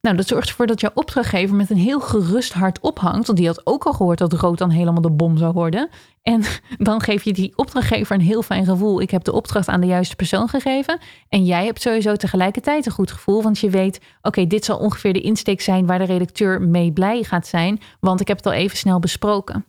Nou, 0.00 0.16
dat 0.16 0.26
zorgt 0.26 0.48
ervoor 0.48 0.66
dat 0.66 0.80
jouw 0.80 0.90
opdrachtgever 0.94 1.56
met 1.56 1.70
een 1.70 1.76
heel 1.76 2.00
gerust 2.00 2.52
hart 2.52 2.80
ophangt. 2.80 3.26
Want 3.26 3.38
die 3.38 3.46
had 3.46 3.66
ook 3.66 3.84
al 3.84 3.92
gehoord 3.92 4.18
dat 4.18 4.32
rood 4.32 4.58
dan 4.58 4.70
helemaal 4.70 5.02
de 5.02 5.10
bom 5.10 5.36
zou 5.36 5.52
worden. 5.52 5.88
En 6.22 6.42
dan 6.78 7.00
geef 7.00 7.22
je 7.22 7.32
die 7.32 7.52
opdrachtgever 7.56 8.14
een 8.14 8.20
heel 8.20 8.42
fijn 8.42 8.64
gevoel. 8.64 9.00
Ik 9.00 9.10
heb 9.10 9.24
de 9.24 9.32
opdracht 9.32 9.68
aan 9.68 9.80
de 9.80 9.86
juiste 9.86 10.16
persoon 10.16 10.48
gegeven. 10.48 10.98
En 11.28 11.44
jij 11.44 11.64
hebt 11.64 11.82
sowieso 11.82 12.16
tegelijkertijd 12.16 12.86
een 12.86 12.92
goed 12.92 13.10
gevoel. 13.10 13.42
Want 13.42 13.58
je 13.58 13.70
weet, 13.70 14.00
oké, 14.22 14.46
dit 14.46 14.64
zal 14.64 14.78
ongeveer 14.78 15.12
de 15.12 15.20
insteek 15.20 15.60
zijn 15.60 15.86
waar 15.86 15.98
de 15.98 16.04
redacteur 16.04 16.62
mee 16.62 16.92
blij 16.92 17.22
gaat 17.22 17.46
zijn. 17.46 17.80
Want 18.00 18.20
ik 18.20 18.28
heb 18.28 18.36
het 18.36 18.46
al 18.46 18.52
even 18.52 18.76
snel 18.76 18.98
besproken. 18.98 19.64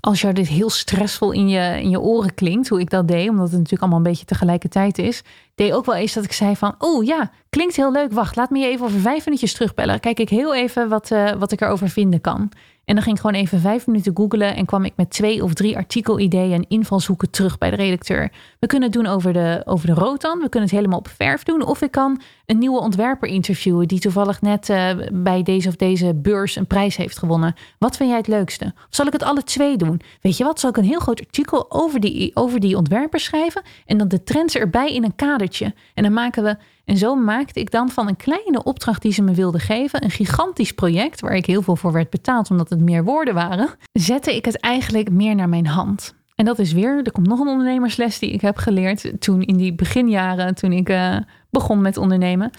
Als 0.00 0.20
jou 0.20 0.34
dit 0.34 0.48
heel 0.48 0.70
stressvol 0.70 1.32
in 1.32 1.48
je, 1.48 1.80
in 1.80 1.90
je 1.90 2.00
oren 2.00 2.34
klinkt, 2.34 2.68
hoe 2.68 2.80
ik 2.80 2.90
dat 2.90 3.08
deed, 3.08 3.28
omdat 3.28 3.44
het 3.44 3.52
natuurlijk 3.52 3.82
allemaal 3.82 3.98
een 3.98 4.10
beetje 4.10 4.24
tegelijkertijd 4.24 4.98
is, 4.98 5.22
deed 5.54 5.72
ook 5.72 5.86
wel 5.86 5.94
eens 5.94 6.12
dat 6.12 6.24
ik 6.24 6.32
zei 6.32 6.56
van, 6.56 6.74
oh 6.78 7.04
ja, 7.04 7.30
klinkt 7.50 7.76
heel 7.76 7.92
leuk, 7.92 8.12
wacht, 8.12 8.36
laat 8.36 8.50
me 8.50 8.58
je 8.58 8.66
even 8.66 8.86
over 8.86 9.00
vijf 9.00 9.24
minuutjes 9.24 9.52
terugbellen. 9.52 10.00
Kijk 10.00 10.18
ik 10.18 10.28
heel 10.28 10.54
even 10.54 10.88
wat, 10.88 11.10
uh, 11.10 11.32
wat 11.32 11.52
ik 11.52 11.60
erover 11.60 11.88
vinden 11.88 12.20
kan. 12.20 12.50
En 12.86 12.94
dan 12.94 13.02
ging 13.02 13.16
ik 13.16 13.20
gewoon 13.20 13.40
even 13.40 13.60
vijf 13.60 13.86
minuten 13.86 14.16
googlen 14.16 14.56
en 14.56 14.64
kwam 14.64 14.84
ik 14.84 14.92
met 14.96 15.10
twee 15.10 15.44
of 15.44 15.54
drie 15.54 15.76
artikelideeën 15.76 16.52
en 16.52 16.68
invalshoeken 16.68 17.30
terug 17.30 17.58
bij 17.58 17.70
de 17.70 17.76
redacteur. 17.76 18.32
We 18.66 18.72
kunnen 18.72 18.90
het 18.92 19.02
doen 19.02 19.12
over 19.12 19.32
de, 19.32 19.62
over 19.64 19.86
de 19.86 19.94
rotan, 19.94 20.38
we 20.38 20.48
kunnen 20.48 20.68
het 20.68 20.78
helemaal 20.78 20.98
op 20.98 21.08
verf 21.08 21.42
doen. 21.42 21.66
Of 21.66 21.82
ik 21.82 21.90
kan 21.90 22.20
een 22.46 22.58
nieuwe 22.58 22.78
ontwerper 22.78 23.28
interviewen 23.28 23.88
die 23.88 24.00
toevallig 24.00 24.40
net 24.40 24.68
uh, 24.68 24.90
bij 25.12 25.42
deze 25.42 25.68
of 25.68 25.76
deze 25.76 26.14
beurs 26.14 26.56
een 26.56 26.66
prijs 26.66 26.96
heeft 26.96 27.18
gewonnen. 27.18 27.54
Wat 27.78 27.96
vind 27.96 28.08
jij 28.08 28.18
het 28.18 28.28
leukste? 28.28 28.64
Of 28.64 28.86
zal 28.90 29.06
ik 29.06 29.12
het 29.12 29.22
alle 29.22 29.42
twee 29.42 29.76
doen? 29.76 30.00
Weet 30.20 30.36
je 30.36 30.44
wat, 30.44 30.60
zal 30.60 30.70
ik 30.70 30.76
een 30.76 30.84
heel 30.84 30.98
groot 30.98 31.20
artikel 31.20 31.66
over 31.68 32.00
die, 32.00 32.30
over 32.34 32.60
die 32.60 32.76
ontwerper 32.76 33.20
schrijven 33.20 33.62
en 33.86 33.98
dan 33.98 34.08
de 34.08 34.22
trends 34.22 34.54
erbij 34.54 34.94
in 34.94 35.04
een 35.04 35.16
kadertje. 35.16 35.74
En 35.94 36.02
dan 36.02 36.12
maken 36.12 36.42
we 36.42 36.56
en 36.84 36.96
zo 36.96 37.14
maakte 37.14 37.60
ik 37.60 37.70
dan 37.70 37.90
van 37.90 38.08
een 38.08 38.16
kleine 38.16 38.64
opdracht 38.64 39.02
die 39.02 39.12
ze 39.12 39.22
me 39.22 39.32
wilden 39.32 39.60
geven, 39.60 40.04
een 40.04 40.10
gigantisch 40.10 40.72
project 40.72 41.20
waar 41.20 41.36
ik 41.36 41.46
heel 41.46 41.62
veel 41.62 41.76
voor 41.76 41.92
werd 41.92 42.10
betaald 42.10 42.50
omdat 42.50 42.70
het 42.70 42.80
meer 42.80 43.04
woorden 43.04 43.34
waren, 43.34 43.68
zette 43.92 44.36
ik 44.36 44.44
het 44.44 44.60
eigenlijk 44.60 45.10
meer 45.10 45.34
naar 45.34 45.48
mijn 45.48 45.66
hand. 45.66 46.14
En 46.36 46.44
dat 46.44 46.58
is 46.58 46.72
weer, 46.72 46.96
er 47.04 47.12
komt 47.12 47.26
nog 47.26 47.40
een 47.40 47.48
ondernemersles 47.48 48.18
die 48.18 48.30
ik 48.30 48.40
heb 48.40 48.56
geleerd 48.56 49.20
toen 49.20 49.42
in 49.42 49.56
die 49.56 49.74
beginjaren, 49.74 50.54
toen 50.54 50.72
ik 50.72 50.88
uh, 50.88 51.16
begon 51.50 51.80
met 51.80 51.96
ondernemen. 51.96 52.50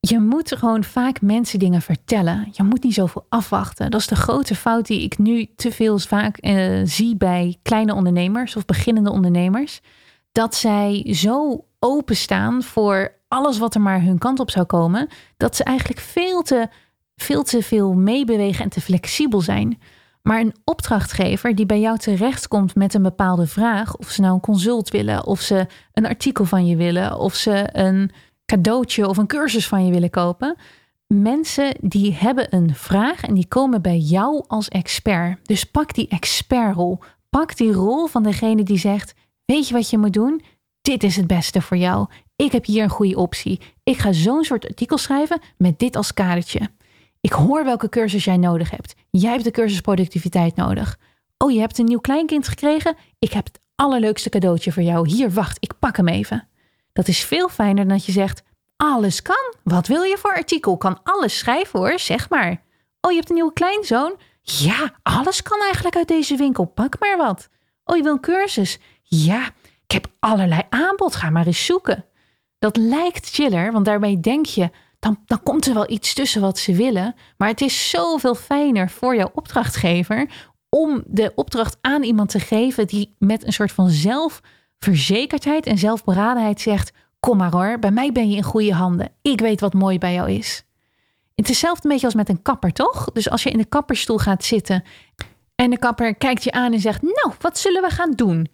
Je 0.00 0.20
moet 0.20 0.56
gewoon 0.56 0.84
vaak 0.84 1.20
mensen 1.20 1.58
dingen 1.58 1.82
vertellen. 1.82 2.48
Je 2.52 2.62
moet 2.62 2.82
niet 2.82 2.94
zoveel 2.94 3.26
afwachten. 3.28 3.90
Dat 3.90 4.00
is 4.00 4.06
de 4.06 4.16
grote 4.16 4.54
fout 4.54 4.86
die 4.86 5.02
ik 5.02 5.18
nu 5.18 5.46
te 5.56 5.72
veel 5.72 5.98
vaak 5.98 6.38
uh, 6.40 6.80
zie 6.84 7.16
bij 7.16 7.58
kleine 7.62 7.94
ondernemers 7.94 8.56
of 8.56 8.64
beginnende 8.64 9.10
ondernemers. 9.10 9.80
Dat 10.32 10.54
zij 10.54 11.14
zo 11.14 11.64
openstaan 11.78 12.62
voor 12.62 13.12
alles 13.28 13.58
wat 13.58 13.74
er 13.74 13.80
maar 13.80 14.02
hun 14.02 14.18
kant 14.18 14.40
op 14.40 14.50
zou 14.50 14.66
komen, 14.66 15.08
dat 15.36 15.56
ze 15.56 15.64
eigenlijk 15.64 16.00
veel 16.00 16.42
te, 16.42 16.68
veel 17.16 17.42
te 17.42 17.62
veel 17.62 17.92
meebewegen 17.92 18.64
en 18.64 18.70
te 18.70 18.80
flexibel 18.80 19.40
zijn. 19.40 19.80
Maar 20.22 20.40
een 20.40 20.54
opdrachtgever 20.64 21.54
die 21.54 21.66
bij 21.66 21.80
jou 21.80 21.98
terechtkomt 21.98 22.74
met 22.74 22.94
een 22.94 23.02
bepaalde 23.02 23.46
vraag, 23.46 23.96
of 23.96 24.10
ze 24.10 24.20
nou 24.20 24.34
een 24.34 24.40
consult 24.40 24.90
willen, 24.90 25.26
of 25.26 25.40
ze 25.40 25.66
een 25.92 26.06
artikel 26.06 26.44
van 26.44 26.66
je 26.66 26.76
willen, 26.76 27.18
of 27.18 27.34
ze 27.34 27.68
een 27.72 28.10
cadeautje 28.46 29.08
of 29.08 29.16
een 29.16 29.26
cursus 29.26 29.68
van 29.68 29.86
je 29.86 29.92
willen 29.92 30.10
kopen. 30.10 30.56
Mensen 31.06 31.76
die 31.80 32.14
hebben 32.14 32.54
een 32.54 32.74
vraag 32.74 33.22
en 33.22 33.34
die 33.34 33.48
komen 33.48 33.82
bij 33.82 33.98
jou 33.98 34.44
als 34.46 34.68
expert. 34.68 35.38
Dus 35.48 35.64
pak 35.64 35.94
die 35.94 36.08
expertrol. 36.08 36.98
Pak 37.30 37.56
die 37.56 37.72
rol 37.72 38.06
van 38.06 38.22
degene 38.22 38.62
die 38.62 38.78
zegt: 38.78 39.14
Weet 39.44 39.68
je 39.68 39.74
wat 39.74 39.90
je 39.90 39.98
moet 39.98 40.12
doen? 40.12 40.42
Dit 40.80 41.02
is 41.02 41.16
het 41.16 41.26
beste 41.26 41.62
voor 41.62 41.76
jou. 41.76 42.06
Ik 42.36 42.52
heb 42.52 42.64
hier 42.64 42.82
een 42.82 42.90
goede 42.90 43.16
optie. 43.16 43.60
Ik 43.82 43.98
ga 43.98 44.12
zo'n 44.12 44.44
soort 44.44 44.68
artikel 44.68 44.98
schrijven 44.98 45.40
met 45.56 45.78
dit 45.78 45.96
als 45.96 46.14
kadertje. 46.14 46.70
Ik 47.22 47.32
hoor 47.32 47.64
welke 47.64 47.88
cursus 47.88 48.24
jij 48.24 48.36
nodig 48.36 48.70
hebt. 48.70 48.94
Jij 49.10 49.30
hebt 49.30 49.44
de 49.44 49.50
cursus 49.50 49.80
productiviteit 49.80 50.56
nodig. 50.56 50.98
Oh, 51.38 51.52
je 51.52 51.60
hebt 51.60 51.78
een 51.78 51.84
nieuw 51.84 52.00
kleinkind 52.00 52.48
gekregen? 52.48 52.96
Ik 53.18 53.32
heb 53.32 53.44
het 53.44 53.60
allerleukste 53.74 54.28
cadeautje 54.28 54.72
voor 54.72 54.82
jou. 54.82 55.08
Hier, 55.08 55.30
wacht, 55.30 55.56
ik 55.60 55.78
pak 55.78 55.96
hem 55.96 56.08
even. 56.08 56.48
Dat 56.92 57.08
is 57.08 57.24
veel 57.24 57.48
fijner 57.48 57.86
dan 57.86 57.96
dat 57.96 58.04
je 58.04 58.12
zegt: 58.12 58.42
Alles 58.76 59.22
kan. 59.22 59.54
Wat 59.62 59.86
wil 59.86 60.02
je 60.02 60.18
voor 60.18 60.34
artikel? 60.34 60.76
Kan 60.76 61.00
alles 61.02 61.38
schrijven 61.38 61.78
hoor, 61.78 61.98
zeg 61.98 62.30
maar. 62.30 62.62
Oh, 63.00 63.10
je 63.10 63.16
hebt 63.16 63.28
een 63.28 63.34
nieuwe 63.34 63.52
kleinzoon? 63.52 64.16
Ja, 64.42 64.94
alles 65.02 65.42
kan 65.42 65.60
eigenlijk 65.60 65.96
uit 65.96 66.08
deze 66.08 66.36
winkel. 66.36 66.64
Pak 66.64 66.98
maar 67.00 67.16
wat. 67.16 67.48
Oh, 67.84 67.96
je 67.96 68.02
wil 68.02 68.12
een 68.12 68.20
cursus? 68.20 68.78
Ja, 69.02 69.50
ik 69.86 69.92
heb 69.92 70.06
allerlei 70.18 70.62
aanbod. 70.68 71.14
Ga 71.14 71.30
maar 71.30 71.46
eens 71.46 71.64
zoeken. 71.64 72.04
Dat 72.58 72.76
lijkt 72.76 73.30
chiller, 73.30 73.72
want 73.72 73.84
daarmee 73.84 74.20
denk 74.20 74.46
je, 74.46 74.70
dan, 75.02 75.18
dan 75.24 75.42
komt 75.42 75.66
er 75.66 75.74
wel 75.74 75.90
iets 75.90 76.14
tussen 76.14 76.40
wat 76.40 76.58
ze 76.58 76.74
willen. 76.74 77.14
Maar 77.36 77.48
het 77.48 77.60
is 77.60 77.90
zoveel 77.90 78.34
fijner 78.34 78.90
voor 78.90 79.16
jouw 79.16 79.30
opdrachtgever 79.34 80.30
om 80.68 81.02
de 81.06 81.32
opdracht 81.34 81.76
aan 81.80 82.02
iemand 82.02 82.30
te 82.30 82.40
geven 82.40 82.86
die 82.86 83.14
met 83.18 83.46
een 83.46 83.52
soort 83.52 83.72
van 83.72 83.90
zelfverzekerdheid 83.90 85.66
en 85.66 85.78
zelfberadenheid 85.78 86.60
zegt: 86.60 86.92
Kom 87.20 87.36
maar 87.36 87.52
hoor, 87.52 87.78
bij 87.78 87.90
mij 87.90 88.12
ben 88.12 88.30
je 88.30 88.36
in 88.36 88.42
goede 88.42 88.74
handen. 88.74 89.12
Ik 89.22 89.40
weet 89.40 89.60
wat 89.60 89.72
mooi 89.72 89.98
bij 89.98 90.14
jou 90.14 90.30
is. 90.30 90.64
Het 91.34 91.44
is 91.44 91.50
hetzelfde 91.50 91.88
beetje 91.88 92.06
als 92.06 92.14
met 92.14 92.28
een 92.28 92.42
kapper, 92.42 92.72
toch? 92.72 93.04
Dus 93.12 93.30
als 93.30 93.42
je 93.42 93.50
in 93.50 93.58
de 93.58 93.64
kapperstoel 93.64 94.18
gaat 94.18 94.44
zitten 94.44 94.84
en 95.54 95.70
de 95.70 95.78
kapper 95.78 96.14
kijkt 96.14 96.44
je 96.44 96.52
aan 96.52 96.72
en 96.72 96.80
zegt: 96.80 97.02
Nou, 97.02 97.32
wat 97.40 97.58
zullen 97.58 97.82
we 97.82 97.90
gaan 97.90 98.12
doen? 98.12 98.48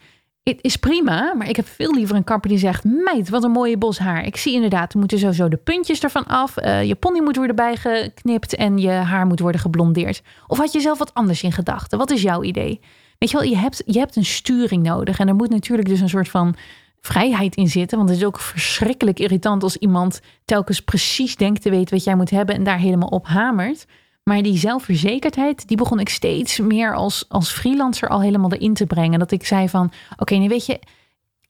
Het 0.49 0.59
is 0.62 0.76
prima, 0.76 1.34
maar 1.34 1.49
ik 1.49 1.57
heb 1.57 1.66
veel 1.66 1.94
liever 1.94 2.16
een 2.16 2.24
kapper 2.24 2.49
die 2.49 2.59
zegt: 2.59 2.84
Meid, 2.84 3.28
wat 3.28 3.44
een 3.44 3.51
mooie 3.51 3.76
bos 3.76 3.99
haar. 3.99 4.24
Ik 4.24 4.36
zie 4.36 4.55
inderdaad, 4.55 4.92
er 4.92 4.99
moeten 4.99 5.18
sowieso 5.18 5.49
de 5.49 5.57
puntjes 5.57 6.01
ervan 6.01 6.26
af. 6.26 6.57
Uh, 6.57 6.84
je 6.84 6.94
pony 6.94 7.20
moet 7.20 7.36
worden 7.36 7.57
bijgeknipt 7.57 8.55
en 8.55 8.78
je 8.78 8.90
haar 8.90 9.26
moet 9.26 9.40
worden 9.40 9.61
geblondeerd. 9.61 10.22
Of 10.46 10.59
had 10.59 10.72
je 10.72 10.80
zelf 10.80 10.99
wat 10.99 11.14
anders 11.14 11.42
in 11.42 11.53
gedachten? 11.53 11.99
Wat 11.99 12.11
is 12.11 12.22
jouw 12.22 12.42
idee? 12.42 12.80
Weet 13.18 13.30
je 13.30 13.36
wel, 13.36 13.46
je 13.46 13.57
hebt, 13.57 13.82
je 13.86 13.99
hebt 13.99 14.16
een 14.16 14.24
sturing 14.24 14.82
nodig. 14.82 15.18
En 15.18 15.28
er 15.28 15.34
moet 15.34 15.51
natuurlijk 15.51 15.88
dus 15.88 16.01
een 16.01 16.09
soort 16.09 16.28
van 16.28 16.57
vrijheid 17.01 17.57
in 17.57 17.68
zitten. 17.68 17.99
Want 17.99 18.11
het 18.11 18.18
is 18.18 18.24
ook 18.24 18.40
verschrikkelijk 18.40 19.18
irritant 19.18 19.62
als 19.62 19.76
iemand 19.76 20.20
telkens 20.44 20.80
precies 20.80 21.36
denkt 21.36 21.62
te 21.62 21.70
weten 21.70 21.94
wat 21.94 22.05
jij 22.05 22.16
moet 22.16 22.30
hebben 22.30 22.55
en 22.55 22.64
daar 22.64 22.78
helemaal 22.78 23.09
op 23.09 23.26
hamert. 23.26 23.86
Maar 24.29 24.43
die 24.43 24.59
zelfverzekerdheid, 24.59 25.68
die 25.68 25.76
begon 25.76 26.01
ik 26.01 26.09
steeds 26.09 26.59
meer 26.59 26.95
als, 26.95 27.24
als 27.29 27.51
freelancer 27.51 28.09
al 28.09 28.22
helemaal 28.22 28.53
erin 28.53 28.74
te 28.74 28.87
brengen. 28.87 29.18
Dat 29.18 29.31
ik 29.31 29.47
zei 29.47 29.68
van, 29.68 29.93
oké, 30.16 30.35
nu 30.35 30.49
weet 30.49 30.66
je, 30.66 30.79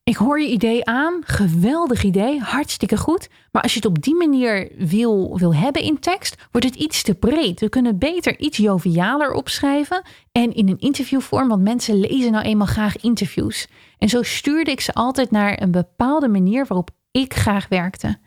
ik 0.05 0.17
hoor 0.17 0.41
je 0.41 0.49
idee 0.49 0.85
aan, 0.85 1.21
geweldig 1.25 2.03
idee, 2.03 2.41
hartstikke 2.41 2.97
goed. 2.97 3.29
Maar 3.53 3.63
als 3.63 3.73
je 3.73 3.79
het 3.79 3.89
op 3.89 4.03
die 4.03 4.15
manier 4.15 4.73
wil, 4.77 5.39
wil 5.39 5.55
hebben 5.55 5.83
in 5.83 5.99
tekst, 5.99 6.37
wordt 6.51 6.67
het 6.67 6.77
iets 6.77 7.03
te 7.03 7.15
breed. 7.15 7.61
We 7.61 7.69
kunnen 7.69 7.99
beter 7.99 8.39
iets 8.39 8.57
jovialer 8.57 9.33
opschrijven 9.33 10.03
en 10.33 10.55
in 10.55 10.69
een 10.69 10.79
interviewvorm, 10.79 11.49
want 11.49 11.63
mensen 11.63 12.01
lezen 12.01 12.33
nou 12.33 12.45
eenmaal 12.45 12.67
graag 12.67 12.97
interviews. 12.97 13.69
En 13.99 14.09
zo 14.09 14.23
stuurde 14.23 14.71
ik 14.71 14.81
ze 14.81 14.93
altijd 14.95 15.31
naar 15.31 15.63
een 15.63 15.71
bepaalde 15.71 16.29
manier 16.29 16.67
waarop 16.67 16.91
ik 17.11 17.35
graag 17.35 17.69
werkte 17.69 18.19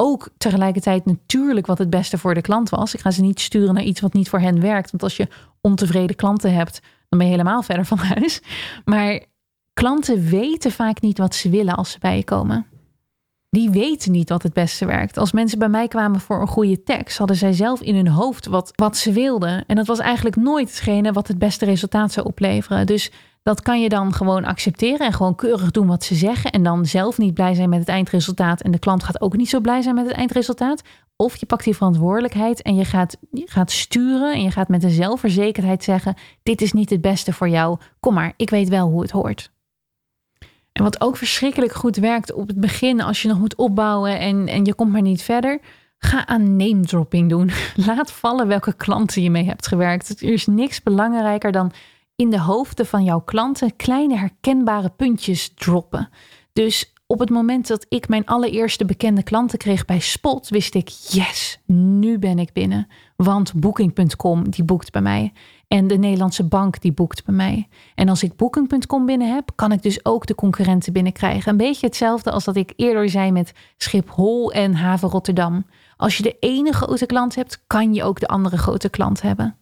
ook 0.00 0.28
tegelijkertijd 0.36 1.04
natuurlijk 1.04 1.66
wat 1.66 1.78
het 1.78 1.90
beste 1.90 2.18
voor 2.18 2.34
de 2.34 2.40
klant 2.40 2.68
was. 2.68 2.94
Ik 2.94 3.00
ga 3.00 3.10
ze 3.10 3.20
niet 3.20 3.40
sturen 3.40 3.74
naar 3.74 3.82
iets 3.82 4.00
wat 4.00 4.12
niet 4.12 4.28
voor 4.28 4.40
hen 4.40 4.60
werkt. 4.60 4.90
Want 4.90 5.02
als 5.02 5.16
je 5.16 5.28
ontevreden 5.60 6.16
klanten 6.16 6.54
hebt, 6.54 6.80
dan 7.08 7.18
ben 7.18 7.26
je 7.26 7.32
helemaal 7.32 7.62
verder 7.62 7.84
van 7.84 7.98
huis. 7.98 8.40
Maar 8.84 9.20
klanten 9.72 10.24
weten 10.24 10.70
vaak 10.70 11.00
niet 11.00 11.18
wat 11.18 11.34
ze 11.34 11.50
willen 11.50 11.76
als 11.76 11.90
ze 11.90 11.98
bij 11.98 12.16
je 12.16 12.24
komen. 12.24 12.66
Die 13.50 13.70
weten 13.70 14.12
niet 14.12 14.28
wat 14.28 14.42
het 14.42 14.52
beste 14.52 14.86
werkt. 14.86 15.18
Als 15.18 15.32
mensen 15.32 15.58
bij 15.58 15.68
mij 15.68 15.88
kwamen 15.88 16.20
voor 16.20 16.40
een 16.40 16.46
goede 16.46 16.82
tekst, 16.82 17.18
hadden 17.18 17.36
zij 17.36 17.52
zelf 17.52 17.80
in 17.80 17.94
hun 17.94 18.08
hoofd 18.08 18.46
wat, 18.46 18.70
wat 18.74 18.96
ze 18.96 19.12
wilden. 19.12 19.64
En 19.66 19.76
dat 19.76 19.86
was 19.86 19.98
eigenlijk 19.98 20.36
nooit 20.36 20.68
hetgene 20.68 21.12
wat 21.12 21.28
het 21.28 21.38
beste 21.38 21.64
resultaat 21.64 22.12
zou 22.12 22.26
opleveren. 22.26 22.86
Dus 22.86 23.10
dat 23.48 23.62
kan 23.62 23.80
je 23.80 23.88
dan 23.88 24.12
gewoon 24.12 24.44
accepteren 24.44 25.06
en 25.06 25.12
gewoon 25.12 25.34
keurig 25.34 25.70
doen 25.70 25.86
wat 25.86 26.04
ze 26.04 26.14
zeggen. 26.14 26.50
En 26.50 26.62
dan 26.62 26.86
zelf 26.86 27.18
niet 27.18 27.34
blij 27.34 27.54
zijn 27.54 27.68
met 27.68 27.78
het 27.78 27.88
eindresultaat. 27.88 28.60
En 28.60 28.70
de 28.70 28.78
klant 28.78 29.02
gaat 29.02 29.20
ook 29.20 29.36
niet 29.36 29.48
zo 29.48 29.60
blij 29.60 29.82
zijn 29.82 29.94
met 29.94 30.06
het 30.06 30.16
eindresultaat. 30.16 30.82
Of 31.16 31.36
je 31.36 31.46
pakt 31.46 31.64
die 31.64 31.76
verantwoordelijkheid 31.76 32.62
en 32.62 32.74
je 32.74 32.84
gaat, 32.84 33.16
je 33.30 33.46
gaat 33.46 33.70
sturen. 33.70 34.32
En 34.32 34.42
je 34.42 34.50
gaat 34.50 34.68
met 34.68 34.82
een 34.82 34.90
zelfverzekerdheid 34.90 35.84
zeggen: 35.84 36.14
Dit 36.42 36.60
is 36.60 36.72
niet 36.72 36.90
het 36.90 37.00
beste 37.00 37.32
voor 37.32 37.48
jou. 37.48 37.78
Kom 38.00 38.14
maar, 38.14 38.32
ik 38.36 38.50
weet 38.50 38.68
wel 38.68 38.88
hoe 38.88 39.02
het 39.02 39.10
hoort. 39.10 39.50
En 40.72 40.82
wat 40.82 41.00
ook 41.00 41.16
verschrikkelijk 41.16 41.72
goed 41.72 41.96
werkt 41.96 42.32
op 42.32 42.48
het 42.48 42.60
begin, 42.60 43.00
als 43.00 43.22
je 43.22 43.28
nog 43.28 43.38
moet 43.38 43.56
opbouwen 43.56 44.18
en, 44.18 44.48
en 44.48 44.64
je 44.64 44.74
komt 44.74 44.92
maar 44.92 45.02
niet 45.02 45.22
verder. 45.22 45.60
Ga 45.98 46.26
aan 46.26 46.56
name 46.56 46.80
dropping 46.80 47.28
doen. 47.28 47.50
Laat 47.86 48.12
vallen 48.12 48.48
welke 48.48 48.72
klanten 48.72 49.22
je 49.22 49.30
mee 49.30 49.44
hebt 49.44 49.66
gewerkt. 49.66 50.22
Er 50.22 50.32
is 50.32 50.46
niks 50.46 50.82
belangrijker 50.82 51.52
dan 51.52 51.72
in 52.18 52.30
de 52.30 52.40
hoofden 52.40 52.86
van 52.86 53.04
jouw 53.04 53.20
klanten 53.20 53.76
kleine 53.76 54.16
herkenbare 54.16 54.90
puntjes 54.96 55.54
droppen. 55.54 56.08
Dus 56.52 56.92
op 57.06 57.18
het 57.18 57.30
moment 57.30 57.66
dat 57.66 57.86
ik 57.88 58.08
mijn 58.08 58.26
allereerste 58.26 58.84
bekende 58.84 59.22
klanten 59.22 59.58
kreeg 59.58 59.84
bij 59.84 60.00
Spot, 60.00 60.48
wist 60.48 60.74
ik: 60.74 60.88
yes, 60.88 61.60
nu 61.66 62.18
ben 62.18 62.38
ik 62.38 62.52
binnen. 62.52 62.88
Want 63.16 63.54
Booking.com 63.54 64.50
die 64.50 64.64
boekt 64.64 64.92
bij 64.92 65.02
mij. 65.02 65.32
En 65.68 65.86
de 65.86 65.98
Nederlandse 65.98 66.44
bank 66.44 66.80
die 66.80 66.92
boekt 66.92 67.24
bij 67.24 67.34
mij. 67.34 67.68
En 67.94 68.08
als 68.08 68.22
ik 68.22 68.36
Booking.com 68.36 69.06
binnen 69.06 69.34
heb, 69.34 69.50
kan 69.54 69.72
ik 69.72 69.82
dus 69.82 70.04
ook 70.04 70.26
de 70.26 70.34
concurrenten 70.34 70.92
binnenkrijgen. 70.92 71.50
Een 71.50 71.56
beetje 71.56 71.86
hetzelfde 71.86 72.30
als 72.30 72.44
dat 72.44 72.56
ik 72.56 72.72
eerder 72.76 73.08
zei 73.08 73.32
met 73.32 73.52
Schiphol 73.76 74.52
en 74.52 74.74
Haven 74.74 75.08
Rotterdam. 75.08 75.66
Als 75.96 76.16
je 76.16 76.22
de 76.22 76.36
ene 76.40 76.72
grote 76.72 77.06
klant 77.06 77.34
hebt, 77.34 77.62
kan 77.66 77.94
je 77.94 78.04
ook 78.04 78.20
de 78.20 78.28
andere 78.28 78.58
grote 78.58 78.88
klant 78.88 79.22
hebben. 79.22 79.56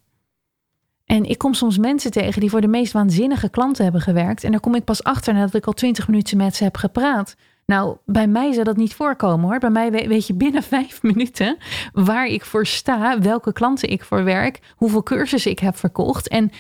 En 1.06 1.24
ik 1.24 1.38
kom 1.38 1.54
soms 1.54 1.78
mensen 1.78 2.10
tegen 2.10 2.40
die 2.40 2.50
voor 2.50 2.60
de 2.60 2.68
meest 2.68 2.92
waanzinnige 2.92 3.48
klanten 3.48 3.84
hebben 3.84 4.00
gewerkt. 4.00 4.44
En 4.44 4.50
daar 4.50 4.60
kom 4.60 4.74
ik 4.74 4.84
pas 4.84 5.02
achter 5.02 5.34
nadat 5.34 5.54
ik 5.54 5.66
al 5.66 5.72
twintig 5.72 6.08
minuten 6.08 6.36
met 6.36 6.56
ze 6.56 6.64
heb 6.64 6.76
gepraat. 6.76 7.36
Nou, 7.66 7.96
bij 8.04 8.26
mij 8.26 8.52
zou 8.52 8.64
dat 8.64 8.76
niet 8.76 8.94
voorkomen 8.94 9.48
hoor. 9.48 9.58
Bij 9.58 9.70
mij 9.70 9.90
weet 9.90 10.26
je 10.26 10.34
binnen 10.34 10.62
vijf 10.76 11.02
minuten 11.02 11.56
waar 11.92 12.26
ik 12.26 12.44
voor 12.44 12.66
sta, 12.66 13.20
welke 13.20 13.52
klanten 13.52 13.88
ik 13.88 14.04
voor 14.04 14.24
werk, 14.24 14.74
hoeveel 14.76 15.02
cursussen 15.02 15.50
ik 15.50 15.58
heb 15.58 15.76
verkocht. 15.76 16.28
En 16.28 16.50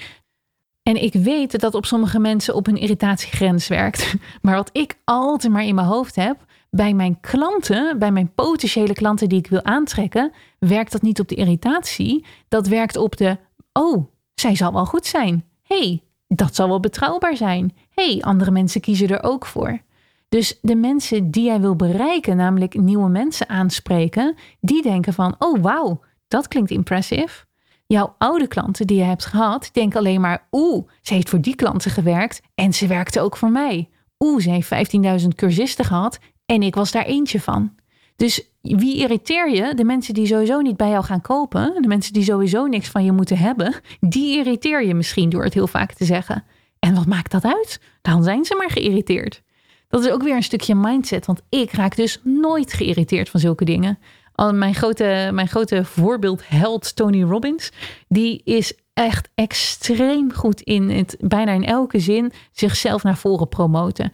En 0.82 1.02
ik 1.02 1.12
weet 1.12 1.52
dat 1.52 1.60
dat 1.60 1.74
op 1.74 1.86
sommige 1.86 2.18
mensen 2.18 2.54
op 2.54 2.66
een 2.66 2.76
irritatiegrens 2.76 3.68
werkt. 3.68 4.14
Maar 4.42 4.54
wat 4.54 4.70
ik 4.72 4.98
altijd 5.04 5.52
maar 5.52 5.64
in 5.64 5.74
mijn 5.74 5.86
hoofd 5.86 6.16
heb, 6.16 6.44
bij 6.70 6.94
mijn 6.94 7.20
klanten, 7.20 7.98
bij 7.98 8.10
mijn 8.12 8.34
potentiële 8.34 8.92
klanten 8.92 9.28
die 9.28 9.38
ik 9.38 9.46
wil 9.46 9.64
aantrekken, 9.64 10.32
werkt 10.58 10.92
dat 10.92 11.02
niet 11.02 11.20
op 11.20 11.28
de 11.28 11.34
irritatie. 11.34 12.24
Dat 12.48 12.66
werkt 12.66 12.96
op 12.96 13.16
de, 13.16 13.36
oh, 13.72 14.06
zij 14.40 14.54
zal 14.54 14.72
wel 14.72 14.86
goed 14.86 15.06
zijn. 15.06 15.44
hey, 15.62 16.02
dat 16.28 16.54
zal 16.54 16.68
wel 16.68 16.80
betrouwbaar 16.80 17.36
zijn. 17.36 17.76
hey, 17.90 18.22
andere 18.22 18.50
mensen 18.50 18.80
kiezen 18.80 19.08
er 19.08 19.22
ook 19.22 19.46
voor. 19.46 19.80
Dus 20.28 20.58
de 20.62 20.74
mensen 20.74 21.30
die 21.30 21.44
jij 21.44 21.60
wil 21.60 21.76
bereiken, 21.76 22.36
namelijk 22.36 22.74
nieuwe 22.74 23.08
mensen 23.08 23.48
aanspreken, 23.48 24.34
die 24.60 24.82
denken 24.82 25.12
van, 25.12 25.34
oh 25.38 25.62
wauw, 25.62 26.00
dat 26.28 26.48
klinkt 26.48 26.70
impressive. 26.70 27.44
Jouw 27.86 28.14
oude 28.18 28.46
klanten 28.46 28.86
die 28.86 28.96
je 28.96 29.02
hebt 29.02 29.24
gehad, 29.24 29.68
denken 29.72 29.98
alleen 29.98 30.20
maar, 30.20 30.48
oeh, 30.50 30.88
ze 31.02 31.14
heeft 31.14 31.28
voor 31.28 31.40
die 31.40 31.54
klanten 31.54 31.90
gewerkt 31.90 32.40
en 32.54 32.72
ze 32.72 32.86
werkte 32.86 33.20
ook 33.20 33.36
voor 33.36 33.50
mij. 33.50 33.88
Oeh, 34.18 34.42
ze 34.42 34.50
heeft 34.50 34.96
15.000 35.22 35.28
cursisten 35.36 35.84
gehad 35.84 36.18
en 36.46 36.62
ik 36.62 36.74
was 36.74 36.90
daar 36.90 37.04
eentje 37.04 37.40
van. 37.40 37.74
Dus 38.16 38.42
wie 38.60 38.96
irriteer 38.96 39.50
je? 39.50 39.74
De 39.74 39.84
mensen 39.84 40.14
die 40.14 40.26
sowieso 40.26 40.60
niet 40.60 40.76
bij 40.76 40.88
jou 40.88 41.04
gaan 41.04 41.20
kopen, 41.20 41.82
de 41.82 41.88
mensen 41.88 42.12
die 42.12 42.22
sowieso 42.22 42.66
niks 42.66 42.88
van 42.88 43.04
je 43.04 43.12
moeten 43.12 43.38
hebben, 43.38 43.74
die 44.00 44.38
irriteer 44.38 44.86
je 44.86 44.94
misschien 44.94 45.28
door 45.28 45.44
het 45.44 45.54
heel 45.54 45.66
vaak 45.66 45.92
te 45.92 46.04
zeggen. 46.04 46.44
En 46.78 46.94
wat 46.94 47.06
maakt 47.06 47.30
dat 47.30 47.44
uit? 47.44 47.80
Dan 48.02 48.22
zijn 48.22 48.44
ze 48.44 48.54
maar 48.54 48.70
geïrriteerd. 48.70 49.42
Dat 49.88 50.04
is 50.04 50.10
ook 50.10 50.22
weer 50.22 50.36
een 50.36 50.42
stukje 50.42 50.74
mindset, 50.74 51.26
want 51.26 51.42
ik 51.48 51.72
raak 51.72 51.96
dus 51.96 52.20
nooit 52.22 52.72
geïrriteerd 52.72 53.28
van 53.28 53.40
zulke 53.40 53.64
dingen. 53.64 53.98
Al 54.32 54.54
mijn 54.54 54.74
grote, 54.74 55.30
mijn 55.32 55.48
grote 55.48 55.84
voorbeeldheld 55.84 56.96
Tony 56.96 57.22
Robbins, 57.22 57.72
die 58.08 58.40
is 58.44 58.72
echt 58.94 59.28
extreem 59.34 60.32
goed 60.32 60.60
in 60.60 60.90
het 60.90 61.16
bijna 61.20 61.52
in 61.52 61.64
elke 61.64 61.98
zin 61.98 62.32
zichzelf 62.52 63.02
naar 63.02 63.16
voren 63.16 63.48
promoten. 63.48 64.12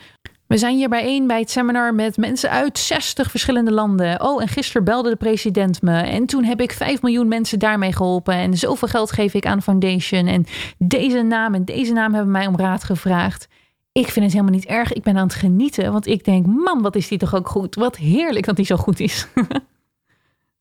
We 0.52 0.58
zijn 0.58 0.76
hier 0.76 0.88
bijeen 0.88 1.26
bij 1.26 1.40
het 1.40 1.50
seminar 1.50 1.94
met 1.94 2.16
mensen 2.16 2.50
uit 2.50 2.78
60 2.78 3.30
verschillende 3.30 3.72
landen. 3.72 4.22
Oh, 4.22 4.42
en 4.42 4.48
gisteren 4.48 4.84
belde 4.84 5.10
de 5.10 5.16
president 5.16 5.82
me. 5.82 6.00
En 6.00 6.26
toen 6.26 6.44
heb 6.44 6.60
ik 6.60 6.72
5 6.72 7.02
miljoen 7.02 7.28
mensen 7.28 7.58
daarmee 7.58 7.92
geholpen. 7.92 8.34
En 8.34 8.56
zoveel 8.56 8.88
geld 8.88 9.12
geef 9.12 9.34
ik 9.34 9.46
aan 9.46 9.62
Foundation. 9.62 10.26
En 10.26 10.46
deze 10.78 11.22
naam 11.22 11.54
en 11.54 11.64
deze 11.64 11.92
naam 11.92 12.14
hebben 12.14 12.32
mij 12.32 12.46
om 12.46 12.56
raad 12.56 12.84
gevraagd. 12.84 13.48
Ik 13.92 14.08
vind 14.08 14.24
het 14.24 14.34
helemaal 14.34 14.54
niet 14.54 14.66
erg. 14.66 14.92
Ik 14.92 15.02
ben 15.02 15.16
aan 15.16 15.26
het 15.26 15.34
genieten. 15.34 15.92
Want 15.92 16.06
ik 16.06 16.24
denk, 16.24 16.46
man, 16.46 16.82
wat 16.82 16.96
is 16.96 17.08
die 17.08 17.18
toch 17.18 17.34
ook 17.34 17.48
goed. 17.48 17.74
Wat 17.74 17.96
heerlijk 17.96 18.46
dat 18.46 18.56
hij 18.56 18.66
zo 18.66 18.76
goed 18.76 19.00
is. 19.00 19.26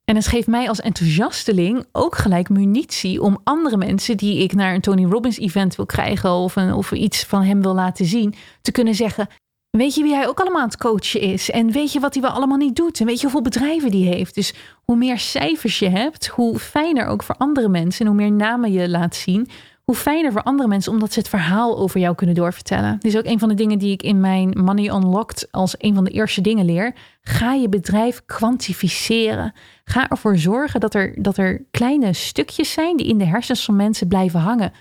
En 0.05 0.15
het 0.17 0.27
geeft 0.27 0.47
mij 0.47 0.69
als 0.69 0.79
enthousiasteling 0.79 1.85
ook 1.91 2.15
gelijk 2.15 2.49
munitie 2.49 3.21
om 3.21 3.39
andere 3.43 3.77
mensen 3.77 4.17
die 4.17 4.43
ik 4.43 4.53
naar 4.53 4.73
een 4.73 4.81
Tony 4.81 5.05
Robbins 5.05 5.37
event 5.37 5.75
wil 5.75 5.85
krijgen 5.85 6.31
of, 6.31 6.55
een, 6.55 6.73
of 6.73 6.91
iets 6.91 7.23
van 7.23 7.43
hem 7.43 7.61
wil 7.61 7.73
laten 7.73 8.05
zien, 8.05 8.33
te 8.61 8.71
kunnen 8.71 8.95
zeggen: 8.95 9.27
Weet 9.71 9.95
je 9.95 10.03
wie 10.03 10.13
hij 10.13 10.27
ook 10.27 10.39
allemaal 10.39 10.61
aan 10.61 10.67
het 10.67 10.77
coachen 10.77 11.21
is? 11.21 11.49
En 11.49 11.71
weet 11.71 11.91
je 11.91 11.99
wat 11.99 12.13
hij 12.13 12.23
wel 12.23 12.31
allemaal 12.31 12.57
niet 12.57 12.75
doet? 12.75 12.99
En 12.99 13.05
weet 13.05 13.15
je 13.15 13.21
hoeveel 13.21 13.41
bedrijven 13.41 13.91
die 13.91 14.07
heeft? 14.07 14.35
Dus 14.35 14.53
hoe 14.83 14.95
meer 14.95 15.19
cijfers 15.19 15.79
je 15.79 15.89
hebt, 15.89 16.27
hoe 16.27 16.59
fijner 16.59 17.05
ook 17.05 17.23
voor 17.23 17.35
andere 17.37 17.69
mensen 17.69 18.05
en 18.05 18.11
hoe 18.11 18.21
meer 18.21 18.31
namen 18.31 18.71
je 18.71 18.89
laat 18.89 19.15
zien, 19.15 19.49
hoe 19.83 19.95
fijner 19.95 20.31
voor 20.31 20.43
andere 20.43 20.69
mensen 20.69 20.91
omdat 20.91 21.13
ze 21.13 21.19
het 21.19 21.29
verhaal 21.29 21.77
over 21.77 21.99
jou 21.99 22.15
kunnen 22.15 22.35
doorvertellen. 22.35 22.91
Dit 22.99 23.13
is 23.13 23.17
ook 23.17 23.25
een 23.25 23.39
van 23.39 23.49
de 23.49 23.55
dingen 23.55 23.79
die 23.79 23.91
ik 23.91 24.03
in 24.03 24.19
mijn 24.19 24.49
Money 24.49 24.95
Unlocked 24.95 25.47
als 25.51 25.75
een 25.77 25.93
van 25.93 26.03
de 26.03 26.11
eerste 26.11 26.41
dingen 26.41 26.65
leer. 26.65 26.95
Ga 27.21 27.53
je 27.53 27.69
bedrijf 27.69 28.21
kwantificeren. 28.25 29.53
Ga 29.83 30.09
ervoor 30.09 30.37
zorgen 30.37 30.79
dat 30.79 30.93
er, 30.93 31.21
dat 31.21 31.37
er 31.37 31.65
kleine 31.71 32.13
stukjes 32.13 32.71
zijn 32.71 32.97
die 32.97 33.07
in 33.07 33.17
de 33.17 33.25
hersens 33.25 33.65
van 33.65 33.75
mensen 33.75 34.07
blijven 34.07 34.39
hangen. 34.39 34.71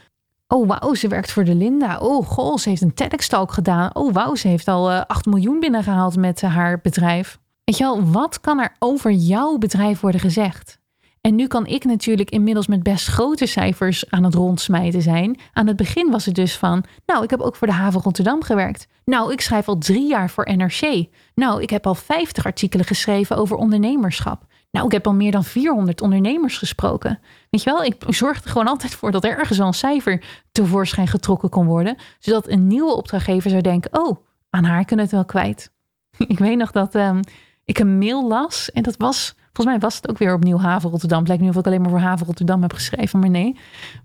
Oh, 0.52 0.68
wauw, 0.68 0.94
ze 0.94 1.08
werkt 1.08 1.32
voor 1.32 1.44
de 1.44 1.54
Linda. 1.54 1.98
Oh, 1.98 2.26
goh, 2.26 2.56
ze 2.56 2.68
heeft 2.68 2.82
een 2.82 2.94
TEDx-talk 2.94 3.52
gedaan. 3.52 3.94
Oh, 3.94 4.12
wauw, 4.12 4.34
ze 4.34 4.48
heeft 4.48 4.68
al 4.68 4.90
uh, 4.90 4.96
eh, 4.96 5.02
8 5.06 5.26
miljoen 5.26 5.60
binnengehaald 5.60 6.16
met 6.16 6.42
uh, 6.42 6.54
haar 6.54 6.80
bedrijf. 6.80 7.38
Weet 7.64 7.76
je 7.76 7.84
wel, 7.84 8.10
wat 8.10 8.40
kan 8.40 8.60
er 8.60 8.76
over 8.78 9.10
jouw 9.10 9.58
bedrijf 9.58 10.00
worden 10.00 10.20
gezegd? 10.20 10.78
En 11.20 11.34
nu 11.34 11.46
kan 11.46 11.66
ik 11.66 11.84
natuurlijk 11.84 12.30
inmiddels 12.30 12.66
met 12.66 12.82
best 12.82 13.06
grote 13.06 13.46
cijfers 13.46 14.10
aan 14.10 14.24
het 14.24 14.34
rondsmijten 14.34 15.02
zijn. 15.02 15.40
Aan 15.52 15.66
het 15.66 15.76
begin 15.76 16.10
was 16.10 16.26
het 16.26 16.34
dus 16.34 16.56
van, 16.56 16.84
nou, 17.06 17.24
ik 17.24 17.30
heb 17.30 17.40
ook 17.40 17.56
voor 17.56 17.66
de 17.66 17.72
haven 17.72 18.00
Rotterdam 18.00 18.42
gewerkt. 18.42 18.86
Nou, 19.04 19.32
ik 19.32 19.40
schrijf 19.40 19.68
al 19.68 19.78
drie 19.78 20.08
jaar 20.08 20.30
voor 20.30 20.48
NRC. 20.56 21.06
Nou, 21.34 21.62
ik 21.62 21.70
heb 21.70 21.86
al 21.86 21.94
50 21.94 22.44
artikelen 22.44 22.86
geschreven 22.86 23.36
over 23.36 23.56
ondernemerschap. 23.56 24.46
Nou, 24.70 24.86
ik 24.86 24.92
heb 24.92 25.06
al 25.06 25.14
meer 25.14 25.30
dan 25.30 25.44
400 25.44 26.00
ondernemers 26.00 26.58
gesproken. 26.58 27.18
Weet 27.50 27.62
je 27.62 27.70
wel, 27.70 27.84
ik 27.84 27.96
zorg 28.08 28.44
er 28.44 28.50
gewoon 28.50 28.66
altijd 28.66 28.94
voor 28.94 29.10
dat 29.10 29.24
er 29.24 29.38
ergens 29.38 29.60
al 29.60 29.66
een 29.66 29.74
cijfer 29.74 30.24
tevoorschijn 30.52 31.08
getrokken 31.08 31.48
kon 31.48 31.66
worden. 31.66 31.96
Zodat 32.18 32.48
een 32.48 32.66
nieuwe 32.66 32.96
opdrachtgever 32.96 33.50
zou 33.50 33.62
denken, 33.62 34.00
oh, 34.00 34.16
aan 34.50 34.64
haar 34.64 34.84
kunnen 34.84 35.04
het 35.04 35.14
wel 35.14 35.24
kwijt. 35.24 35.72
ik 36.18 36.38
weet 36.38 36.56
nog 36.56 36.70
dat 36.70 36.94
um, 36.94 37.20
ik 37.64 37.78
een 37.78 37.98
mail 37.98 38.28
las 38.28 38.70
en 38.72 38.82
dat 38.82 38.96
was 38.96 39.34
Volgens 39.52 39.78
mij 39.78 39.88
was 39.88 39.96
het 39.96 40.10
ook 40.10 40.18
weer 40.18 40.34
opnieuw 40.34 40.58
Haven 40.58 40.90
Rotterdam. 40.90 41.18
Het 41.18 41.28
lijkt 41.28 41.42
nu 41.42 41.48
of 41.48 41.56
ik 41.56 41.66
alleen 41.66 41.80
maar 41.80 41.90
voor 41.90 41.98
Haven 41.98 42.26
Rotterdam 42.26 42.62
heb 42.62 42.72
geschreven, 42.72 43.18
maar 43.18 43.30
nee. 43.30 43.56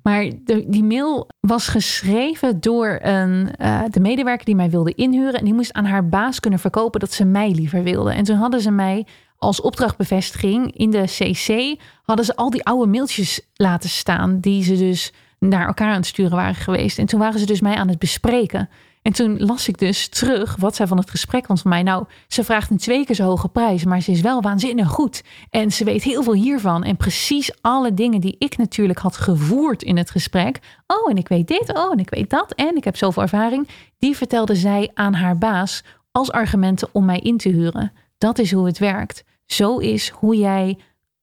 Maar 0.03 0.29
de, 0.43 0.65
die 0.67 0.83
mail 0.83 1.29
was 1.39 1.67
geschreven 1.67 2.59
door 2.59 2.99
een, 3.01 3.49
uh, 3.61 3.81
de 3.89 3.99
medewerker 3.99 4.45
die 4.45 4.55
mij 4.55 4.69
wilde 4.69 4.93
inhuren. 4.93 5.39
En 5.39 5.45
die 5.45 5.53
moest 5.53 5.73
aan 5.73 5.85
haar 5.85 6.09
baas 6.09 6.39
kunnen 6.39 6.59
verkopen 6.59 6.99
dat 6.99 7.11
ze 7.11 7.25
mij 7.25 7.51
liever 7.51 7.83
wilde. 7.83 8.13
En 8.13 8.23
toen 8.23 8.37
hadden 8.37 8.61
ze 8.61 8.71
mij 8.71 9.07
als 9.37 9.61
opdrachtbevestiging 9.61 10.77
in 10.77 10.91
de 10.91 11.03
CC... 11.03 11.79
hadden 12.03 12.25
ze 12.25 12.35
al 12.35 12.49
die 12.49 12.65
oude 12.65 12.91
mailtjes 12.91 13.41
laten 13.53 13.89
staan... 13.89 14.39
die 14.39 14.63
ze 14.63 14.77
dus 14.77 15.13
naar 15.39 15.67
elkaar 15.67 15.89
aan 15.89 15.95
het 15.95 16.05
sturen 16.05 16.35
waren 16.37 16.55
geweest. 16.55 16.97
En 16.97 17.05
toen 17.05 17.19
waren 17.19 17.39
ze 17.39 17.45
dus 17.45 17.61
mij 17.61 17.75
aan 17.75 17.87
het 17.87 17.99
bespreken... 17.99 18.69
En 19.05 19.13
toen 19.13 19.39
las 19.39 19.67
ik 19.67 19.77
dus 19.77 20.07
terug 20.07 20.55
wat 20.55 20.75
zij 20.75 20.87
van 20.87 20.97
het 20.97 21.09
gesprek 21.09 21.45
vond 21.45 21.61
van 21.61 21.69
mij. 21.69 21.83
Nou, 21.83 22.05
ze 22.27 22.43
vraagt 22.43 22.69
een 22.69 22.77
twee 22.77 23.05
keer 23.05 23.15
zo 23.15 23.23
hoge 23.23 23.47
prijs, 23.47 23.83
maar 23.83 24.01
ze 24.01 24.11
is 24.11 24.21
wel 24.21 24.41
waanzinnig 24.41 24.87
goed. 24.87 25.23
En 25.49 25.71
ze 25.71 25.83
weet 25.83 26.03
heel 26.03 26.23
veel 26.23 26.33
hiervan. 26.33 26.83
En 26.83 26.97
precies 26.97 27.51
alle 27.61 27.93
dingen 27.93 28.21
die 28.21 28.35
ik 28.39 28.57
natuurlijk 28.57 28.99
had 28.99 29.17
gevoerd 29.17 29.83
in 29.83 29.97
het 29.97 30.11
gesprek. 30.11 30.59
Oh, 30.87 31.11
en 31.11 31.17
ik 31.17 31.27
weet 31.27 31.47
dit, 31.47 31.73
oh, 31.73 31.91
en 31.91 31.99
ik 31.99 32.09
weet 32.09 32.29
dat. 32.29 32.53
En 32.53 32.75
ik 32.75 32.83
heb 32.83 32.97
zoveel 32.97 33.21
ervaring. 33.21 33.67
Die 33.99 34.17
vertelde 34.17 34.55
zij 34.55 34.91
aan 34.93 35.13
haar 35.13 35.37
baas 35.37 35.83
als 36.11 36.31
argumenten 36.31 36.89
om 36.91 37.05
mij 37.05 37.19
in 37.19 37.37
te 37.37 37.49
huren. 37.49 37.91
Dat 38.17 38.39
is 38.39 38.51
hoe 38.51 38.65
het 38.65 38.77
werkt. 38.77 39.23
Zo 39.45 39.77
is 39.77 40.09
hoe 40.09 40.35
jij 40.37 40.77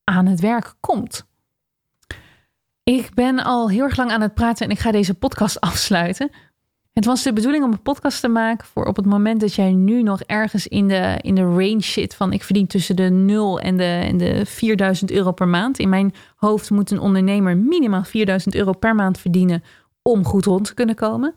aan 0.04 0.26
het 0.26 0.40
werk 0.40 0.74
komt. 0.80 1.26
Ik 2.84 3.14
ben 3.14 3.44
al 3.44 3.70
heel 3.70 3.84
erg 3.84 3.96
lang 3.96 4.10
aan 4.10 4.20
het 4.20 4.34
praten 4.34 4.66
en 4.66 4.72
ik 4.72 4.78
ga 4.78 4.90
deze 4.90 5.14
podcast 5.14 5.60
afsluiten. 5.70 6.30
Het 6.92 7.04
was 7.04 7.22
de 7.22 7.32
bedoeling 7.32 7.64
om 7.64 7.72
een 7.72 7.82
podcast 7.82 8.20
te 8.20 8.28
maken 8.28 8.66
voor 8.66 8.84
op 8.84 8.96
het 8.96 9.06
moment 9.06 9.40
dat 9.40 9.54
jij 9.54 9.72
nu 9.72 10.02
nog 10.02 10.22
ergens 10.22 10.66
in 10.66 10.88
de, 10.88 11.18
in 11.20 11.34
de 11.34 11.42
range 11.42 11.82
zit 11.82 12.14
van 12.14 12.32
ik 12.32 12.42
verdien 12.42 12.66
tussen 12.66 12.96
de 12.96 13.10
0 13.10 13.60
en 13.60 13.76
de, 13.76 13.84
en 13.84 14.16
de 14.16 14.46
4000 14.46 15.10
euro 15.10 15.32
per 15.32 15.48
maand. 15.48 15.78
In 15.78 15.88
mijn 15.88 16.14
hoofd 16.36 16.70
moet 16.70 16.90
een 16.90 17.00
ondernemer 17.00 17.56
minimaal 17.56 18.04
4000 18.04 18.54
euro 18.54 18.72
per 18.72 18.94
maand 18.94 19.18
verdienen 19.18 19.62
om 20.02 20.24
goed 20.24 20.44
rond 20.44 20.64
te 20.64 20.74
kunnen 20.74 20.94
komen. 20.94 21.34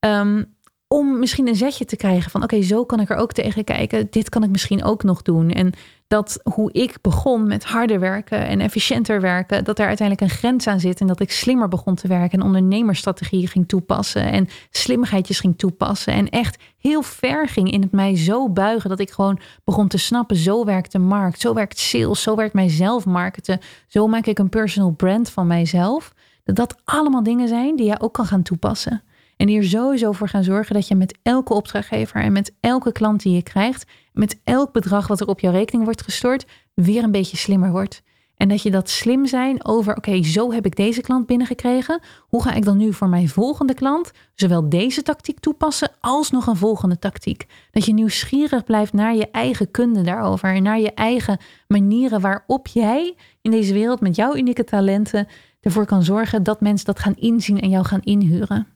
Um, 0.00 0.54
om 0.94 1.18
misschien 1.18 1.48
een 1.48 1.56
zetje 1.56 1.84
te 1.84 1.96
krijgen 1.96 2.30
van 2.30 2.42
oké, 2.42 2.62
zo 2.62 2.84
kan 2.84 3.00
ik 3.00 3.10
er 3.10 3.16
ook 3.16 3.32
tegen 3.32 3.64
kijken. 3.64 4.06
Dit 4.10 4.28
kan 4.28 4.42
ik 4.42 4.50
misschien 4.50 4.84
ook 4.84 5.02
nog 5.02 5.22
doen. 5.22 5.50
En 5.50 5.72
dat 6.06 6.40
hoe 6.42 6.72
ik 6.72 6.98
begon 7.00 7.46
met 7.46 7.64
harder 7.64 8.00
werken 8.00 8.46
en 8.46 8.60
efficiënter 8.60 9.20
werken, 9.20 9.64
dat 9.64 9.76
daar 9.76 9.86
uiteindelijk 9.86 10.30
een 10.30 10.38
grens 10.38 10.66
aan 10.66 10.80
zit 10.80 11.00
en 11.00 11.06
dat 11.06 11.20
ik 11.20 11.30
slimmer 11.32 11.68
begon 11.68 11.94
te 11.94 12.08
werken 12.08 12.38
en 12.38 12.44
ondernemerstrategieën 12.44 13.48
ging 13.48 13.68
toepassen 13.68 14.32
en 14.32 14.48
slimmigheidjes 14.70 15.40
ging 15.40 15.58
toepassen 15.58 16.12
en 16.12 16.28
echt 16.28 16.62
heel 16.78 17.02
ver 17.02 17.48
ging 17.48 17.70
in 17.70 17.82
het 17.82 17.92
mij 17.92 18.16
zo 18.16 18.48
buigen 18.48 18.90
dat 18.90 19.00
ik 19.00 19.10
gewoon 19.10 19.40
begon 19.64 19.88
te 19.88 19.98
snappen, 19.98 20.36
zo 20.36 20.64
werkt 20.64 20.92
de 20.92 20.98
markt, 20.98 21.40
zo 21.40 21.54
werkt 21.54 21.78
sales, 21.78 22.22
zo 22.22 22.36
werkt 22.36 22.54
mijzelf 22.54 23.04
marketen, 23.04 23.60
zo 23.86 24.06
maak 24.06 24.26
ik 24.26 24.38
een 24.38 24.48
personal 24.48 24.90
brand 24.90 25.30
van 25.30 25.46
mijzelf. 25.46 26.14
Dat 26.44 26.56
dat 26.56 26.76
allemaal 26.84 27.22
dingen 27.22 27.48
zijn 27.48 27.76
die 27.76 27.86
jij 27.86 28.00
ook 28.00 28.12
kan 28.12 28.26
gaan 28.26 28.42
toepassen. 28.42 29.02
En 29.40 29.48
hier 29.48 29.64
sowieso 29.64 30.12
voor 30.12 30.28
gaan 30.28 30.44
zorgen 30.44 30.74
dat 30.74 30.88
je 30.88 30.94
met 30.94 31.18
elke 31.22 31.54
opdrachtgever 31.54 32.22
en 32.22 32.32
met 32.32 32.52
elke 32.60 32.92
klant 32.92 33.22
die 33.22 33.34
je 33.34 33.42
krijgt, 33.42 33.90
met 34.12 34.40
elk 34.44 34.72
bedrag 34.72 35.06
wat 35.06 35.20
er 35.20 35.26
op 35.26 35.40
jouw 35.40 35.52
rekening 35.52 35.84
wordt 35.84 36.02
gestort, 36.02 36.46
weer 36.74 37.02
een 37.02 37.10
beetje 37.10 37.36
slimmer 37.36 37.70
wordt. 37.70 38.02
En 38.36 38.48
dat 38.48 38.62
je 38.62 38.70
dat 38.70 38.90
slim 38.90 39.26
zijn 39.26 39.64
over, 39.64 39.96
oké, 39.96 40.22
zo 40.22 40.52
heb 40.52 40.66
ik 40.66 40.76
deze 40.76 41.00
klant 41.00 41.26
binnengekregen. 41.26 42.00
Hoe 42.28 42.42
ga 42.42 42.52
ik 42.52 42.64
dan 42.64 42.76
nu 42.76 42.92
voor 42.92 43.08
mijn 43.08 43.28
volgende 43.28 43.74
klant 43.74 44.10
zowel 44.34 44.68
deze 44.68 45.02
tactiek 45.02 45.40
toepassen 45.40 45.90
als 46.00 46.30
nog 46.30 46.46
een 46.46 46.56
volgende 46.56 46.98
tactiek? 46.98 47.46
Dat 47.70 47.84
je 47.84 47.92
nieuwsgierig 47.92 48.64
blijft 48.64 48.92
naar 48.92 49.14
je 49.14 49.30
eigen 49.30 49.70
kunde 49.70 50.02
daarover 50.02 50.54
en 50.54 50.62
naar 50.62 50.80
je 50.80 50.94
eigen 50.94 51.38
manieren 51.68 52.20
waarop 52.20 52.66
jij 52.66 53.16
in 53.42 53.50
deze 53.50 53.72
wereld 53.72 54.00
met 54.00 54.16
jouw 54.16 54.36
unieke 54.36 54.64
talenten 54.64 55.26
ervoor 55.60 55.86
kan 55.86 56.02
zorgen 56.02 56.42
dat 56.42 56.60
mensen 56.60 56.86
dat 56.86 56.98
gaan 56.98 57.16
inzien 57.16 57.60
en 57.60 57.68
jou 57.68 57.84
gaan 57.84 58.02
inhuren. 58.02 58.66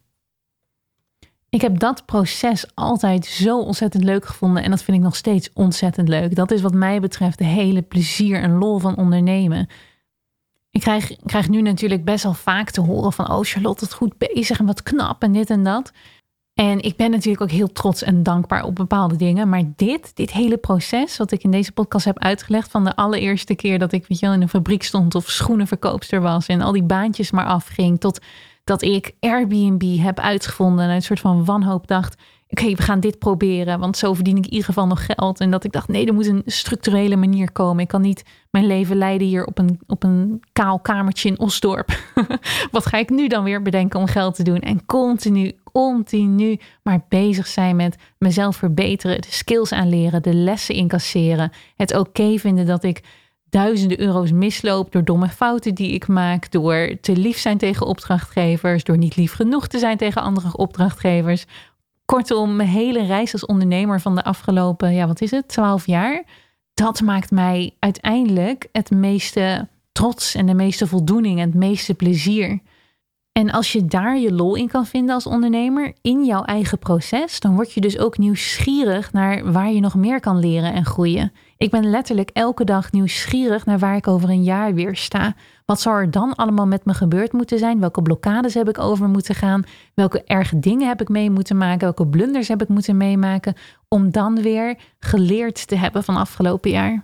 Ik 1.55 1.61
heb 1.61 1.79
dat 1.79 2.07
proces 2.07 2.67
altijd 2.75 3.27
zo 3.27 3.61
ontzettend 3.61 4.05
leuk 4.05 4.27
gevonden 4.27 4.63
en 4.63 4.71
dat 4.71 4.83
vind 4.83 4.97
ik 4.97 5.03
nog 5.03 5.17
steeds 5.17 5.51
ontzettend 5.53 6.09
leuk. 6.09 6.35
Dat 6.35 6.51
is 6.51 6.61
wat 6.61 6.75
mij 6.75 7.01
betreft 7.01 7.39
de 7.39 7.45
hele 7.45 7.83
plezier 7.83 8.43
en 8.43 8.59
lol 8.59 8.79
van 8.79 8.97
ondernemen. 8.97 9.69
Ik 10.71 10.81
krijg, 10.81 11.17
krijg 11.25 11.49
nu 11.49 11.63
natuurlijk 11.63 12.05
best 12.05 12.23
wel 12.23 12.35
vaak 12.35 12.71
te 12.71 12.81
horen 12.81 13.13
van, 13.13 13.31
oh 13.31 13.43
Charlotte, 13.43 13.85
het 13.85 13.95
goed 13.95 14.19
bezig 14.19 14.59
en 14.59 14.67
wat 14.67 14.83
knap 14.83 15.23
en 15.23 15.33
dit 15.33 15.51
en 15.51 15.63
dat. 15.65 15.93
En 16.55 16.81
ik 16.83 16.97
ben 16.97 17.11
natuurlijk 17.11 17.43
ook 17.43 17.51
heel 17.51 17.73
trots 17.73 18.03
en 18.03 18.23
dankbaar 18.23 18.65
op 18.65 18.75
bepaalde 18.75 19.17
dingen. 19.17 19.49
Maar 19.49 19.63
dit, 19.77 20.17
dit 20.17 20.33
hele 20.33 20.57
proces, 20.57 21.17
wat 21.17 21.31
ik 21.31 21.43
in 21.43 21.51
deze 21.51 21.73
podcast 21.73 22.05
heb 22.05 22.19
uitgelegd, 22.19 22.71
van 22.71 22.85
de 22.85 22.97
allereerste 22.97 23.55
keer 23.55 23.79
dat 23.79 23.93
ik 23.93 24.07
weet 24.07 24.19
je 24.19 24.27
in 24.27 24.43
een 24.43 24.49
fabriek 24.49 24.83
stond 24.83 25.15
of 25.15 25.31
schoenenverkoopster 25.31 26.21
was 26.21 26.47
en 26.47 26.61
al 26.61 26.73
die 26.73 26.83
baantjes 26.83 27.31
maar 27.31 27.47
afging, 27.47 28.01
tot 28.01 28.21
dat 28.65 28.83
ik 28.83 29.13
Airbnb 29.21 29.99
heb 29.99 30.21
uitgevonden 30.21 30.85
en 30.85 30.91
een 30.91 31.03
soort 31.03 31.21
van 31.21 31.45
wanhoop 31.45 31.87
dacht, 31.87 32.17
oké, 32.49 32.75
we 32.75 32.83
gaan 32.83 33.01
dit 33.01 33.19
proberen, 33.19 33.79
want 33.79 33.97
zo 33.97 34.15
verdien 34.15 34.37
ik 34.37 34.45
in 34.45 34.51
ieder 34.51 34.67
geval 34.67 34.87
nog 34.87 35.07
geld. 35.07 35.41
En 35.41 35.51
dat 35.51 35.65
ik 35.65 35.73
dacht, 35.73 35.89
nee, 35.89 36.07
er 36.07 36.15
moet 36.15 36.27
een 36.27 36.43
structurele 36.47 37.17
manier 37.17 37.53
komen. 37.53 37.83
Ik 37.83 37.89
kan 37.89 38.01
niet 38.01 38.25
mijn 38.51 38.67
leven 38.67 38.97
leiden 38.97 39.27
hier 39.27 39.45
op 39.45 39.59
een, 39.59 39.81
op 39.87 40.03
een 40.03 40.43
kaal 40.53 40.81
kamertje 40.81 41.29
in 41.29 41.39
Osdorp. 41.39 41.99
Wat 42.71 42.87
ga 42.87 42.99
ik 42.99 43.11
nu 43.11 43.29
dan 43.29 43.45
weer 43.45 43.63
bedenken 43.63 44.01
om 44.01 44.07
geld 44.07 44.35
te 44.35 44.43
doen? 44.43 44.61
En 44.61 44.87
continu, 44.87 45.53
continu 45.73 46.61
maar 46.83 47.05
bezig 47.09 47.47
zijn 47.47 47.77
met 47.77 47.97
mezelf 48.19 48.57
verbeteren, 48.57 49.21
de 49.21 49.31
skills 49.31 49.73
aanleren, 49.73 50.23
de 50.23 50.35
lessen 50.35 50.75
incasseren. 50.75 51.53
Het 51.77 51.97
oké 51.97 52.39
vinden 52.39 52.67
dat 52.67 52.85
ik 52.85 53.03
duizenden 53.55 54.01
euro's 54.01 54.33
misloop 54.33 54.93
door 54.93 55.05
domme 55.05 55.29
fouten 55.29 55.75
die 55.75 55.93
ik 55.93 56.07
maak, 56.07 56.51
door 56.51 56.97
te 57.01 57.17
lief 57.17 57.39
zijn 57.39 57.59
tegen 57.59 57.87
opdrachtgevers, 57.87 58.85
door 58.85 58.99
niet 58.99 59.17
lief 59.17 59.33
genoeg 59.33 59.67
te 59.67 59.79
zijn 59.79 59.97
tegen 59.97 60.23
andere 60.23 60.57
opdrachtgevers, 60.57 61.47
Kortom, 62.05 62.57
mijn 62.57 62.69
hele 62.69 63.07
reis 63.07 63.33
als 63.33 63.47
ondernemer 63.47 64.01
van 64.01 64.15
de 64.15 64.25
afgelopen, 64.25 64.95
ja, 64.95 65.07
wat 65.07 65.21
is 65.21 65.31
het, 65.31 65.49
twaalf 65.49 65.87
jaar, 65.87 66.25
dat 66.75 67.01
maakt 67.01 67.31
mij 67.31 67.75
uiteindelijk 67.79 68.69
het 68.73 68.91
meeste 68.91 69.69
trots 69.93 70.35
en 70.35 70.47
de 70.47 70.55
meeste 70.55 70.87
voldoening 70.87 71.39
en 71.41 71.47
het 71.47 71.59
meeste 71.59 71.95
plezier. 71.95 72.59
En 73.33 73.51
als 73.51 73.73
je 73.73 73.87
daar 73.87 74.19
je 74.19 74.33
lol 74.33 74.55
in 74.55 74.69
kan 74.69 74.87
vinden 74.87 75.15
als 75.15 75.27
ondernemer, 75.27 75.93
in 76.03 76.25
jouw 76.25 76.43
eigen 76.43 76.79
proces, 76.79 77.41
dan 77.41 77.55
word 77.55 77.73
je 77.73 77.81
dus 77.81 77.99
ook 77.99 78.19
nieuwsgierig 78.19 79.13
naar 79.13 79.53
waar 79.53 79.73
je 79.73 79.81
nog 79.81 79.95
meer 79.95 80.21
kan 80.21 80.39
leren 80.39 80.73
en 80.73 80.85
groeien. 80.85 81.33
Ik 81.57 81.71
ben 81.71 81.91
letterlijk 81.91 82.31
elke 82.33 82.65
dag 82.65 82.93
nieuwsgierig 82.93 83.67
naar 83.67 83.79
waar 83.79 83.97
ik 83.97 84.09
over 84.09 84.29
een 84.29 84.43
jaar 84.43 84.75
weer 84.75 84.97
sta. 84.97 85.35
Wat 85.65 85.81
zou 85.81 85.97
er 85.97 86.11
dan 86.11 86.35
allemaal 86.35 86.67
met 86.67 86.85
me 86.85 86.95
gebeurd 86.95 87.33
moeten 87.33 87.59
zijn? 87.59 87.81
Welke 87.81 88.03
blokkades 88.03 88.55
heb 88.55 88.69
ik 88.69 88.79
over 88.79 89.09
moeten 89.09 89.35
gaan? 89.35 89.63
Welke 89.95 90.25
erge 90.25 90.59
dingen 90.59 90.89
heb 90.89 91.01
ik 91.01 91.09
mee 91.09 91.31
moeten 91.31 91.57
maken? 91.57 91.81
Welke 91.81 92.07
blunders 92.07 92.49
heb 92.49 92.63
ik 92.63 92.69
moeten 92.69 92.97
meemaken? 92.97 93.55
Om 93.89 94.11
dan 94.11 94.43
weer 94.43 94.79
geleerd 94.99 95.67
te 95.69 95.77
hebben 95.77 96.05
van 96.05 96.17
afgelopen 96.17 96.71
jaar. 96.71 97.03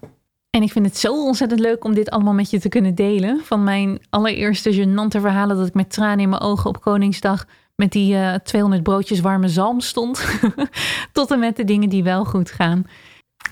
En 0.50 0.62
ik 0.62 0.72
vind 0.72 0.86
het 0.86 0.96
zo 0.96 1.24
ontzettend 1.24 1.60
leuk 1.60 1.84
om 1.84 1.94
dit 1.94 2.10
allemaal 2.10 2.34
met 2.34 2.50
je 2.50 2.60
te 2.60 2.68
kunnen 2.68 2.94
delen. 2.94 3.40
Van 3.44 3.64
mijn 3.64 3.98
allereerste 4.10 4.74
gênante 4.74 5.20
verhalen 5.20 5.56
dat 5.56 5.66
ik 5.66 5.74
met 5.74 5.90
tranen 5.90 6.20
in 6.20 6.28
mijn 6.28 6.42
ogen 6.42 6.68
op 6.68 6.80
Koningsdag 6.80 7.46
met 7.76 7.92
die 7.92 8.12
uh, 8.12 8.34
eh, 8.34 8.40
200 8.40 8.82
broodjes 8.82 9.20
warme 9.20 9.48
zalm 9.48 9.80
stond. 9.80 10.24
tot 11.12 11.30
en 11.30 11.38
met 11.38 11.56
de 11.56 11.64
dingen 11.64 11.88
die 11.88 12.02
wel 12.02 12.24
goed 12.24 12.50
gaan. 12.50 12.86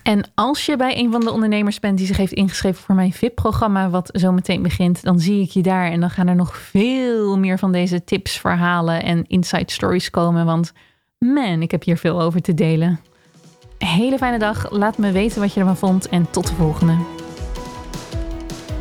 En 0.03 0.31
als 0.35 0.67
je 0.67 0.77
bij 0.77 0.99
een 0.99 1.11
van 1.11 1.21
de 1.21 1.33
ondernemers 1.33 1.81
bent 1.81 1.99
die 1.99 2.07
zich 2.07 2.17
heeft 2.17 2.33
ingeschreven 2.33 2.83
voor 2.83 2.95
mijn 2.95 3.13
VIP-programma, 3.13 3.91
wat 3.91 4.11
zo 4.13 4.33
meteen 4.33 4.63
begint, 4.63 5.03
dan 5.03 5.21
zie 5.21 5.43
ik 5.43 5.51
je 5.51 5.63
daar. 5.63 5.91
En 5.91 6.01
dan 6.01 6.11
gaan 6.11 6.27
er 6.27 6.35
nog 6.35 6.57
veel 6.57 7.39
meer 7.39 7.59
van 7.59 7.73
deze 7.73 8.05
tips, 8.05 8.39
verhalen 8.39 9.03
en 9.03 9.25
inside 9.27 9.73
stories 9.73 10.11
komen. 10.11 10.47
Want 10.47 10.73
man, 11.19 11.63
ik 11.63 11.71
heb 11.71 11.85
hier 11.85 11.97
veel 11.97 12.21
over 12.21 12.41
te 12.41 12.55
delen. 12.55 13.01
Hele 13.79 14.19
fijne 14.19 14.39
dag. 14.39 14.71
Laat 14.71 14.99
me 14.99 15.13
weten 15.13 15.41
wat 15.41 15.55
je 15.55 15.61
ervan 15.61 15.77
vond. 15.77 16.09
En 16.09 16.31
tot 16.31 16.47
de 16.47 16.55
volgende. 16.55 16.97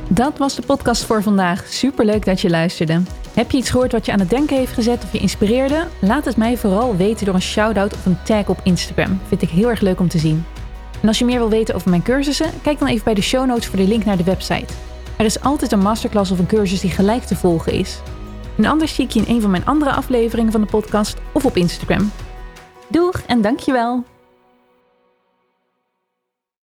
Dat 0.08 0.38
was 0.38 0.56
de 0.56 0.62
podcast 0.62 1.04
voor 1.04 1.24
vandaag. 1.24 1.68
Superleuk 1.68 2.26
dat 2.26 2.42
je 2.42 2.50
luisterde. 2.50 3.02
Heb 3.34 3.52
je 3.52 3.58
iets 3.58 3.70
gehoord 3.70 3.92
wat 3.92 4.06
je 4.06 4.12
aan 4.12 4.20
het 4.20 4.30
denken 4.30 4.58
heeft 4.58 4.74
gezet 4.74 5.04
of 5.04 5.12
je 5.12 5.20
inspireerde? 5.20 5.88
Laat 6.02 6.26
het 6.26 6.38
mij 6.38 6.58
vooral 6.58 6.96
weten 6.96 7.26
door 7.26 7.36
een 7.36 7.42
shout-out 7.42 7.94
of 7.94 8.06
een 8.06 8.24
tag 8.24 8.48
op 8.50 8.60
Instagram. 8.64 9.20
Vind 9.28 9.42
ik 9.42 9.50
heel 9.50 9.70
erg 9.70 9.82
leuk 9.82 10.00
om 10.00 10.08
te 10.08 10.18
zien. 10.18 10.46
En 11.02 11.08
als 11.08 11.20
je 11.20 11.26
meer 11.26 11.40
wil 11.40 11.50
weten 11.50 11.76
over 11.76 11.90
mijn 11.90 12.04
cursussen, 12.04 12.52
kijk 12.62 12.80
dan 12.80 12.88
even 12.88 13.04
bij 13.04 13.14
de 13.14 13.22
show 13.22 13.46
notes 13.46 13.68
voor 13.68 13.78
de 13.78 13.88
link 13.88 14.06
naar 14.06 14.18
de 14.18 14.24
website. 14.24 14.74
Er 15.18 15.26
is 15.26 15.42
altijd 15.42 15.72
een 15.72 15.80
masterclass 15.80 16.32
of 16.32 16.40
een 16.40 16.48
cursus 16.48 16.80
die 16.80 16.92
gelijk 16.92 17.24
te 17.24 17.36
volgen 17.36 17.72
is. 17.72 18.00
En 18.58 18.66
anders 18.66 18.96
zie 18.96 19.06
ik 19.06 19.12
je 19.12 19.20
in 19.20 19.36
een 19.36 19.42
van 19.42 19.52
mijn 19.52 19.66
andere 19.66 19.92
afleveringen 19.92 20.52
van 20.52 20.62
de 20.62 20.68
podcast 20.68 21.18
of 21.32 21.46
op 21.46 21.58
Instagram. 21.58 22.12
Doeg 22.88 23.22
en 23.28 23.42
dankjewel! 23.42 24.17